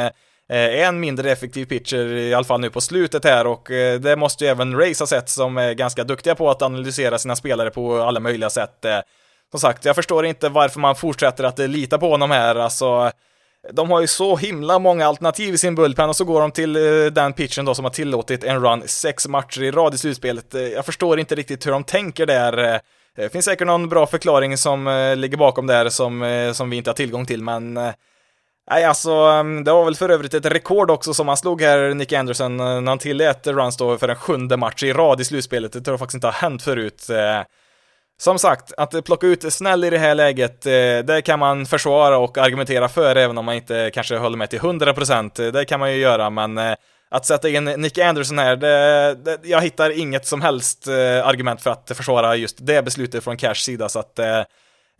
Eh, 0.51 0.87
en 0.87 0.99
mindre 0.99 1.31
effektiv 1.31 1.65
pitcher, 1.65 2.07
i 2.07 2.33
alla 2.33 2.43
fall 2.43 2.59
nu 2.59 2.69
på 2.69 2.81
slutet 2.81 3.23
här, 3.23 3.47
och 3.47 3.71
eh, 3.71 3.99
det 3.99 4.15
måste 4.15 4.45
ju 4.45 4.51
även 4.51 4.79
Race 4.79 5.01
ha 5.01 5.07
sett 5.07 5.29
som 5.29 5.57
är 5.57 5.73
ganska 5.73 6.03
duktiga 6.03 6.35
på 6.35 6.49
att 6.49 6.61
analysera 6.61 7.17
sina 7.17 7.35
spelare 7.35 7.69
på 7.69 8.01
alla 8.01 8.19
möjliga 8.19 8.49
sätt. 8.49 8.85
Eh, 8.85 8.99
som 9.51 9.59
sagt, 9.59 9.85
jag 9.85 9.95
förstår 9.95 10.25
inte 10.25 10.49
varför 10.49 10.79
man 10.79 10.95
fortsätter 10.95 11.43
att 11.43 11.59
lita 11.59 11.97
på 11.97 12.09
honom 12.09 12.31
här, 12.31 12.55
alltså 12.55 13.11
de 13.73 13.91
har 13.91 14.01
ju 14.01 14.07
så 14.07 14.37
himla 14.37 14.79
många 14.79 15.07
alternativ 15.07 15.53
i 15.53 15.57
sin 15.57 15.75
bullpen 15.75 16.09
och 16.09 16.15
så 16.15 16.25
går 16.25 16.41
de 16.41 16.51
till 16.51 16.73
den 17.13 17.33
pitchen 17.33 17.65
då 17.65 17.75
som 17.75 17.85
har 17.85 17.91
tillåtit 17.91 18.43
en 18.43 18.63
run 18.63 18.83
sex 18.85 19.27
matcher 19.27 19.63
i 19.63 19.71
rad 19.71 19.93
i 19.93 19.97
slutspelet. 19.97 20.53
Jag 20.53 20.85
förstår 20.85 21.19
inte 21.19 21.35
riktigt 21.35 21.65
hur 21.65 21.71
de 21.71 21.83
tänker 21.83 22.25
där. 22.25 22.81
Det 23.15 23.29
finns 23.29 23.45
säkert 23.45 23.67
någon 23.67 23.89
bra 23.89 24.07
förklaring 24.07 24.57
som 24.57 25.13
ligger 25.17 25.37
bakom 25.37 25.67
där 25.67 25.89
som, 25.89 26.51
som 26.53 26.69
vi 26.69 26.77
inte 26.77 26.89
har 26.89 26.95
tillgång 26.95 27.25
till, 27.25 27.43
men 27.43 27.79
Nej, 28.71 28.85
alltså 28.85 29.11
mm, 29.11 29.63
det 29.63 29.71
var 29.71 29.85
väl 29.85 29.95
för 29.95 30.09
övrigt 30.09 30.33
ett 30.33 30.45
rekord 30.45 30.91
också 30.91 31.13
som 31.13 31.27
han 31.27 31.37
slog 31.37 31.61
här, 31.61 31.93
Nick 31.93 32.13
Anderson, 32.13 32.59
eh, 32.59 32.81
när 32.81 32.91
han 32.91 32.99
tillät 32.99 33.47
runs 33.47 33.77
då 33.77 33.97
för 33.97 34.09
en 34.09 34.15
sjunde 34.15 34.57
match 34.57 34.83
i 34.83 34.93
rad 34.93 35.21
i 35.21 35.25
slutspelet. 35.25 35.73
Det 35.73 35.81
tror 35.81 35.93
jag 35.93 35.99
faktiskt 35.99 36.15
inte 36.15 36.27
har 36.27 36.33
hänt 36.33 36.63
förut. 36.63 37.09
Eh, 37.09 37.41
som 38.21 38.39
sagt, 38.39 38.73
att 38.77 39.05
plocka 39.05 39.27
ut 39.27 39.53
Snäll 39.53 39.83
i 39.83 39.89
det 39.89 39.97
här 39.97 40.15
läget, 40.15 40.65
eh, 40.65 40.71
det 41.03 41.21
kan 41.25 41.39
man 41.39 41.65
försvara 41.65 42.17
och 42.17 42.37
argumentera 42.37 42.89
för, 42.89 43.15
även 43.15 43.37
om 43.37 43.45
man 43.45 43.55
inte 43.55 43.91
kanske 43.93 44.17
håller 44.17 44.37
med 44.37 44.49
till 44.49 44.59
100%. 44.59 45.51
Det 45.51 45.65
kan 45.65 45.79
man 45.79 45.91
ju 45.91 45.97
göra, 45.97 46.29
men 46.29 46.57
att 47.11 47.25
sätta 47.25 47.49
in 47.49 47.63
Nick 47.65 47.97
Anderson 47.97 48.39
här, 48.39 48.55
det, 48.55 49.15
det, 49.15 49.39
jag 49.43 49.61
hittar 49.61 49.99
inget 49.99 50.25
som 50.25 50.41
helst 50.41 50.87
argument 51.23 51.61
för 51.61 51.69
att 51.69 51.91
försvara 51.95 52.35
just 52.35 52.57
det 52.59 52.85
beslutet 52.85 53.23
från 53.23 53.37
Cash 53.37 53.53
sida, 53.53 53.89
så 53.89 53.99
att 53.99 54.19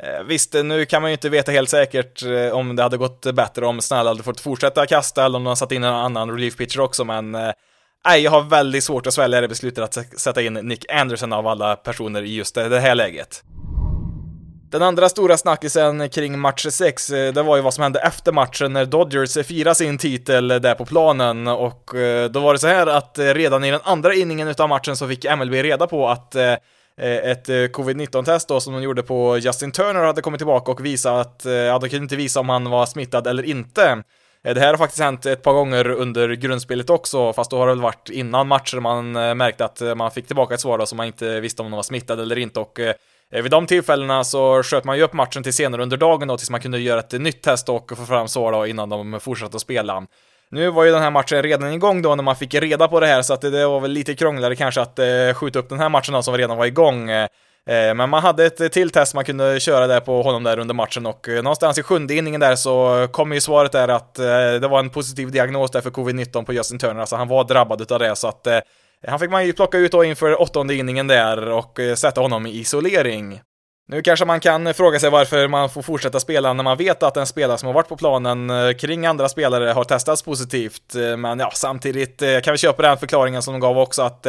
Eh, 0.04 0.24
visst, 0.24 0.54
nu 0.54 0.86
kan 0.86 1.02
man 1.02 1.12
ju 1.12 1.14
inte 1.14 1.30
veta 1.30 1.52
helt 1.52 1.70
säkert 1.70 2.24
eh, 2.24 2.54
om 2.54 2.76
det 2.76 2.84
hade 2.84 2.98
gått 2.98 3.36
bättre 3.36 3.66
om 3.66 3.82
Snäll 3.82 4.08
hade 4.08 4.24
fått 4.24 4.40
fortsätta 4.40 4.86
kasta 4.86 5.26
eller 5.26 5.38
om 5.38 5.44
de 5.44 5.48
hade 5.48 5.58
satt 5.58 5.72
in 5.72 5.84
en 5.84 5.94
annan 5.94 6.32
relief 6.32 6.58
pitcher 6.58 6.80
också, 6.80 7.06
men 7.06 7.36
eh, 7.36 7.52
nej, 8.06 8.22
jag 8.22 8.32
har 8.32 8.42
väldigt 8.42 8.84
svårt 8.84 9.08
att 9.08 9.14
svälja 9.14 9.42
det 9.42 9.48
beslutet 9.48 9.84
att 9.84 10.20
sätta 10.20 10.42
in 10.42 10.54
Nick 10.54 10.92
Anderson 10.92 11.34
av 11.34 11.48
alla 11.48 11.76
personer 11.76 12.24
i 12.24 12.36
just 12.36 12.56
det 12.56 12.80
här 12.80 12.96
läget. 12.96 13.44
Den 14.72 14.82
andra 14.82 15.10
stora 15.10 15.38
snackisen 15.38 16.10
kring 16.10 16.40
match 16.40 16.66
6, 16.70 17.08
det 17.08 17.44
var 17.44 17.56
ju 17.56 17.62
vad 17.62 17.74
som 17.74 17.82
hände 17.82 18.00
efter 18.00 18.32
matchen 18.32 18.74
när 18.74 18.86
Dodgers 18.86 19.46
firade 19.46 19.76
sin 19.76 19.98
titel 19.98 20.48
där 20.48 20.76
på 20.76 20.86
planen 20.86 21.48
och 21.48 21.92
då 22.32 22.40
var 22.40 22.54
det 22.54 22.60
så 22.60 22.68
här 22.68 22.88
att 22.88 23.20
redan 23.20 23.64
i 23.64 23.72
den 23.72 23.80
andra 23.84 24.14
inningen 24.14 24.48
utav 24.48 24.70
matchen 24.70 24.96
så 24.96 25.08
fick 25.08 25.26
MLB 25.38 25.54
reda 25.54 25.88
på 25.88 26.10
att 26.10 26.36
Eh, 26.98 27.32
ett 27.32 27.50
eh, 27.50 27.56
covid-19-test 27.56 28.48
då 28.48 28.60
som 28.60 28.74
de 28.74 28.84
gjorde 28.84 29.04
på 29.04 29.38
Justin 29.38 29.72
Turner 29.72 30.04
hade 30.04 30.22
kommit 30.22 30.40
tillbaka 30.40 30.72
och 30.72 30.86
visat, 30.86 31.28
att, 31.28 31.46
eh, 31.46 31.54
ja 31.54 31.80
de 31.80 31.90
kunde 31.90 32.04
inte 32.04 32.16
visa 32.16 32.40
om 32.40 32.50
han 32.50 32.70
var 32.70 32.86
smittad 32.86 33.28
eller 33.28 33.44
inte. 33.44 34.04
Det 34.44 34.60
här 34.60 34.68
har 34.68 34.78
faktiskt 34.78 35.02
hänt 35.02 35.26
ett 35.26 35.44
par 35.44 35.54
gånger 35.54 35.90
under 35.90 36.30
grundspelet 36.30 36.90
också, 36.90 37.34
fast 37.34 37.52
då 37.52 37.58
har 37.58 37.68
det 37.68 37.72
väl 37.72 37.82
varit 37.82 38.10
innan 38.10 38.48
matcher 38.48 38.80
man 38.80 39.12
märkte 39.12 39.66
att 39.66 39.82
man 39.98 40.12
fick 40.12 40.28
tillbaka 40.28 40.54
ett 40.54 40.62
svar 40.62 40.78
då 40.78 40.86
som 40.86 40.98
man 40.98 41.08
inte 41.08 41.40
visste 41.40 41.62
om 41.62 41.72
de 41.72 41.76
var 41.76 41.84
smittade 41.84 42.22
eller 42.22 42.38
inte 42.38 42.60
och 42.60 42.80
vid 43.30 43.52
de 43.52 43.68
tillfällena 43.68 44.24
så 44.24 44.64
sköt 44.64 44.84
man 44.84 44.98
ju 44.98 45.04
upp 45.04 45.14
matchen 45.14 45.44
till 45.44 45.54
senare 45.54 45.84
under 45.84 45.98
dagen 45.98 46.28
då 46.28 46.38
tills 46.38 46.50
man 46.50 46.62
kunde 46.62 46.80
göra 46.80 47.00
ett 47.00 47.12
nytt 47.12 47.42
test 47.42 47.70
och 47.70 47.98
få 47.98 48.06
fram 48.06 48.28
svar 48.28 48.52
då 48.52 48.68
innan 48.68 48.90
de 48.90 49.20
fortsatte 49.20 49.56
att 49.56 49.62
spela. 49.62 50.04
Nu 50.52 50.70
var 50.70 50.84
ju 50.84 50.92
den 50.92 51.02
här 51.02 51.12
matchen 51.12 51.44
redan 51.44 51.74
igång 51.74 52.02
då 52.02 52.16
när 52.16 52.24
man 52.24 52.36
fick 52.36 52.54
reda 52.54 52.88
på 52.88 53.00
det 53.00 53.08
här, 53.08 53.22
så 53.22 53.34
att 53.34 53.42
det, 53.42 53.68
var 53.68 53.80
väl 53.80 53.92
lite 53.92 54.16
krångligare 54.16 54.56
kanske 54.56 54.82
att 54.82 55.00
eh, 55.00 55.34
skjuta 55.34 55.60
upp 55.60 55.70
den 55.70 55.80
här 55.80 55.90
matchen 55.90 56.14
då, 56.14 56.22
som 56.22 56.38
redan 56.38 56.58
var 56.58 56.66
igång. 56.66 57.10
Eh, 57.10 57.28
eh, 57.70 57.94
men 57.96 58.10
man 58.10 58.24
hade 58.24 58.46
ett 58.46 58.74
till 58.74 58.90
test 58.90 59.16
man 59.16 59.26
kunde 59.26 59.60
köra 59.60 59.88
där 59.88 60.00
på 60.00 60.22
honom 60.22 60.44
där 60.44 60.60
under 60.60 60.74
matchen 60.74 61.06
och 61.06 61.28
någonstans 61.28 61.78
i 61.78 61.84
sjunde 61.84 62.16
inningen 62.16 62.42
där 62.42 62.56
så 62.56 63.08
kom 63.12 63.34
ju 63.34 63.42
svaret 63.42 63.72
där 63.72 63.88
att 63.88 64.16
det 64.62 64.68
var 64.68 64.80
en 64.80 64.90
positiv 64.90 65.32
diagnos 65.32 65.72
där 65.72 65.82
för 65.82 65.90
covid-19 65.90 66.46
på 66.46 66.54
Justin 66.54 66.80
Turner, 66.80 67.00
alltså 67.00 67.16
han 67.16 67.28
var 67.28 67.44
drabbad 67.44 67.82
utav 67.82 68.00
det 68.00 68.16
så 68.16 68.28
att 68.28 68.48
han 69.08 69.20
fick 69.20 69.32
man 69.32 69.46
ju 69.46 69.54
plocka 69.54 69.78
ut 69.78 69.92
då 69.92 70.04
inför 70.04 70.42
åttonde 70.42 70.76
inningen 70.76 71.08
där 71.08 71.50
och 71.50 71.80
sätta 71.96 72.22
honom 72.22 72.46
i 72.46 72.60
isolering. 72.60 73.42
Nu 73.88 74.02
kanske 74.02 74.26
man 74.26 74.40
kan 74.40 74.74
fråga 74.74 75.00
sig 75.00 75.10
varför 75.10 75.48
man 75.48 75.70
får 75.70 75.82
fortsätta 75.82 76.20
spela 76.20 76.54
när 76.54 76.64
man 76.64 76.78
vet 76.78 77.04
att 77.04 77.18
en 77.18 77.28
spelare 77.28 77.58
som 77.58 77.68
har 77.68 77.74
varit 77.74 77.88
på 77.88 77.98
planen 77.98 78.50
eh, 78.50 78.72
kring 78.74 79.06
andra 79.06 79.30
spelare 79.30 79.72
har 79.72 79.84
testats 79.84 80.22
positivt. 80.22 80.96
Eh, 80.96 81.18
men 81.18 81.40
ja, 81.40 81.52
samtidigt 81.54 82.22
eh, 82.22 82.40
kan 82.40 82.52
vi 82.52 82.58
köpa 82.58 82.82
den 82.82 82.98
förklaringen 82.98 83.42
som 83.42 83.54
de 83.54 83.60
gav 83.60 83.80
också 83.80 84.02
att 84.02 84.28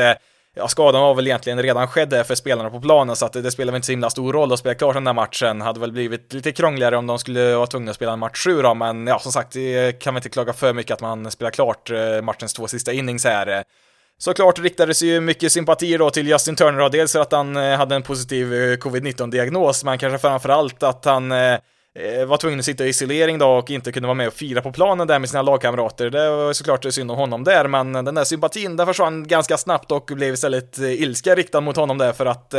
ja, 0.54 0.68
skadan 0.68 1.02
var 1.02 1.14
väl 1.14 1.26
egentligen 1.26 1.62
redan 1.62 1.88
skedd 1.88 2.26
för 2.26 2.34
spelarna 2.34 2.70
på 2.70 2.80
planen 2.80 3.16
så 3.16 3.26
att 3.26 3.32
det 3.32 3.50
spelar 3.50 3.72
väl 3.72 3.78
inte 3.78 3.86
så 3.86 3.92
himla 3.92 4.10
stor 4.10 4.32
roll 4.32 4.52
att 4.52 4.58
spela 4.58 4.74
klart 4.74 4.94
den 4.94 5.04
där 5.04 5.12
matchen. 5.12 5.60
Hade 5.60 5.80
väl 5.80 5.92
blivit 5.92 6.32
lite 6.32 6.52
krångligare 6.52 6.96
om 6.96 7.06
de 7.06 7.18
skulle 7.18 7.54
vara 7.54 7.66
tvungna 7.66 7.90
att 7.90 7.96
spela 7.96 8.12
en 8.12 8.18
match 8.18 8.44
7 8.44 8.62
då, 8.62 8.74
men 8.74 9.06
ja, 9.06 9.18
som 9.18 9.32
sagt, 9.32 9.52
det 9.52 9.92
kan 9.92 10.14
vi 10.14 10.18
inte 10.18 10.28
klaga 10.28 10.52
för 10.52 10.72
mycket 10.72 10.94
att 10.94 11.00
man 11.00 11.30
spelar 11.30 11.50
klart 11.50 11.90
matchens 12.22 12.54
två 12.54 12.68
sista 12.68 12.92
innings 12.92 13.24
här. 13.24 13.64
Såklart 14.22 14.58
riktades 14.58 15.02
ju 15.02 15.20
mycket 15.20 15.52
sympatier 15.52 15.98
då 15.98 16.11
till 16.11 16.28
Justin 16.28 16.56
Turner 16.56 16.78
då, 16.78 16.88
dels 16.88 17.12
för 17.12 17.20
att 17.20 17.32
han 17.32 17.56
eh, 17.56 17.76
hade 17.76 17.94
en 17.94 18.02
positiv 18.02 18.54
eh, 18.54 18.76
covid-19-diagnos, 18.76 19.85
men 19.85 19.98
kanske 19.98 20.18
framförallt 20.18 20.82
att 20.82 21.04
han 21.04 21.32
eh, 21.32 21.58
var 22.26 22.37
tvungen 22.37 22.58
att 22.58 22.64
sitta 22.64 22.85
i 22.85 22.88
isolering 22.88 23.38
då 23.38 23.46
och 23.46 23.70
inte 23.70 23.92
kunde 23.92 24.06
vara 24.06 24.14
med 24.14 24.26
och 24.26 24.35
fira 24.35 24.62
på 24.62 24.72
planen 24.72 25.06
där 25.06 25.18
med 25.18 25.30
sina 25.30 25.42
lagkamrater. 25.42 26.11
Det 26.11 26.30
var 26.30 26.52
såklart 26.52 26.85
synd 26.90 27.11
om 27.11 27.16
honom 27.16 27.44
där, 27.44 27.68
men 27.68 27.92
den 27.92 28.14
där 28.14 28.24
sympatin, 28.24 28.76
den 28.76 28.87
försvann 28.87 29.26
ganska 29.26 29.56
snabbt 29.56 29.92
och 29.92 30.11
blev 30.14 30.35
istället 30.35 30.78
ilska 30.78 31.35
riktad 31.35 31.61
mot 31.61 31.76
honom 31.76 31.98
där 31.98 32.12
för 32.12 32.26
att 32.26 32.54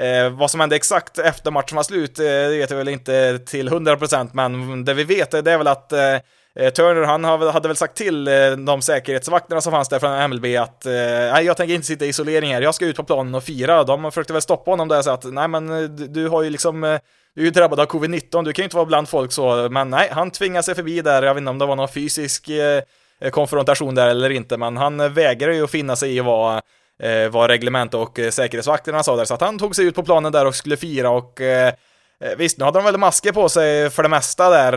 Eh, 0.00 0.30
vad 0.30 0.50
som 0.50 0.60
hände 0.60 0.76
exakt 0.76 1.18
efter 1.18 1.50
matchen 1.50 1.76
var 1.76 1.82
slut, 1.82 2.18
eh, 2.18 2.24
det 2.24 2.58
vet 2.58 2.70
jag 2.70 2.76
väl 2.76 2.88
inte 2.88 3.38
till 3.38 3.68
100% 3.68 4.30
men 4.32 4.84
det 4.84 4.94
vi 4.94 5.04
vet 5.04 5.30
det 5.30 5.52
är 5.52 5.58
väl 5.58 5.66
att 5.66 5.92
eh, 5.92 6.18
Eh, 6.60 6.70
Turner, 6.70 7.02
han 7.02 7.24
hade 7.24 7.68
väl 7.68 7.76
sagt 7.76 7.96
till 7.96 8.28
eh, 8.28 8.50
de 8.50 8.82
säkerhetsvakterna 8.82 9.60
som 9.60 9.72
fanns 9.72 9.88
där 9.88 9.98
från 9.98 10.30
MLB 10.30 10.44
att 10.56 10.86
eh, 10.86 10.92
nej, 10.92 11.44
jag 11.44 11.56
tänker 11.56 11.74
inte 11.74 11.86
sitta 11.86 12.04
i 12.04 12.08
isolering 12.08 12.54
här, 12.54 12.62
jag 12.62 12.74
ska 12.74 12.86
ut 12.86 12.96
på 12.96 13.04
planen 13.04 13.34
och 13.34 13.44
fira. 13.44 13.84
De 13.84 14.12
försökte 14.12 14.32
väl 14.32 14.42
stoppa 14.42 14.70
honom 14.70 14.88
där 14.88 14.98
och 14.98 15.04
säga 15.04 15.14
att 15.14 15.24
nej 15.24 15.48
men 15.48 15.70
eh, 15.70 15.82
du, 15.82 16.06
du 16.06 16.28
har 16.28 16.42
ju 16.42 16.50
liksom 16.50 16.84
eh, 16.84 16.98
du 17.34 17.40
är 17.40 17.44
ju 17.44 17.50
drabbad 17.50 17.80
av 17.80 17.86
covid-19, 17.86 18.44
du 18.44 18.52
kan 18.52 18.62
ju 18.62 18.64
inte 18.64 18.76
vara 18.76 18.86
bland 18.86 19.08
folk 19.08 19.32
så, 19.32 19.68
men 19.70 19.90
nej, 19.90 20.08
han 20.12 20.30
tvingade 20.30 20.62
sig 20.62 20.74
förbi 20.74 21.00
där, 21.00 21.22
jag 21.22 21.34
vet 21.34 21.40
inte 21.40 21.50
om 21.50 21.58
det 21.58 21.66
var 21.66 21.76
någon 21.76 21.88
fysisk 21.88 22.48
eh, 22.48 22.82
konfrontation 23.30 23.94
där 23.94 24.08
eller 24.08 24.30
inte, 24.30 24.56
men 24.56 24.76
han 24.76 25.14
vägrade 25.14 25.56
ju 25.56 25.64
att 25.64 25.70
finna 25.70 25.96
sig 25.96 26.16
i 26.16 26.20
vad, 26.20 26.62
vad 27.30 27.50
reglement 27.50 27.94
och 27.94 28.18
säkerhetsvakterna 28.30 29.02
sa 29.02 29.16
där, 29.16 29.24
så 29.24 29.34
att 29.34 29.40
han 29.40 29.58
tog 29.58 29.76
sig 29.76 29.84
ut 29.86 29.94
på 29.94 30.02
planen 30.02 30.32
där 30.32 30.46
och 30.46 30.54
skulle 30.54 30.76
fira 30.76 31.10
och 31.10 31.40
Eh, 32.20 32.36
visst, 32.36 32.58
nu 32.58 32.64
hade 32.64 32.78
de 32.78 32.84
väl 32.84 32.98
masker 32.98 33.32
på 33.32 33.48
sig 33.48 33.90
för 33.90 34.02
det 34.02 34.08
mesta 34.08 34.50
där, 34.50 34.72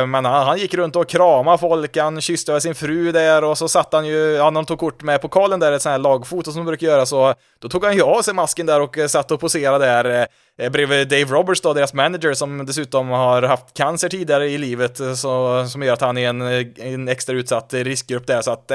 eh, 0.00 0.06
men 0.06 0.24
han, 0.24 0.46
han 0.46 0.58
gick 0.58 0.74
runt 0.74 0.96
och 0.96 1.08
kramade 1.08 1.58
folk, 1.58 1.96
han 1.96 2.20
kysste 2.20 2.60
sin 2.60 2.74
fru 2.74 3.12
där 3.12 3.44
och 3.44 3.58
så 3.58 3.68
satt 3.68 3.92
han 3.92 4.06
ju, 4.06 4.30
ja, 4.30 4.50
de 4.50 4.64
tog 4.64 4.78
kort 4.78 5.02
med 5.02 5.22
pokalen 5.22 5.60
där, 5.60 5.72
ett 5.72 5.82
sånt 5.82 5.90
här 5.90 5.98
lagfoto 5.98 6.52
som 6.52 6.60
de 6.60 6.66
brukar 6.66 6.86
göra, 6.86 7.06
så 7.06 7.34
då 7.58 7.68
tog 7.68 7.84
han 7.84 7.94
ju 7.94 8.02
av 8.02 8.22
sig 8.22 8.34
masken 8.34 8.66
där 8.66 8.80
och 8.80 8.98
eh, 8.98 9.06
satt 9.06 9.30
och 9.30 9.40
poserade 9.40 9.84
där 9.86 10.26
bredvid 10.70 11.08
Dave 11.08 11.24
Roberts 11.24 11.60
då, 11.60 11.72
deras 11.72 11.94
manager, 11.94 12.34
som 12.34 12.66
dessutom 12.66 13.08
har 13.08 13.42
haft 13.42 13.74
cancer 13.74 14.08
tidigare 14.08 14.48
i 14.48 14.58
livet, 14.58 14.96
så, 15.16 15.66
som 15.68 15.82
gör 15.82 15.92
att 15.92 16.00
han 16.00 16.18
är 16.18 16.28
en, 16.28 16.42
en 16.76 17.08
extra 17.08 17.36
utsatt 17.36 17.74
riskgrupp 17.74 18.26
där, 18.26 18.42
så 18.42 18.50
att 18.50 18.72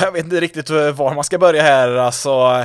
jag 0.00 0.12
vet 0.12 0.24
inte 0.24 0.40
riktigt 0.40 0.70
var 0.70 1.14
man 1.14 1.24
ska 1.24 1.38
börja 1.38 1.62
här, 1.62 1.96
alltså 1.96 2.64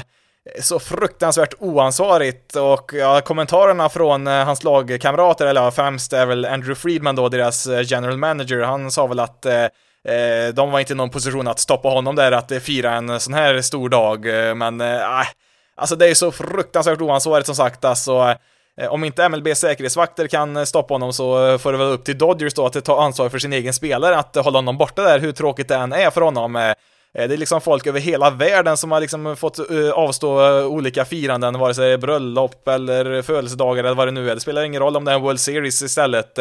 så 0.59 0.79
fruktansvärt 0.79 1.53
oansvarigt. 1.59 2.55
Och 2.55 2.91
ja, 2.93 3.21
kommentarerna 3.21 3.89
från 3.89 4.27
eh, 4.27 4.45
hans 4.45 4.63
lagkamrater, 4.63 5.45
eller 5.45 5.61
ja, 5.61 5.71
främst 5.71 6.13
är 6.13 6.25
väl 6.25 6.45
Andrew 6.45 6.75
Friedman 6.75 7.15
då, 7.15 7.29
deras 7.29 7.67
eh, 7.67 7.81
general 7.85 8.17
manager, 8.17 8.61
han 8.61 8.91
sa 8.91 9.07
väl 9.07 9.19
att 9.19 9.45
eh, 9.45 9.63
eh 9.63 10.53
de 10.53 10.71
var 10.71 10.79
inte 10.79 10.93
i 10.93 10.95
någon 10.95 11.09
position 11.09 11.47
att 11.47 11.59
stoppa 11.59 11.89
honom 11.89 12.15
där 12.15 12.31
att 12.31 12.51
eh, 12.51 12.59
fira 12.59 12.93
en 12.93 13.19
sån 13.19 13.33
här 13.33 13.61
stor 13.61 13.89
dag, 13.89 14.47
eh, 14.47 14.55
men 14.55 14.81
eh, 14.81 15.19
äh, 15.19 15.27
alltså 15.75 15.95
det 15.95 16.07
är 16.07 16.13
så 16.13 16.31
fruktansvärt 16.31 17.01
oansvarigt 17.01 17.45
som 17.45 17.55
sagt, 17.55 17.85
alltså 17.85 18.35
eh, 18.81 18.87
om 18.93 19.03
inte 19.03 19.29
MLBs 19.29 19.59
säkerhetsvakter 19.59 20.27
kan 20.27 20.65
stoppa 20.65 20.93
honom 20.93 21.13
så 21.13 21.57
får 21.57 21.71
det 21.71 21.77
väl 21.77 21.87
upp 21.87 22.05
till 22.05 22.17
Dodgers 22.17 22.53
då 22.53 22.65
att 22.65 22.85
ta 22.85 23.03
ansvar 23.03 23.29
för 23.29 23.39
sin 23.39 23.53
egen 23.53 23.73
spelare, 23.73 24.17
att 24.17 24.35
hålla 24.35 24.57
honom 24.57 24.77
borta 24.77 25.03
där, 25.03 25.19
hur 25.19 25.31
tråkigt 25.31 25.67
det 25.67 25.75
än 25.75 25.93
är 25.93 26.09
för 26.09 26.21
honom. 26.21 26.73
Eh, 27.17 27.27
det 27.27 27.35
är 27.35 27.37
liksom 27.37 27.61
folk 27.61 27.87
över 27.87 27.99
hela 27.99 28.29
världen 28.29 28.77
som 28.77 28.91
har 28.91 28.99
liksom 28.99 29.35
fått 29.35 29.59
eh, 29.59 29.89
avstå 29.91 30.59
eh, 30.59 30.65
olika 30.65 31.05
firanden, 31.05 31.59
vare 31.59 31.73
sig 31.73 31.97
bröllop 31.97 32.67
eller 32.67 33.21
födelsedagar 33.21 33.83
eller 33.83 33.95
vad 33.95 34.07
det 34.07 34.11
nu 34.11 34.29
är. 34.29 34.35
Det 34.35 34.41
spelar 34.41 34.63
ingen 34.63 34.81
roll 34.81 34.97
om 34.97 35.05
det 35.05 35.11
är 35.11 35.15
en 35.15 35.21
World 35.21 35.39
Series 35.39 35.81
istället. 35.81 36.39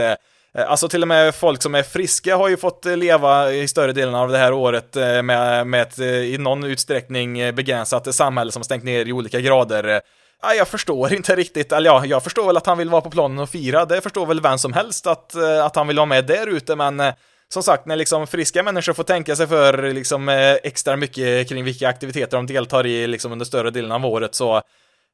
Alltså 0.69 0.89
till 0.89 1.03
och 1.03 1.09
med 1.09 1.35
folk 1.35 1.62
som 1.62 1.75
är 1.75 1.83
friska 1.83 2.37
har 2.37 2.49
ju 2.49 2.57
fått 2.57 2.85
leva 2.85 3.53
i 3.53 3.69
större 3.69 3.93
delen 3.93 4.15
av 4.15 4.29
det 4.29 4.39
här 4.39 4.53
året 4.53 4.95
med, 4.95 5.67
med 5.67 5.83
ett 5.83 5.99
i 5.99 6.37
någon 6.39 6.65
utsträckning 6.65 7.55
begränsat 7.55 8.15
samhälle 8.15 8.53
som 8.53 8.65
stängt 8.65 8.85
ner 8.85 9.07
i 9.07 9.12
olika 9.12 9.41
grader. 9.41 10.01
Ja, 10.43 10.55
jag 10.55 10.69
förstår 10.69 11.12
inte 11.12 11.37
riktigt, 11.37 11.73
eller 11.73 11.91
ja, 11.91 12.07
jag 12.07 12.25
förstår 12.25 12.47
väl 12.47 12.57
att 12.57 12.67
han 12.67 12.79
vill 12.79 12.91
vara 12.91 13.01
på 13.01 13.11
planen 13.11 13.39
och 13.39 13.49
fira, 13.49 13.85
det 13.85 14.01
förstår 14.01 14.27
väl 14.27 14.41
vem 14.41 14.59
som 14.59 14.73
helst 14.73 15.07
att, 15.07 15.37
att 15.65 15.77
han 15.77 15.87
vill 15.87 15.97
vara 15.97 16.07
med 16.07 16.27
där 16.27 16.47
ute, 16.47 16.77
men 16.77 17.03
som 17.52 17.62
sagt, 17.62 17.87
när 17.87 17.96
liksom 17.96 18.26
friska 18.26 18.62
människor 18.62 18.92
får 18.92 19.04
tänka 19.04 19.37
sig 19.37 19.46
för 19.46 19.92
liksom 19.92 20.28
eh, 20.28 20.52
extra 20.52 20.96
mycket 20.96 21.48
kring 21.48 21.64
vilka 21.64 21.88
aktiviteter 21.88 22.37
de 22.37 22.46
deltar 22.46 22.87
i 22.87 23.06
liksom 23.06 23.32
under 23.32 23.44
större 23.44 23.70
delen 23.70 23.92
av 23.92 24.06
året 24.06 24.35
så 24.35 24.62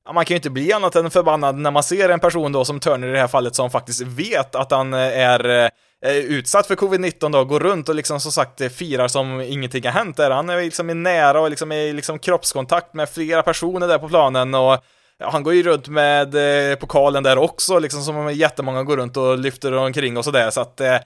ja, 0.04 0.12
man 0.12 0.24
kan 0.24 0.34
ju 0.34 0.36
inte 0.36 0.50
bli 0.50 0.72
annat 0.72 0.96
än 0.96 1.10
förbannad 1.10 1.56
när 1.56 1.70
man 1.70 1.82
ser 1.82 2.08
en 2.08 2.20
person 2.20 2.52
då 2.52 2.64
som 2.64 2.80
Turner 2.80 3.08
i 3.08 3.12
det 3.12 3.18
här 3.18 3.28
fallet 3.28 3.54
som 3.54 3.70
faktiskt 3.70 4.02
vet 4.02 4.54
att 4.54 4.70
han 4.70 4.94
eh, 4.94 5.00
är 5.00 5.70
eh, 6.04 6.16
utsatt 6.16 6.66
för 6.66 6.76
covid-19 6.76 7.32
då, 7.32 7.44
går 7.44 7.60
runt 7.60 7.88
och 7.88 7.94
liksom 7.94 8.20
som 8.20 8.32
sagt 8.32 8.72
firar 8.72 9.08
som 9.08 9.40
ingenting 9.40 9.84
har 9.84 9.92
hänt 9.92 10.16
där. 10.16 10.30
Han 10.30 10.50
är 10.50 10.62
liksom 10.62 10.90
i 10.90 10.94
nära 10.94 11.40
och 11.40 11.50
liksom 11.50 11.72
i 11.72 11.92
liksom 11.92 12.18
kroppskontakt 12.18 12.94
med 12.94 13.08
flera 13.08 13.42
personer 13.42 13.88
där 13.88 13.98
på 13.98 14.08
planen 14.08 14.54
och 14.54 14.78
ja, 15.18 15.30
han 15.30 15.42
går 15.42 15.54
ju 15.54 15.62
runt 15.62 15.88
med 15.88 16.34
eh, 16.70 16.76
pokalen 16.76 17.22
där 17.22 17.38
också, 17.38 17.78
liksom 17.78 18.02
som 18.02 18.34
jättemånga 18.34 18.82
går 18.82 18.96
runt 18.96 19.16
och 19.16 19.38
lyfter 19.38 19.72
omkring 19.72 20.16
och 20.16 20.24
sådär, 20.24 20.50
så 20.50 20.60
att 20.60 20.80
eh, 20.80 20.96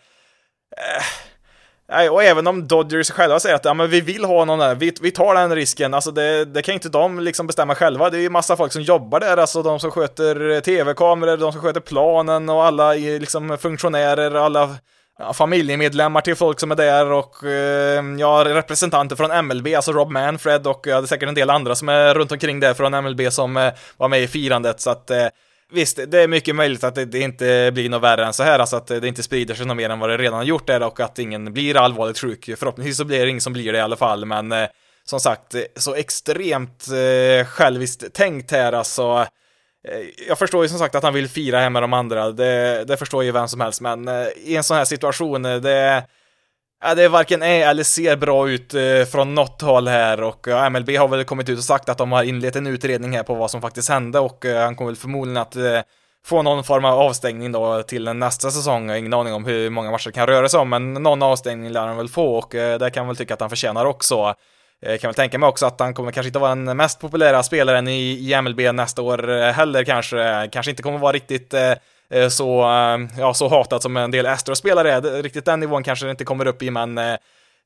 Eh, 0.76 2.12
och 2.12 2.22
även 2.22 2.46
om 2.46 2.68
Dodgers 2.68 3.11
själva 3.11 3.40
säger 3.40 3.57
att 3.57 3.64
ja, 3.64 3.74
men 3.74 3.90
vi 3.90 4.00
vill 4.00 4.24
ha 4.24 4.44
någon 4.44 4.59
där, 4.59 4.74
vi, 4.74 4.92
vi 5.00 5.11
tar 5.11 5.35
den 5.35 5.55
risken, 5.55 5.94
alltså 5.94 6.11
det, 6.11 6.44
det 6.44 6.62
kan 6.62 6.74
inte 6.74 6.88
de 6.88 7.20
liksom 7.20 7.46
bestämma 7.46 7.74
själva. 7.74 8.11
Det 8.11 8.18
är 8.18 8.20
ju 8.20 8.31
massa 8.31 8.57
folk 8.57 8.72
som 8.72 8.83
jobbar 8.83 9.20
där, 9.20 9.37
alltså 9.37 9.62
de 9.62 9.81
som 9.81 9.90
sköter 9.90 10.50
eh, 10.50 10.61
tv-kameror, 10.61 11.37
de 11.37 11.52
som 11.52 11.61
sköter 11.61 11.81
planen 11.81 12.48
och 12.48 12.64
alla 12.64 12.92
liksom 12.92 13.59
funktionärer, 13.59 14.35
alla 14.35 14.76
ja, 15.18 15.33
familjemedlemmar 15.33 16.20
till 16.20 16.37
folk 16.37 16.61
som 16.61 16.70
är 16.70 16.76
där 16.76 17.12
och 17.12 17.44
eh, 17.44 18.05
ja, 18.18 18.44
representanter 18.46 19.16
från 19.16 19.46
MLB, 19.46 19.66
alltså 19.76 19.92
Rob 19.92 20.11
Manfred 20.11 20.66
och 20.66 20.87
ja, 20.87 21.00
det 21.00 21.05
är 21.05 21.07
säkert 21.07 21.29
en 21.29 21.35
del 21.35 21.50
andra 21.50 21.74
som 21.74 21.88
är 21.88 22.14
runt 22.14 22.33
omkring 22.33 22.61
där 22.61 22.74
från 22.74 23.05
MLB 23.05 23.33
som 23.33 23.57
eh, 23.57 23.72
var 23.96 24.09
med 24.09 24.22
i 24.22 24.29
firandet, 24.29 24.81
så 24.81 24.90
att 24.90 25.11
eh, 25.11 25.26
Visst, 25.72 26.00
det 26.09 26.22
är 26.22 26.29
mycket 26.29 26.55
möjligt 26.55 26.85
att 26.85 26.94
det, 26.94 27.14
inte 27.14 27.70
blir 27.74 27.88
något 27.88 28.02
värre 28.02 28.26
än 28.26 28.33
så 28.33 28.42
här, 28.42 28.59
alltså 28.59 28.76
att 28.76 28.87
det 28.87 29.09
inte 29.09 29.22
sprider 29.22 29.55
sig 29.55 29.66
något 29.66 29.76
mer 29.76 29.90
än 29.90 29.98
vad 29.98 30.11
det 30.11 30.16
redan 30.16 30.35
har 30.35 30.44
gjort 30.44 30.66
där 30.66 30.83
och 30.83 31.00
att 31.00 31.18
ingen 31.18 31.52
blir 31.52 31.76
allvarligt 31.76 32.18
sjuk. 32.18 32.50
Förhoppningsvis 32.59 32.96
så 32.96 33.05
blir 33.05 33.24
det 33.24 33.29
ingen 33.29 33.40
som 33.40 33.52
blir 33.52 33.72
det 33.72 33.79
i 33.79 33.81
alla 33.81 33.96
fall, 33.96 34.24
men 34.24 34.52
eh, 34.52 34.68
som 35.05 35.20
sagt, 35.20 35.55
eh, 35.55 35.62
så 35.76 35.94
extremt 35.94 36.87
eh, 36.88 37.46
själviskt 37.46 38.14
tänkt 38.14 38.50
här 38.50 38.72
alltså. 38.72 39.26
Eh, 39.88 40.26
jag 40.29 40.38
förstår 40.38 40.62
ju 40.64 40.68
som 40.68 40.79
sagt 40.79 40.94
att 40.94 41.02
han 41.02 41.14
vill 41.14 41.29
fira 41.29 41.59
här 41.59 41.70
med 41.70 41.83
de 41.83 41.92
andra, 41.92 42.31
det, 42.31 42.85
det 42.85 42.96
förstår 42.96 43.24
ju 43.24 43.33
vem 43.33 43.48
som 43.48 43.61
helst, 43.61 43.81
men 43.81 44.09
eh, 44.09 44.26
i 44.37 44.57
en 44.57 44.64
sån 44.64 44.76
här 44.76 44.85
situation, 44.85 45.44
eh, 45.44 45.57
det 45.57 45.61
det 45.61 46.07
Ja, 46.82 46.94
det 46.94 47.08
varken 47.08 47.42
är 47.42 47.68
eller 47.68 47.82
ser 47.82 48.16
bra 48.16 48.50
ut 48.50 48.74
eh, 48.74 49.04
från 49.12 49.34
något 49.34 49.62
håll 49.62 49.88
här 49.88 50.22
och 50.22 50.48
eh, 50.48 50.70
MLB 50.70 50.90
har 50.90 51.08
väl 51.08 51.24
kommit 51.24 51.48
ut 51.48 51.58
och 51.58 51.64
sagt 51.64 51.88
att 51.88 51.98
de 51.98 52.12
har 52.12 52.22
inlett 52.22 52.56
en 52.56 52.66
utredning 52.66 53.16
här 53.16 53.22
på 53.22 53.34
vad 53.34 53.50
som 53.50 53.60
faktiskt 53.60 53.88
hände 53.88 54.18
och 54.18 54.44
eh, 54.44 54.64
han 54.64 54.76
kommer 54.76 54.90
väl 54.90 54.96
förmodligen 54.96 55.36
att 55.36 55.56
eh, 55.56 55.80
få 56.26 56.42
någon 56.42 56.64
form 56.64 56.84
av 56.84 56.98
avstängning 56.98 57.52
då 57.52 57.82
till 57.82 58.04
nästa 58.04 58.50
säsong. 58.50 58.86
Jag 58.86 58.92
har 58.92 58.98
ingen 58.98 59.14
aning 59.14 59.34
om 59.34 59.44
hur 59.44 59.70
många 59.70 59.90
matcher 59.90 60.08
det 60.08 60.12
kan 60.12 60.26
röra 60.26 60.48
sig 60.48 60.60
om, 60.60 60.68
men 60.68 60.94
någon 60.94 61.22
avstängning 61.22 61.70
lär 61.70 61.86
han 61.86 61.96
väl 61.96 62.08
få 62.08 62.38
och 62.38 62.54
eh, 62.54 62.78
det 62.78 62.90
kan 62.90 63.00
man 63.00 63.08
väl 63.08 63.16
tycka 63.16 63.34
att 63.34 63.40
han 63.40 63.50
förtjänar 63.50 63.84
också. 63.84 64.34
Jag 64.80 65.00
kan 65.00 65.08
väl 65.08 65.14
tänka 65.14 65.38
mig 65.38 65.48
också 65.48 65.66
att 65.66 65.80
han 65.80 65.94
kommer 65.94 66.12
kanske 66.12 66.28
inte 66.28 66.38
vara 66.38 66.54
den 66.54 66.76
mest 66.76 67.00
populära 67.00 67.42
spelaren 67.42 67.88
i, 67.88 68.32
i 68.32 68.42
MLB 68.42 68.60
nästa 68.74 69.02
år 69.02 69.30
eh, 69.30 69.52
heller 69.52 69.84
kanske. 69.84 70.22
Eh, 70.22 70.50
kanske 70.50 70.70
inte 70.70 70.82
kommer 70.82 70.98
vara 70.98 71.12
riktigt 71.12 71.54
Eh, 71.54 71.72
Eh, 72.11 72.29
så, 72.29 72.61
eh, 72.61 73.09
ja, 73.19 73.35
så 73.35 73.49
hatat 73.49 73.83
som 73.83 73.97
en 73.97 74.11
del 74.11 74.27
Astros-spelare 74.27 74.92
är. 74.92 75.23
Riktigt 75.23 75.45
den 75.45 75.61
nivån 75.61 75.83
kanske 75.83 76.07
det 76.07 76.11
inte 76.11 76.25
kommer 76.25 76.47
upp 76.47 76.62
i, 76.62 76.71
men 76.71 76.99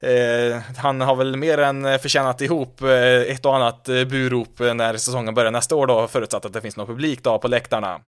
Eh, 0.02 0.10
eh 0.10 0.60
han 0.76 1.00
har 1.00 1.16
väl 1.16 1.36
mer 1.36 1.58
än 1.58 1.98
förtjänat 1.98 2.40
ihop 2.40 2.82
ett 3.28 3.46
och 3.46 3.56
annat 3.56 3.84
burop 3.84 4.58
när 4.58 4.96
säsongen 4.96 5.34
börjar 5.34 5.50
nästa 5.50 5.76
år 5.76 5.86
då, 5.86 6.08
förutsatt 6.08 6.44
att 6.44 6.52
det 6.52 6.60
finns 6.60 6.76
någon 6.76 6.86
publik 6.86 7.22
då 7.22 7.38
på 7.38 7.48
läktarna. 7.48 8.00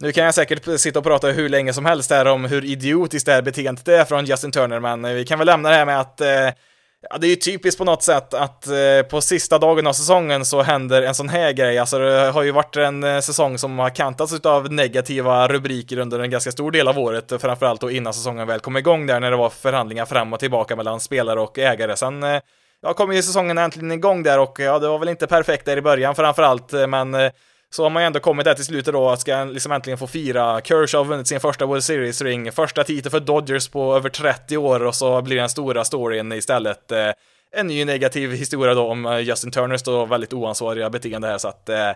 Nu 0.00 0.12
kan 0.12 0.24
jag 0.24 0.34
säkert 0.34 0.80
sitta 0.80 0.98
och 0.98 1.04
prata 1.04 1.28
hur 1.28 1.48
länge 1.48 1.72
som 1.72 1.84
helst 1.84 2.10
här 2.10 2.26
om 2.26 2.44
hur 2.44 2.64
idiotiskt 2.64 3.26
det 3.26 3.32
här 3.32 3.42
beteendet 3.42 3.88
är 3.88 4.04
från 4.04 4.24
Justin 4.24 4.50
Turner, 4.50 4.80
men 4.80 5.14
vi 5.14 5.24
kan 5.24 5.38
väl 5.38 5.46
lämna 5.46 5.68
det 5.68 5.74
här 5.74 5.86
med 5.86 6.00
att 6.00 6.20
Ja, 7.00 7.18
det 7.18 7.26
är 7.26 7.28
ju 7.28 7.36
typiskt 7.36 7.78
på 7.78 7.84
något 7.84 8.02
sätt 8.02 8.34
att 8.34 8.66
eh, 8.66 9.02
på 9.10 9.20
sista 9.20 9.58
dagen 9.58 9.86
av 9.86 9.92
säsongen 9.92 10.44
så 10.44 10.62
händer 10.62 11.02
en 11.02 11.14
sån 11.14 11.28
här 11.28 11.52
grej. 11.52 11.78
Alltså 11.78 11.98
det 11.98 12.30
har 12.30 12.42
ju 12.42 12.50
varit 12.50 12.76
en 12.76 13.04
eh, 13.04 13.20
säsong 13.20 13.58
som 13.58 13.78
har 13.78 13.90
kantats 13.90 14.46
av 14.46 14.72
negativa 14.72 15.48
rubriker 15.48 15.98
under 15.98 16.18
en 16.18 16.30
ganska 16.30 16.52
stor 16.52 16.70
del 16.70 16.88
av 16.88 16.98
året, 16.98 17.32
eh, 17.32 17.38
framförallt 17.38 17.80
då 17.80 17.90
innan 17.90 18.14
säsongen 18.14 18.46
väl 18.46 18.60
kom 18.60 18.76
igång 18.76 19.06
där 19.06 19.20
när 19.20 19.30
det 19.30 19.36
var 19.36 19.50
förhandlingar 19.50 20.06
fram 20.06 20.32
och 20.32 20.40
tillbaka 20.40 20.76
mellan 20.76 21.00
spelare 21.00 21.40
och 21.40 21.58
ägare. 21.58 21.96
Sen 21.96 22.22
eh, 22.22 22.40
ja, 22.82 22.94
kom 22.94 23.12
ju 23.12 23.22
säsongen 23.22 23.58
äntligen 23.58 23.92
igång 23.92 24.22
där 24.22 24.38
och 24.38 24.60
eh, 24.60 24.66
ja, 24.66 24.78
det 24.78 24.88
var 24.88 24.98
väl 24.98 25.08
inte 25.08 25.26
perfekt 25.26 25.64
där 25.64 25.76
i 25.76 25.82
början 25.82 26.14
framförallt, 26.14 26.72
eh, 26.72 26.86
men 26.86 27.14
så 27.70 27.82
har 27.82 27.90
man 27.90 28.02
ju 28.02 28.06
ändå 28.06 28.20
kommit 28.20 28.44
där 28.44 28.54
till 28.54 28.64
slutet 28.64 28.94
då, 28.94 29.08
att 29.08 29.20
ska 29.20 29.44
liksom 29.44 29.72
äntligen 29.72 29.98
få 29.98 30.06
fira. 30.06 30.60
Kershaw 30.60 30.98
har 30.98 31.04
vunnit 31.04 31.28
sin 31.28 31.40
första 31.40 31.66
World 31.66 31.84
Series-ring, 31.84 32.52
första 32.52 32.84
titel 32.84 33.10
för 33.10 33.20
Dodgers 33.20 33.68
på 33.68 33.96
över 33.96 34.10
30 34.10 34.56
år 34.56 34.84
och 34.84 34.94
så 34.94 35.22
blir 35.22 35.36
den 35.36 35.48
stora 35.48 35.84
storyn 35.84 36.32
istället 36.32 36.92
eh, 36.92 37.10
en 37.52 37.66
ny 37.66 37.84
negativ 37.84 38.32
historia 38.32 38.74
då 38.74 38.88
om 38.88 39.06
eh, 39.06 39.18
Justin 39.18 39.50
Turners 39.50 39.82
då 39.82 40.04
väldigt 40.04 40.32
oansvariga 40.32 40.90
beteende 40.90 41.28
här 41.28 41.38
så 41.38 41.48
att 41.48 41.68
eh, 41.68 41.92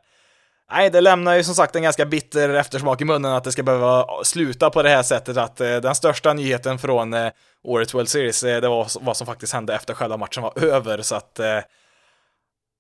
Nej, 0.75 0.91
det 0.91 1.01
lämnar 1.01 1.35
ju 1.35 1.45
som 1.45 1.55
sagt 1.55 1.77
en 1.77 1.83
ganska 1.83 2.07
bitter 2.07 2.49
eftersmak 2.49 3.01
i 3.01 3.05
munnen 3.05 3.33
att 3.33 3.45
det 3.45 3.53
ska 3.53 3.63
behöva 3.63 4.07
sluta 4.25 4.71
på 4.71 4.83
det 4.83 4.89
här 4.89 5.03
sättet 5.03 5.37
att 5.37 5.61
eh, 5.61 5.77
den 5.77 5.95
största 5.95 6.33
nyheten 6.33 6.79
från 6.79 7.15
eh, 7.15 7.33
årets 7.65 7.95
World 7.95 8.09
Series, 8.09 8.43
eh, 8.43 8.61
det 8.61 8.69
var 8.69 8.87
vad 9.01 9.17
som 9.17 9.27
faktiskt 9.27 9.53
hände 9.53 9.75
efter 9.75 9.95
själva 9.95 10.17
matchen 10.17 10.43
var 10.43 10.65
över 10.65 11.03
så 11.03 11.15
att 11.15 11.39
eh, 11.39 11.59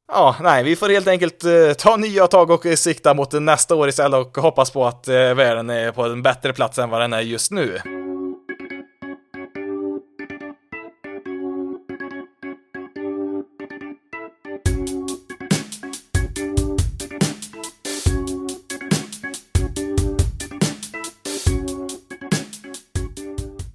Ja, 0.08 0.36
nej, 0.40 0.64
vi 0.64 0.76
får 0.76 0.88
helt 0.88 1.08
enkelt 1.08 1.44
eh, 1.44 1.72
ta 1.78 1.96
nya 1.96 2.26
tag 2.26 2.50
och 2.50 2.66
sikta 2.76 3.14
mot 3.14 3.32
nästa 3.32 3.74
år 3.74 3.88
istället 3.88 4.18
och 4.18 4.42
hoppas 4.42 4.70
på 4.70 4.86
att 4.86 5.08
eh, 5.08 5.14
världen 5.14 5.70
är 5.70 5.92
på 5.92 6.02
en 6.02 6.22
bättre 6.22 6.52
plats 6.52 6.78
än 6.78 6.90
vad 6.90 7.00
den 7.00 7.12
är 7.12 7.20
just 7.20 7.50
nu. 7.50 8.01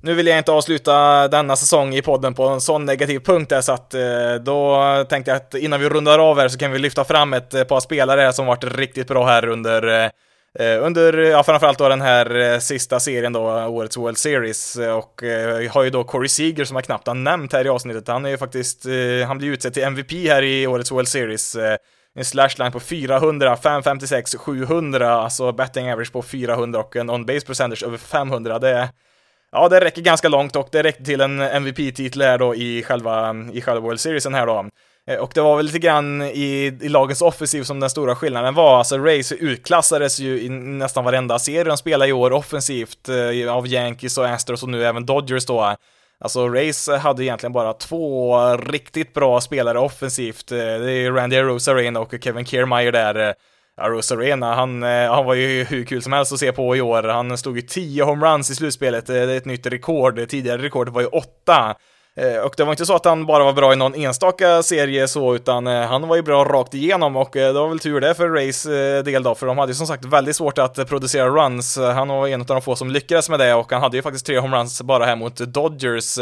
Nu 0.07 0.13
vill 0.13 0.27
jag 0.27 0.37
inte 0.37 0.51
avsluta 0.51 1.27
denna 1.27 1.55
säsong 1.55 1.95
i 1.95 2.01
podden 2.01 2.33
på 2.33 2.47
en 2.47 2.61
sån 2.61 2.85
negativ 2.85 3.19
punkt 3.19 3.49
där, 3.49 3.61
så 3.61 3.71
att 3.71 3.93
eh, 3.93 4.35
då 4.41 5.05
tänkte 5.09 5.31
jag 5.31 5.35
att 5.35 5.55
innan 5.55 5.79
vi 5.79 5.89
rundar 5.89 6.19
av 6.19 6.39
här 6.39 6.47
så 6.47 6.57
kan 6.57 6.71
vi 6.71 6.79
lyfta 6.79 7.03
fram 7.03 7.33
ett 7.33 7.53
eh, 7.53 7.63
par 7.63 7.79
spelare 7.79 8.33
som 8.33 8.45
varit 8.45 8.63
riktigt 8.63 9.07
bra 9.07 9.25
här 9.25 9.47
under 9.47 10.11
eh, 10.59 10.85
under, 10.85 11.13
ja 11.13 11.43
framförallt 11.43 11.77
då 11.77 11.89
den 11.89 12.01
här 12.01 12.59
sista 12.59 12.99
serien 12.99 13.33
då, 13.33 13.41
årets 13.65 13.97
World 13.97 14.17
Series 14.17 14.75
och 14.75 15.21
jag 15.23 15.69
har 15.69 15.83
ju 15.83 15.89
då 15.89 16.03
Corey 16.03 16.29
Seager 16.29 16.65
som 16.65 16.75
jag 16.75 16.83
knappt 16.83 17.07
har 17.07 17.15
nämnt 17.15 17.53
här 17.53 17.65
i 17.65 17.69
avsnittet. 17.69 18.07
Han 18.07 18.25
är 18.25 18.29
ju 18.29 18.37
faktiskt, 18.37 18.85
han 19.27 19.37
blir 19.37 19.49
utsedd 19.49 19.73
till 19.73 19.83
MVP 19.83 20.11
här 20.11 20.43
i 20.43 20.67
årets 20.67 20.91
World 20.91 21.07
Series. 21.07 21.57
En 22.15 22.25
slashline 22.25 22.71
på 22.71 22.79
400, 22.79 23.57
556, 23.57 24.35
700, 24.35 25.11
alltså 25.11 25.51
betting 25.51 25.91
average 25.91 26.11
på 26.11 26.21
400 26.21 26.79
och 26.79 26.95
en 26.95 27.09
on-base 27.09 27.45
percentage 27.45 27.83
över 27.83 27.97
500. 27.97 28.59
Det 28.59 28.69
är 28.69 28.87
Ja, 29.57 29.69
det 29.69 29.79
räcker 29.79 30.01
ganska 30.01 30.29
långt 30.29 30.55
och 30.55 30.69
det 30.71 30.83
räckte 30.83 31.03
till 31.03 31.21
en 31.21 31.41
MVP-titel 31.41 32.21
här 32.21 32.37
då 32.37 32.55
i 32.55 32.83
själva, 32.83 33.35
i 33.53 33.61
själva 33.61 33.81
World 33.81 33.99
Seriesen 33.99 34.33
här 34.33 34.47
då. 34.47 34.65
Eh, 35.07 35.17
och 35.17 35.31
det 35.33 35.41
var 35.41 35.57
väl 35.57 35.65
lite 35.65 35.79
grann 35.79 36.21
i, 36.21 36.77
i 36.81 36.89
lagens 36.89 37.21
offensiv 37.21 37.63
som 37.63 37.79
den 37.79 37.89
stora 37.89 38.15
skillnaden 38.15 38.53
var. 38.53 38.77
Alltså 38.77 38.97
Race 38.97 39.35
utklassades 39.35 40.19
ju 40.19 40.41
i 40.41 40.49
nästan 40.49 41.03
varenda 41.03 41.39
serie 41.39 41.63
de 41.63 41.77
spelade 41.77 42.09
i 42.09 42.13
år 42.13 42.31
offensivt 42.31 43.09
eh, 43.09 43.53
av 43.53 43.67
Yankees 43.67 44.17
och 44.17 44.25
Astros 44.25 44.63
och 44.63 44.69
nu 44.69 44.85
även 44.85 45.05
Dodgers 45.05 45.45
då. 45.45 45.75
Alltså 46.19 46.49
Race 46.49 46.97
hade 46.97 47.23
egentligen 47.23 47.53
bara 47.53 47.73
två 47.73 48.37
riktigt 48.57 49.13
bra 49.13 49.41
spelare 49.41 49.79
offensivt. 49.79 50.51
Eh, 50.51 50.57
det 50.57 50.91
är 50.91 51.11
Randy 51.11 51.37
Rosarena 51.37 51.99
och 51.99 52.13
Kevin 52.21 52.45
Kiermaier 52.45 52.91
där. 52.91 53.33
Ja, 53.79 53.89
Rosarena, 53.89 54.55
han, 54.55 54.83
eh, 54.83 55.13
han 55.13 55.25
var 55.25 55.33
ju 55.33 55.63
hur 55.63 55.85
kul 55.85 56.01
som 56.01 56.13
helst 56.13 56.33
att 56.33 56.39
se 56.39 56.51
på 56.51 56.75
i 56.75 56.81
år. 56.81 57.03
Han 57.03 57.37
stod 57.37 57.55
ju 57.55 57.61
10 57.61 58.03
homeruns 58.03 58.49
i 58.49 58.55
slutspelet, 58.55 59.09
eh, 59.09 59.15
det 59.15 59.33
är 59.33 59.37
ett 59.37 59.45
nytt 59.45 59.65
rekord. 59.65 60.29
Tidigare 60.29 60.61
rekordet 60.61 60.93
var 60.93 61.01
ju 61.01 61.07
8. 61.07 61.75
Eh, 62.15 62.41
och 62.41 62.53
det 62.57 62.63
var 62.63 62.71
inte 62.71 62.85
så 62.85 62.95
att 62.95 63.05
han 63.05 63.25
bara 63.25 63.43
var 63.43 63.53
bra 63.53 63.73
i 63.73 63.75
någon 63.75 63.95
enstaka 63.95 64.63
serie 64.63 65.07
så, 65.07 65.35
utan 65.35 65.65
han 65.65 66.07
var 66.07 66.15
ju 66.15 66.21
bra 66.21 66.43
rakt 66.45 66.73
igenom 66.73 67.15
och 67.15 67.29
det 67.33 67.51
var 67.51 67.69
väl 67.69 67.79
tur 67.79 68.01
det 68.01 68.15
för 68.15 68.29
Rays 68.29 68.63
del 69.05 69.23
då, 69.23 69.35
för 69.35 69.47
de 69.47 69.57
hade 69.57 69.69
ju 69.69 69.75
som 69.75 69.87
sagt 69.87 70.05
väldigt 70.05 70.35
svårt 70.35 70.57
att 70.57 70.89
producera 70.89 71.29
runs. 71.29 71.77
Han 71.77 72.07
var 72.07 72.27
en 72.27 72.41
av 72.41 72.47
de 72.47 72.61
få 72.61 72.75
som 72.75 72.89
lyckades 72.91 73.29
med 73.29 73.39
det 73.39 73.53
och 73.53 73.71
han 73.71 73.81
hade 73.81 73.97
ju 73.97 74.03
faktiskt 74.03 74.25
tre 74.25 74.39
homeruns 74.39 74.81
bara 74.81 75.05
här 75.05 75.15
mot 75.15 75.35
Dodgers 75.37 76.19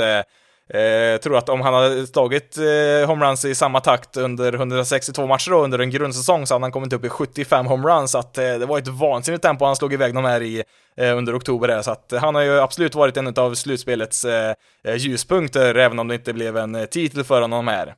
Eh, 0.69 1.19
tror 1.19 1.37
att 1.37 1.49
om 1.49 1.61
han 1.61 1.73
hade 1.73 2.07
slagit 2.07 2.57
eh, 2.57 3.07
homeruns 3.07 3.45
i 3.45 3.55
samma 3.55 3.79
takt 3.79 4.17
under 4.17 4.53
162 4.53 5.27
matcher 5.27 5.51
då, 5.51 5.63
under 5.63 5.79
en 5.79 5.89
grundsäsong 5.89 6.47
så 6.47 6.53
hade 6.53 6.65
han 6.65 6.71
kommit 6.71 6.93
upp 6.93 7.05
i 7.05 7.09
75 7.09 7.65
homeruns, 7.65 8.11
så 8.11 8.17
att 8.17 8.37
eh, 8.37 8.43
det 8.43 8.65
var 8.65 8.77
ett 8.77 8.87
vansinnigt 8.87 9.43
tempo 9.43 9.65
han 9.65 9.75
slog 9.75 9.93
iväg 9.93 10.13
de 10.13 10.25
här 10.25 10.41
i 10.41 10.63
eh, 10.97 11.17
under 11.17 11.37
oktober 11.37 11.67
där, 11.67 11.81
så 11.81 11.91
att 11.91 12.13
eh, 12.13 12.21
han 12.21 12.35
har 12.35 12.41
ju 12.41 12.59
absolut 12.59 12.95
varit 12.95 13.17
en 13.17 13.27
av 13.27 13.53
slutspelets 13.53 14.25
eh, 14.25 14.53
eh, 14.87 14.95
ljuspunkter, 14.95 15.75
även 15.75 15.99
om 15.99 16.07
det 16.07 16.15
inte 16.15 16.33
blev 16.33 16.57
en 16.57 16.87
titel 16.91 17.23
för 17.23 17.41
honom 17.41 17.67
här. 17.67 17.93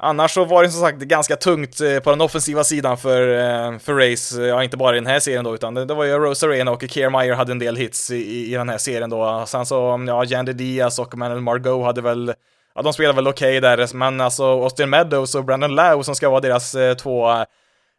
Annars 0.00 0.34
så 0.34 0.44
var 0.44 0.62
det 0.62 0.70
som 0.70 0.80
sagt 0.80 0.98
ganska 0.98 1.36
tungt 1.36 1.80
eh, 1.80 1.98
på 1.98 2.10
den 2.10 2.20
offensiva 2.20 2.64
sidan 2.64 2.98
för, 2.98 3.28
eh, 3.28 3.78
för 3.78 3.94
Race, 3.94 4.42
eh, 4.42 4.48
ja 4.48 4.64
inte 4.64 4.76
bara 4.76 4.96
i 4.96 4.98
den 4.98 5.06
här 5.06 5.20
serien 5.20 5.44
då, 5.44 5.54
utan 5.54 5.74
det, 5.74 5.84
det 5.84 5.94
var 5.94 6.04
ju 6.04 6.18
Rose 6.18 6.46
Arena 6.46 6.70
och 6.70 6.84
Kiermaier 6.88 7.34
hade 7.34 7.52
en 7.52 7.58
del 7.58 7.76
hits 7.76 8.10
i, 8.10 8.52
i 8.52 8.54
den 8.54 8.68
här 8.68 8.78
serien 8.78 9.10
då. 9.10 9.44
Sen 9.46 9.66
så, 9.66 10.04
ja, 10.06 10.24
Jandy 10.24 10.52
Diaz 10.52 10.98
och 10.98 11.16
Manuel 11.16 11.40
Margot 11.40 11.84
hade 11.84 12.00
väl, 12.00 12.34
ja 12.74 12.82
de 12.82 12.92
spelade 12.92 13.16
väl 13.16 13.28
okej 13.28 13.58
okay 13.58 13.76
där, 13.76 13.94
men 13.94 14.20
alltså 14.20 14.44
Austin 14.44 14.90
Meadows 14.90 15.34
och 15.34 15.44
Brandon 15.44 15.74
Lau 15.74 16.02
som 16.02 16.14
ska 16.14 16.30
vara 16.30 16.40
deras 16.40 16.76
två 16.98 17.44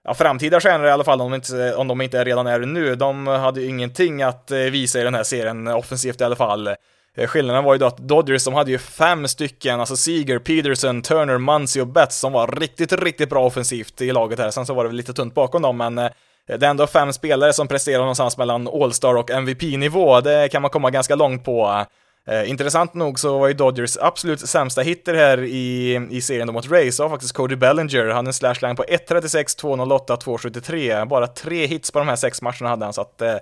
ja, 0.04 0.14
framtida 0.14 0.60
stjärnor 0.60 0.88
i 0.88 0.92
alla 0.92 1.04
fall, 1.04 1.22
om 1.22 1.32
de, 1.32 1.36
inte, 1.36 1.76
om 1.76 1.88
de 1.88 2.02
inte 2.02 2.24
redan 2.24 2.48
är 2.48 2.60
det 2.60 2.66
nu, 2.66 2.96
de 2.96 3.28
hade 3.28 3.62
ju 3.62 3.68
ingenting 3.68 4.22
att 4.22 4.52
visa 4.52 5.00
i 5.02 5.04
den 5.04 5.16
här 5.16 5.24
serien, 5.24 5.68
offensivt 5.68 6.22
i 6.22 6.24
alla 6.24 6.36
fall. 6.36 6.70
Eh, 7.18 7.28
skillnaden 7.28 7.64
var 7.64 7.74
ju 7.74 7.80
då 7.80 7.86
att 7.86 7.98
Dodgers, 7.98 8.46
de 8.46 8.54
hade 8.54 8.72
ju 8.72 8.78
fem 8.78 9.28
stycken, 9.28 9.80
alltså 9.80 9.96
Seager, 9.96 10.40
Peterson, 10.40 11.02
Turner, 11.02 11.38
Muncy 11.38 11.82
och 11.82 11.88
Betts 11.88 12.20
som 12.20 12.34
var 12.34 12.48
riktigt, 12.48 12.94
riktigt 12.94 13.30
bra 13.30 13.46
offensivt 13.46 14.02
i 14.02 14.12
laget 14.12 14.40
här. 14.40 14.52
Sen 14.52 14.66
så 14.66 14.74
var 14.74 14.84
det 14.84 14.90
väl 14.90 14.98
lite 14.98 15.14
tunt 15.14 15.34
bakom 15.34 15.62
dem, 15.62 15.78
men 15.78 15.98
eh, 15.98 16.10
det 16.48 16.66
är 16.66 16.70
ändå 16.70 16.88
fem 16.88 17.14
spelare 17.14 17.54
som 17.54 17.68
presterar 17.68 18.00
någonstans 18.00 18.38
mellan 18.38 18.68
All-Star 18.68 19.16
och 19.16 19.32
MVP-nivå. 19.32 20.22
Det 20.22 20.50
kan 20.52 20.62
man 20.62 20.72
komma 20.72 20.90
ganska 20.90 21.16
långt 21.16 21.46
på. 21.46 21.86
Eh, 22.28 22.50
intressant 22.50 22.94
nog 22.94 23.20
så 23.20 23.40
var 23.40 23.48
ju 23.48 23.54
Dodgers 23.54 23.98
absolut 23.98 24.40
sämsta 24.40 24.82
hitter 24.82 25.14
här 25.14 25.44
i, 25.44 25.96
i 26.12 26.22
serien 26.22 26.54
mot 26.54 26.72
Rays 26.72 27.00
var 27.00 27.10
faktiskt 27.10 27.34
Cody 27.34 27.56
Bellinger. 27.56 28.06
Han 28.06 28.16
hade 28.16 28.30
en 28.30 28.34
slashline 28.34 28.76
på 28.76 28.84
1.36, 28.84 29.62
2.08, 29.62 30.18
2.73. 30.24 31.06
Bara 31.08 31.28
tre 31.28 31.66
hits 31.66 31.92
på 31.92 32.00
de 32.00 32.08
här 32.08 32.16
sex 32.16 32.42
matcherna 32.42 32.70
hade 32.70 32.86
han, 32.86 32.94
så 32.94 33.02
att 33.02 33.22
eh, 33.22 33.36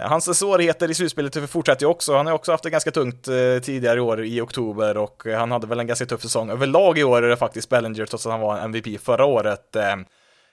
Eh, 0.00 0.08
hans 0.08 0.38
svårigheter 0.38 0.90
i 0.90 0.94
slutspelet 0.94 1.50
fortsätter 1.50 1.82
ju 1.82 1.90
också. 1.90 2.16
Han 2.16 2.26
har 2.26 2.32
också 2.32 2.52
haft 2.52 2.64
det 2.64 2.70
ganska 2.70 2.90
tungt 2.90 3.28
eh, 3.28 3.62
tidigare 3.62 3.96
i 3.96 4.00
år 4.00 4.24
i 4.24 4.40
oktober 4.40 4.96
och 4.96 5.26
eh, 5.26 5.38
han 5.38 5.50
hade 5.50 5.66
väl 5.66 5.80
en 5.80 5.86
ganska 5.86 6.06
tuff 6.06 6.22
säsong 6.22 6.50
överlag 6.50 6.98
i 6.98 7.04
år 7.04 7.22
är 7.22 7.28
det 7.28 7.36
faktiskt 7.36 7.68
Bellinger 7.68 8.06
trots 8.06 8.26
att 8.26 8.32
han 8.32 8.40
var 8.40 8.58
MVP 8.58 9.00
förra 9.00 9.24
året. 9.24 9.76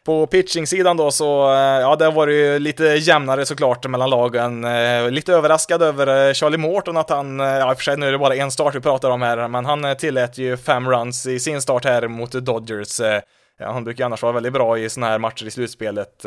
På 0.06 0.28
pitching-sidan 0.28 0.98
då 0.98 1.12
så, 1.12 1.26
ja 1.82 1.96
det 1.96 2.12
var 2.12 2.28
ju 2.28 2.60
lite 2.60 2.84
jämnare 2.84 3.46
såklart 3.46 3.88
mellan 3.88 4.10
lagen. 4.10 4.66
Lite 5.14 5.34
överraskad 5.34 5.82
över 5.82 6.34
Charlie 6.34 6.58
Morton 6.58 6.98
att 6.98 7.10
han, 7.10 7.40
ja 7.40 7.72
i 7.72 7.74
och 7.74 7.78
för 7.78 7.84
sig 7.84 7.98
nu 7.98 8.08
är 8.08 8.12
det 8.12 8.18
bara 8.18 8.36
en 8.36 8.52
start 8.52 8.76
vi 8.76 8.80
pratar 8.80 9.10
om 9.10 9.22
här, 9.22 9.48
men 9.48 9.66
han 9.66 9.96
tillät 9.98 10.38
ju 10.38 10.58
fem 10.58 10.90
runs 10.90 11.26
i 11.26 11.40
sin 11.40 11.62
start 11.62 11.86
här 11.86 12.08
mot 12.08 12.32
Dodgers. 12.32 13.02
Han 13.60 13.84
brukar 13.84 14.06
annars 14.06 14.22
vara 14.22 14.34
väldigt 14.34 14.54
bra 14.54 14.80
i 14.80 14.90
sådana 14.90 15.12
här 15.12 15.20
matcher 15.20 15.46
i 15.46 15.52
slutspelet. 15.52 16.26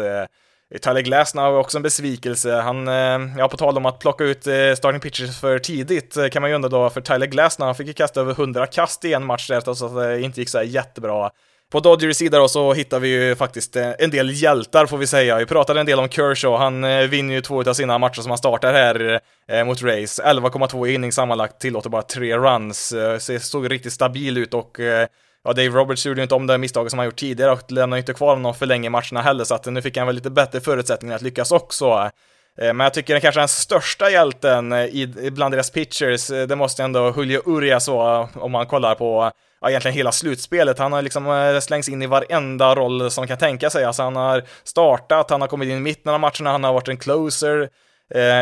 Eh, 0.75 0.79
Tyler 0.79 1.01
Glasnow 1.01 1.55
är 1.55 1.59
också 1.59 1.79
en 1.79 1.83
besvikelse. 1.83 2.53
Han, 2.53 2.89
eh, 2.89 3.39
ja 3.39 3.49
på 3.49 3.57
tal 3.57 3.77
om 3.77 3.87
att 3.87 3.99
plocka 3.99 4.25
ut 4.25 4.47
eh, 4.47 4.75
starting 4.77 5.01
pitchers 5.01 5.41
för 5.41 5.59
tidigt 5.59 6.17
kan 6.33 6.43
man 6.43 6.51
ju 6.51 6.55
undra 6.55 6.69
då, 6.69 6.91
för 6.91 7.01
Tyler 7.01 7.27
Glasnow, 7.27 7.67
han 7.67 7.75
fick 7.75 7.87
ju 7.87 7.93
kasta 7.93 8.21
över 8.21 8.33
100 8.33 8.67
kast 8.67 9.05
i 9.05 9.13
en 9.13 9.27
match 9.27 9.49
där, 9.49 9.61
trots 9.61 9.83
att 9.83 9.97
det 9.97 10.21
inte 10.21 10.41
gick 10.41 10.49
så 10.49 10.59
här 10.59 10.65
jättebra. 10.65 11.31
På 11.73 11.81
Dodgers 11.81 12.17
sida 12.17 12.39
då 12.39 12.49
så 12.49 12.73
hittar 12.73 13.01
vi 13.01 13.09
ju 13.09 13.37
faktiskt 13.37 13.77
en 13.77 14.11
del 14.11 14.31
hjältar 14.43 14.87
får 14.87 14.99
vi 14.99 15.07
säga. 15.07 15.39
Vi 15.39 15.47
pratade 15.47 15.81
en 15.81 15.87
del 15.87 15.99
om 15.99 16.09
Kershaw, 16.09 16.65
han 16.65 17.09
vinner 17.11 17.35
ju 17.35 17.41
två 17.41 17.63
av 17.63 17.75
sina 17.75 17.99
matcher 17.99 18.21
som 18.21 18.31
han 18.31 18.39
startar 18.39 18.73
här 18.73 19.65
mot 19.65 19.83
Rays. 19.83 20.21
11,2 20.21 20.87
innings 20.87 21.15
sammanlagt, 21.15 21.61
tillåter 21.61 21.91
bara 21.91 22.03
tre 22.03 22.37
runs. 22.37 22.95
Så 23.19 23.39
såg 23.39 23.71
riktigt 23.71 23.93
stabil 23.93 24.39
ut 24.39 24.55
och 24.55 24.81
ja, 25.47 25.53
Dave 25.53 25.69
Roberts 25.69 26.07
gjorde 26.07 26.21
ju 26.21 26.23
inte 26.23 26.35
om 26.35 26.47
det 26.47 26.59
misstaget 26.59 26.91
som 26.91 26.99
han 26.99 27.07
gjort 27.07 27.17
tidigare 27.17 27.53
och 27.53 27.73
lämnade 27.73 28.01
inte 28.01 28.15
kvar 28.15 28.35
honom 28.35 28.55
för 28.55 28.67
länge 28.67 28.87
i 28.87 28.91
matcherna 28.91 29.23
heller, 29.23 29.45
så 29.45 29.55
att 29.55 29.67
nu 29.67 29.83
fick 29.83 29.97
han 29.97 30.07
väl 30.07 30.17
lite 30.17 30.31
bättre 30.31 30.61
förutsättningar 30.61 31.17
att 31.17 31.23
lyckas 31.23 31.53
också. 31.53 32.11
Eh, 32.61 32.73
men 32.73 32.81
jag 32.81 32.95
tycker 32.95 33.15
den 33.15 33.21
kanske 33.21 33.41
den 33.41 33.49
största 33.49 34.11
hjälten 34.11 34.73
eh, 34.73 34.85
i, 34.85 35.31
bland 35.33 35.55
deras 35.55 35.71
pitchers, 35.71 36.31
eh, 36.31 36.47
det 36.47 36.57
måste 36.57 36.83
ändå 36.83 37.15
Julio 37.17 37.43
Urias 37.47 37.89
vara, 37.89 38.29
om 38.35 38.53
man 38.53 38.67
kollar 38.67 38.95
på 38.95 39.31
ja, 39.61 39.69
egentligen 39.69 39.97
hela 39.97 40.13
slutspelet. 40.13 40.79
Han 40.79 40.93
har 40.93 41.03
liksom 41.03 41.61
slängts 41.63 41.89
in 41.89 42.03
i 42.03 42.07
varenda 42.07 42.75
roll 42.75 43.11
som 43.11 43.27
kan 43.27 43.39
tänka 43.39 43.71
sig. 43.71 43.85
Alltså 43.85 44.03
han 44.03 44.17
har 44.17 44.43
startat, 44.65 45.31
han 45.31 45.41
har 45.41 45.49
kommit 45.49 45.69
in 45.69 45.77
i 45.77 45.81
mitten 45.81 46.13
av 46.13 46.21
matcherna, 46.21 46.51
han 46.51 46.65
har 46.65 46.73
varit 46.73 46.89
en 46.89 46.97
closer. 46.97 47.69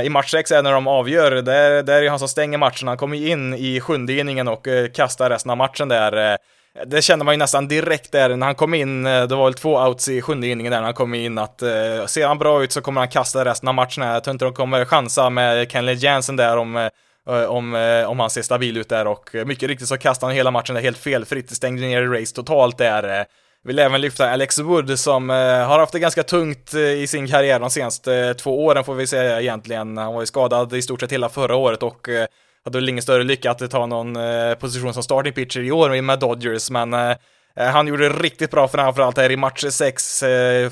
I 0.04 0.08
match 0.08 0.30
6 0.30 0.50
är 0.50 0.62
när 0.62 0.72
de 0.72 0.86
avgör, 0.86 1.30
där, 1.30 1.82
där 1.82 2.02
är 2.02 2.10
han 2.10 2.18
som 2.18 2.28
stänger 2.28 2.58
matchen. 2.58 2.88
Han 2.88 2.96
kommer 2.96 3.26
in 3.26 3.54
i 3.54 3.80
sjunde 3.80 4.12
inningen 4.12 4.48
och 4.48 4.66
kastar 4.94 5.30
resten 5.30 5.50
av 5.50 5.56
matchen 5.56 5.88
där. 5.88 6.38
Det 6.86 7.02
kände 7.02 7.24
man 7.24 7.34
ju 7.34 7.38
nästan 7.38 7.68
direkt 7.68 8.12
där 8.12 8.36
när 8.36 8.46
han 8.46 8.54
kom 8.54 8.74
in, 8.74 9.06
eh, 9.06 9.26
det 9.26 9.34
var 9.34 9.44
väl 9.44 9.54
två 9.54 9.78
outs 9.78 10.08
i 10.08 10.22
sjunde 10.22 10.46
inningen 10.46 10.70
där 10.70 10.78
när 10.78 10.84
han 10.84 10.94
kom 10.94 11.14
in 11.14 11.38
att 11.38 11.62
eh, 11.62 12.06
ser 12.06 12.26
han 12.26 12.38
bra 12.38 12.64
ut 12.64 12.72
så 12.72 12.80
kommer 12.80 13.00
han 13.00 13.08
kasta 13.08 13.44
resten 13.44 13.68
av 13.68 13.74
matchen 13.74 14.02
här. 14.02 14.12
Jag 14.12 14.24
tror 14.24 14.32
inte 14.32 14.44
de 14.44 14.54
kommer 14.54 14.84
chansa 14.84 15.30
med 15.30 15.70
Kenley 15.70 15.94
Jansen 15.94 16.36
där 16.36 16.56
om 16.56 16.76
eh, 16.76 17.44
om, 17.44 17.74
eh, 17.74 18.10
om 18.10 18.20
han 18.20 18.30
ser 18.30 18.42
stabil 18.42 18.76
ut 18.76 18.88
där 18.88 19.06
och 19.06 19.30
mycket 19.46 19.68
riktigt 19.68 19.88
så 19.88 19.98
kastade 19.98 20.30
han 20.30 20.36
hela 20.36 20.50
matchen 20.50 20.74
där 20.74 20.82
helt 20.82 20.98
felfritt, 20.98 21.50
stängde 21.50 21.82
ner 21.82 22.02
race 22.02 22.34
totalt 22.34 22.78
där. 22.78 23.20
Eh, 23.20 23.24
vill 23.64 23.78
även 23.78 24.00
lyfta 24.00 24.30
Alex 24.30 24.58
Wood 24.58 24.98
som 24.98 25.28
har 25.28 25.78
haft 25.78 25.92
det 25.92 25.98
ganska 25.98 26.22
tungt 26.22 26.74
i 26.74 27.06
sin 27.06 27.28
karriär 27.28 27.60
de 27.60 27.70
senaste 27.70 28.34
två 28.34 28.64
åren 28.64 28.84
får 28.84 28.94
vi 28.94 29.06
säga 29.06 29.40
egentligen. 29.40 29.96
Han 29.96 30.14
var 30.14 30.22
ju 30.22 30.26
skadad 30.26 30.72
i 30.72 30.82
stort 30.82 31.00
sett 31.00 31.12
hela 31.12 31.28
förra 31.28 31.56
året 31.56 31.82
och 31.82 32.08
hade 32.64 32.78
väl 32.78 32.88
ingen 32.88 33.02
större 33.02 33.22
lycka 33.22 33.50
att 33.50 33.70
ta 33.70 33.86
någon 33.86 34.16
eh, 34.16 34.54
position 34.54 34.94
som 34.94 35.02
starting 35.02 35.32
pitcher 35.32 35.60
i 35.60 35.72
år 35.72 36.02
med 36.02 36.18
Dodgers, 36.18 36.70
men 36.70 36.94
eh, 36.94 37.10
eh, 37.56 37.66
han 37.66 37.86
gjorde 37.86 38.08
det 38.08 38.14
riktigt 38.14 38.50
bra 38.50 38.68
framförallt 38.68 39.16
här 39.16 39.32
i 39.32 39.36
match 39.36 39.64
6 39.70 40.20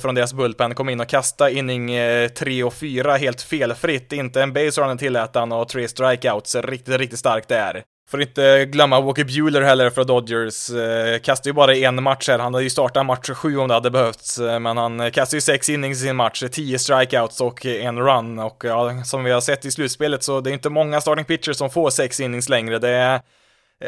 från 0.01 0.15
deras 0.15 0.35
bullpen, 0.35 0.75
kom 0.75 0.89
in 0.89 1.01
och 1.01 1.09
kastade 1.09 1.53
inning 1.53 1.91
3 2.39 2.65
och 2.65 2.75
4 2.75 3.17
helt 3.17 3.43
felfritt, 3.43 4.13
inte 4.13 4.43
en 4.43 4.53
base 4.53 4.81
runner 4.81 4.97
tillät 4.97 5.35
han 5.35 5.53
och 5.53 5.69
tre 5.69 5.89
strikeouts, 5.89 6.55
riktigt, 6.55 6.97
riktigt 6.97 7.19
starkt 7.19 7.49
där. 7.49 7.83
Får 8.11 8.23
inte 8.23 8.65
glömma 8.65 9.01
Walker 9.01 9.25
Bueller 9.25 9.63
heller 9.63 9.91
för 9.91 10.05
Dodgers. 10.05 10.71
Eh, 10.71 11.19
kastar 11.19 11.51
ju 11.51 11.55
bara 11.55 11.75
en 11.75 12.03
match 12.03 12.29
här. 12.29 12.39
Han 12.39 12.55
hade 12.55 12.65
ju 12.65 12.71
startat 12.71 13.07
match 13.07 13.31
sju 13.31 13.57
om 13.57 13.69
det 13.69 13.75
hade 13.75 13.91
behövts, 13.91 14.39
eh, 14.39 14.59
men 14.59 14.77
han 14.77 15.01
eh, 15.01 15.11
kastar 15.11 15.37
ju 15.37 15.41
sex 15.41 15.69
innings 15.69 15.99
i 15.99 16.01
sin 16.01 16.17
match, 16.17 16.43
eh, 16.43 16.49
tio 16.49 16.79
strikeouts 16.79 17.41
och 17.41 17.67
en 17.67 17.99
run. 17.99 18.39
Och 18.39 18.65
ja, 18.65 19.05
som 19.05 19.25
vi 19.25 19.31
har 19.31 19.41
sett 19.41 19.65
i 19.65 19.71
slutspelet 19.71 20.23
så 20.23 20.41
det 20.41 20.51
är 20.51 20.55
inte 20.55 20.71
många 20.71 21.01
starting 21.01 21.25
pitchers 21.25 21.57
som 21.57 21.71
får 21.71 21.91
sex 21.91 22.21
innings 22.21 22.49
längre. 22.49 22.79
Det 22.79 22.89
är 22.89 23.21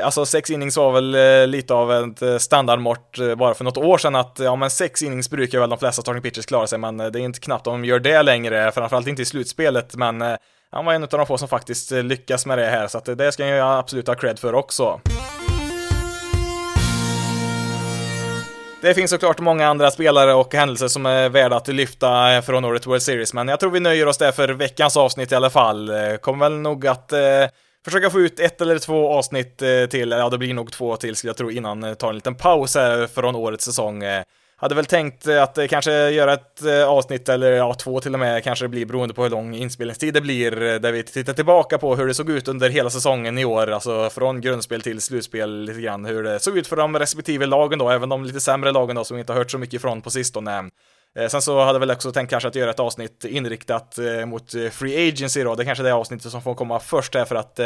Alltså 0.03 0.27
sex 0.27 0.51
innings 0.51 0.77
var 0.77 0.93
väl 0.93 1.15
eh, 1.15 1.47
lite 1.47 1.75
av 1.75 1.93
ett 1.93 2.43
standardmått 2.43 3.19
bara 3.37 3.55
för 3.55 3.65
något 3.65 3.77
år 3.77 3.99
sedan 3.99 4.15
att 4.15 4.39
ja 4.39 4.57
men 4.57 4.71
sex 4.71 5.03
innings 5.03 5.31
brukar 5.31 5.61
väl 5.61 5.71
de 5.71 5.79
flesta 5.79 6.03
starting 6.03 6.23
pitchers 6.23 6.47
klara 6.47 6.67
sig 6.67 6.79
men 6.79 6.97
det 6.97 7.05
är 7.05 7.17
inte 7.17 7.41
knappt 7.41 7.65
de 7.65 7.85
gör 7.85 7.99
det 7.99 8.23
längre, 8.23 8.73
framförallt 8.73 9.07
inte 9.07 9.23
i 9.23 9.25
slutspelet 9.25 9.97
men 9.97 10.23
han 10.75 10.85
var 10.85 10.93
en 10.93 11.03
av 11.03 11.09
de 11.09 11.27
få 11.27 11.39
som 11.39 11.49
faktiskt 11.49 11.93
eh, 11.93 12.03
lyckas 12.03 12.47
med 12.47 12.59
det 12.59 12.67
här, 12.67 12.89
så 12.89 12.99
att 12.99 13.09
eh, 13.09 13.17
det 13.17 13.33
ska 13.33 13.47
jag 13.47 13.79
absolut 13.79 14.07
ha 14.07 14.15
cred 14.15 14.39
för 14.39 14.55
också. 14.55 15.01
Det 18.83 18.95
finns 18.95 19.11
såklart 19.11 19.41
många 19.41 19.69
andra 19.69 19.91
spelare 19.91 20.35
och 20.35 20.55
händelser 20.55 20.89
som 20.89 21.07
är 21.07 21.29
värda 21.29 21.57
att 21.57 21.69
lyfta 21.69 22.35
eh, 22.35 22.43
från 22.43 22.65
året 22.65 22.87
World 22.87 23.03
Series, 23.03 23.35
men 23.35 23.49
jag 23.49 23.61
tror 23.61 23.71
vi 23.71 23.81
nöjer 23.81 24.07
oss 24.07 24.19
där 24.19 24.33
för 24.33 24.49
veckans 24.49 24.97
avsnitt 24.97 25.33
i 25.33 25.35
alla 25.35 25.51
fall. 25.51 25.93
Kommer 26.21 26.45
väl 26.45 26.59
nog 26.59 26.87
att 26.87 27.13
eh, 27.13 27.21
försöka 27.85 28.11
få 28.11 28.21
ut 28.21 28.41
ett 28.41 28.61
eller 28.61 28.79
två 28.79 29.13
avsnitt 29.13 29.63
eh, 29.63 29.87
till, 29.91 30.11
ja 30.11 30.31
det 30.31 30.39
blir 30.39 30.55
nog 30.55 30.73
två 30.73 30.97
till 30.97 31.17
skulle 31.17 31.29
jag 31.29 31.37
tro 31.37 31.51
innan 31.51 31.83
jag 31.83 31.99
tar 31.99 32.09
en 32.09 32.15
liten 32.15 32.35
paus 32.35 32.75
här 32.75 33.07
från 33.07 33.37
årets 33.37 33.65
säsong. 33.65 34.03
Hade 34.57 34.75
väl 34.75 34.87
tänkt 34.87 35.27
eh, 35.27 35.43
att 35.43 35.59
eh, 35.59 35.67
kanske 35.67 36.11
göra 36.11 36.33
ett 36.33 36.65
eh, 36.65 36.89
avsnitt, 36.89 37.29
eller 37.29 37.53
ja, 37.53 37.75
två 37.75 38.01
till 38.01 38.15
och 38.15 38.21
med, 38.21 38.45
kanske 38.45 38.65
det 38.65 38.69
blir 38.69 38.87
beroende 38.87 39.15
på 39.15 39.23
hur 39.23 39.31
lång 39.31 39.55
inspelningstid 39.55 40.15
det 40.15 40.21
blir, 40.21 40.51
där 40.79 40.93
vi 40.93 41.03
tittar 41.03 41.33
tillbaka 41.33 41.79
på 41.79 41.97
hur 41.97 42.07
det 42.07 42.15
såg 42.15 42.31
ut 42.31 42.49
under 42.49 42.71
hela 42.71 42.91
säsongen 42.91 43.39
i 43.39 43.45
år, 43.45 43.71
alltså 43.71 44.11
från 44.11 44.41
grundspel 44.41 44.83
till 44.83 45.01
slutspel 45.01 45.65
lite 45.65 45.81
grann, 45.81 46.05
hur 46.05 46.23
det 46.23 46.41
såg 46.41 46.59
ut 46.59 46.67
för 46.67 46.77
de 46.77 46.99
respektive 46.99 47.47
lagen 47.47 47.79
då, 47.79 47.91
även 47.91 48.09
de 48.09 48.25
lite 48.25 48.41
sämre 48.41 48.73
lagen 48.73 48.97
då 48.97 49.05
som 49.05 49.17
vi 49.17 49.21
inte 49.21 49.33
har 49.33 49.39
hört 49.39 49.51
så 49.51 49.59
mycket 49.59 49.75
ifrån 49.75 50.03
på 50.03 50.11
sistone. 50.11 50.71
Sen 51.29 51.43
så 51.43 51.61
hade 51.61 51.73
jag 51.73 51.81
väl 51.81 51.91
också 51.91 52.13
tänkt 52.13 52.31
kanske 52.31 52.49
att 52.49 52.55
göra 52.55 52.71
ett 52.71 52.81
avsnitt 52.81 53.25
inriktat 53.25 53.99
mot 54.27 54.53
Free 54.73 55.09
Agency 55.09 55.43
då, 55.43 55.55
det 55.55 55.63
är 55.63 55.65
kanske 55.65 55.83
är 55.83 55.87
det 55.87 55.95
avsnittet 55.95 56.33
som 56.33 56.43
får 56.43 56.55
komma 56.55 56.81
först 56.81 57.15
här 57.15 57.25
för 57.25 57.35
att 57.35 57.61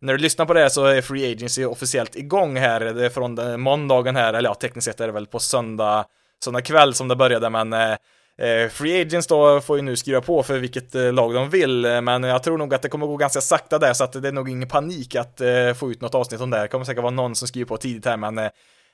när 0.00 0.12
du 0.12 0.18
lyssnar 0.18 0.46
på 0.46 0.54
det 0.54 0.60
här 0.60 0.68
så 0.68 0.84
är 0.84 1.02
Free 1.02 1.32
Agency 1.32 1.64
officiellt 1.64 2.16
igång 2.16 2.56
här, 2.56 2.80
det 2.80 3.06
är 3.06 3.10
från 3.10 3.60
måndagen 3.60 4.16
här, 4.16 4.34
eller 4.34 4.48
ja, 4.48 4.54
tekniskt 4.54 4.84
sett 4.84 5.00
är 5.00 5.06
det 5.06 5.12
väl 5.12 5.26
på 5.26 5.38
söndag 5.38 6.04
sådana 6.44 6.60
kväll 6.62 6.94
som 6.94 7.08
det 7.08 7.16
började, 7.16 7.50
men 7.50 7.72
eh, 7.72 7.92
eh 8.38 8.68
Free 8.70 9.00
Agents 9.00 9.26
då 9.26 9.60
får 9.60 9.76
ju 9.76 9.82
nu 9.82 9.96
skriva 9.96 10.20
på 10.20 10.42
för 10.42 10.58
vilket 10.58 10.94
eh, 10.94 11.12
lag 11.12 11.34
de 11.34 11.50
vill, 11.50 11.84
eh, 11.84 12.00
men 12.00 12.22
jag 12.22 12.42
tror 12.42 12.58
nog 12.58 12.74
att 12.74 12.82
det 12.82 12.88
kommer 12.88 13.06
gå 13.06 13.16
ganska 13.16 13.40
sakta 13.40 13.78
där, 13.78 13.92
så 13.92 14.04
att 14.04 14.22
det 14.22 14.28
är 14.28 14.32
nog 14.32 14.48
ingen 14.48 14.68
panik 14.68 15.14
att 15.14 15.40
eh, 15.40 15.74
få 15.74 15.90
ut 15.90 16.00
något 16.00 16.14
avsnitt 16.14 16.40
om 16.40 16.50
det. 16.50 16.60
Det 16.60 16.68
kommer 16.68 16.84
säkert 16.84 17.02
vara 17.02 17.14
någon 17.14 17.34
som 17.34 17.48
skriver 17.48 17.66
på 17.66 17.76
tidigt 17.76 18.06
här, 18.06 18.16
men 18.16 18.50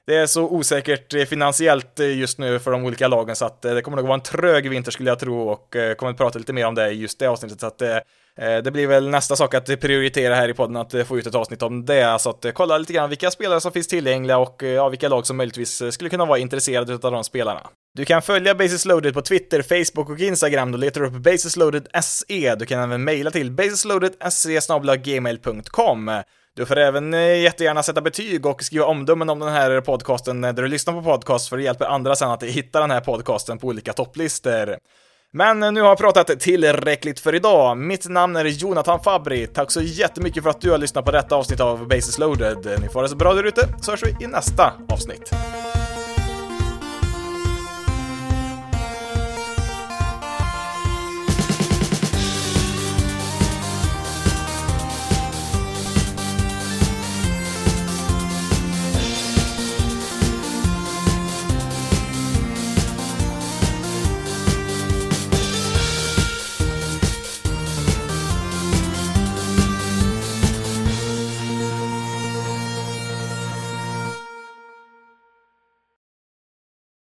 det 0.07 0.16
är 0.16 0.26
så 0.26 0.48
osäkert 0.48 1.14
eh, 1.14 1.24
finansiellt 1.24 2.01
eh, 2.01 2.18
just 2.18 2.38
nu 2.38 2.59
för 2.59 2.70
de 2.70 2.84
olika 2.84 3.09
lagen 3.09 3.36
så 3.36 3.44
att 3.44 3.64
eh, 3.64 3.74
det 3.74 3.82
kommer 3.82 3.96
nog 3.96 4.07
vara 4.07 4.14
en 4.14 4.20
trög 4.20 4.70
vinter 4.70 4.90
skulle 4.90 5.11
jag 5.11 5.18
tro 5.18 5.48
och 5.48 5.76
kommer 5.96 6.11
att 6.11 6.16
prata 6.16 6.38
lite 6.38 6.53
mer 6.53 6.66
om 6.66 6.74
det 6.74 6.90
i 6.90 6.94
just 6.94 7.18
det 7.18 7.26
avsnittet 7.26 7.61
så 7.61 7.66
att 7.66 7.78
det 8.64 8.70
blir 8.70 8.86
väl 8.86 9.09
nästa 9.09 9.36
sak 9.36 9.55
att 9.55 9.80
prioritera 9.80 10.34
här 10.34 10.48
i 10.48 10.55
podden 10.55 10.76
att 10.76 10.94
få 11.07 11.18
ut 11.18 11.26
ett 11.26 11.34
avsnitt 11.34 11.62
om 11.62 11.86
det, 11.86 12.18
så 12.20 12.30
att 12.30 12.46
kolla 12.55 12.78
lite 12.78 12.92
grann 12.92 13.09
vilka 13.09 13.30
spelare 13.30 13.61
som 13.61 13.72
finns 13.72 13.88
tillgängliga 13.88 14.38
och 14.38 14.62
ja, 14.62 14.88
vilka 14.88 15.09
lag 15.09 15.26
som 15.26 15.36
möjligtvis 15.36 15.82
skulle 15.90 16.11
kunna 16.11 16.24
vara 16.24 16.38
intresserade 16.38 16.92
av 16.92 17.12
de 17.12 17.24
spelarna. 17.24 17.61
Du 17.94 18.05
kan 18.05 18.22
följa 18.22 18.55
Basis 18.55 18.84
Loaded 18.84 19.14
på 19.14 19.22
Twitter, 19.22 19.62
Facebook 19.62 20.11
och 20.11 20.20
Instagram. 20.20 20.72
Då 20.72 20.78
letar 20.78 21.01
du 21.01 21.07
upp 21.07 21.12
Basis 21.12 21.57
loaded 21.57 21.88
SE, 22.03 22.55
Du 22.55 22.66
kan 22.66 22.80
även 22.80 23.05
mejla 23.05 23.30
till 23.30 23.51
basisloaded.se 23.51 24.61
gmail.com. 24.96 26.11
Du 26.57 26.66
får 26.66 26.78
även 26.78 27.14
eh, 27.14 27.40
jättegärna 27.40 27.82
sätta 27.82 28.01
betyg 28.01 28.46
och 28.46 28.62
skriva 28.62 28.84
omdömen 28.84 29.30
om 29.30 29.38
den 29.38 29.53
här 29.53 29.80
podcasten 29.80 30.40
där 30.40 30.53
du 30.53 30.68
lyssnar 30.68 30.94
på 30.94 31.03
podcast 31.03 31.48
för 31.48 31.57
det 31.57 31.62
hjälper 31.62 31.84
andra 31.84 32.16
sen 32.16 32.30
att 32.30 32.42
hitta 32.42 32.80
den 32.80 32.90
här 32.90 33.01
podcasten 33.01 33.59
på 33.59 33.66
olika 33.66 33.92
topplistor. 33.92 34.76
Men 35.32 35.62
eh, 35.62 35.72
nu 35.72 35.80
har 35.80 35.88
jag 35.88 35.98
pratat 35.98 36.40
tillräckligt 36.40 37.20
för 37.20 37.34
idag. 37.34 37.76
Mitt 37.76 38.09
namn 38.09 38.36
är 38.36 38.44
Jonathan 38.44 39.03
Fabri. 39.03 39.46
Tack 39.46 39.70
så 39.70 39.80
jättemycket 39.82 40.42
för 40.42 40.51
att 40.51 40.61
du 40.61 40.70
har 40.70 40.78
lyssnat 40.78 41.05
på 41.05 41.11
detta 41.11 41.36
avsnitt 41.36 41.61
av 41.61 41.88
Basis 41.88 42.18
Loaded. 42.18 42.80
Ni 42.80 42.88
får 42.88 43.03
det 43.03 43.09
så 43.09 43.16
bra 43.16 43.34
där 43.34 43.44
ute, 43.44 43.68
så 43.80 43.90
hörs 43.90 44.03
vi 44.03 44.24
i 44.24 44.26
nästa 44.26 44.72
avsnitt. 44.88 45.32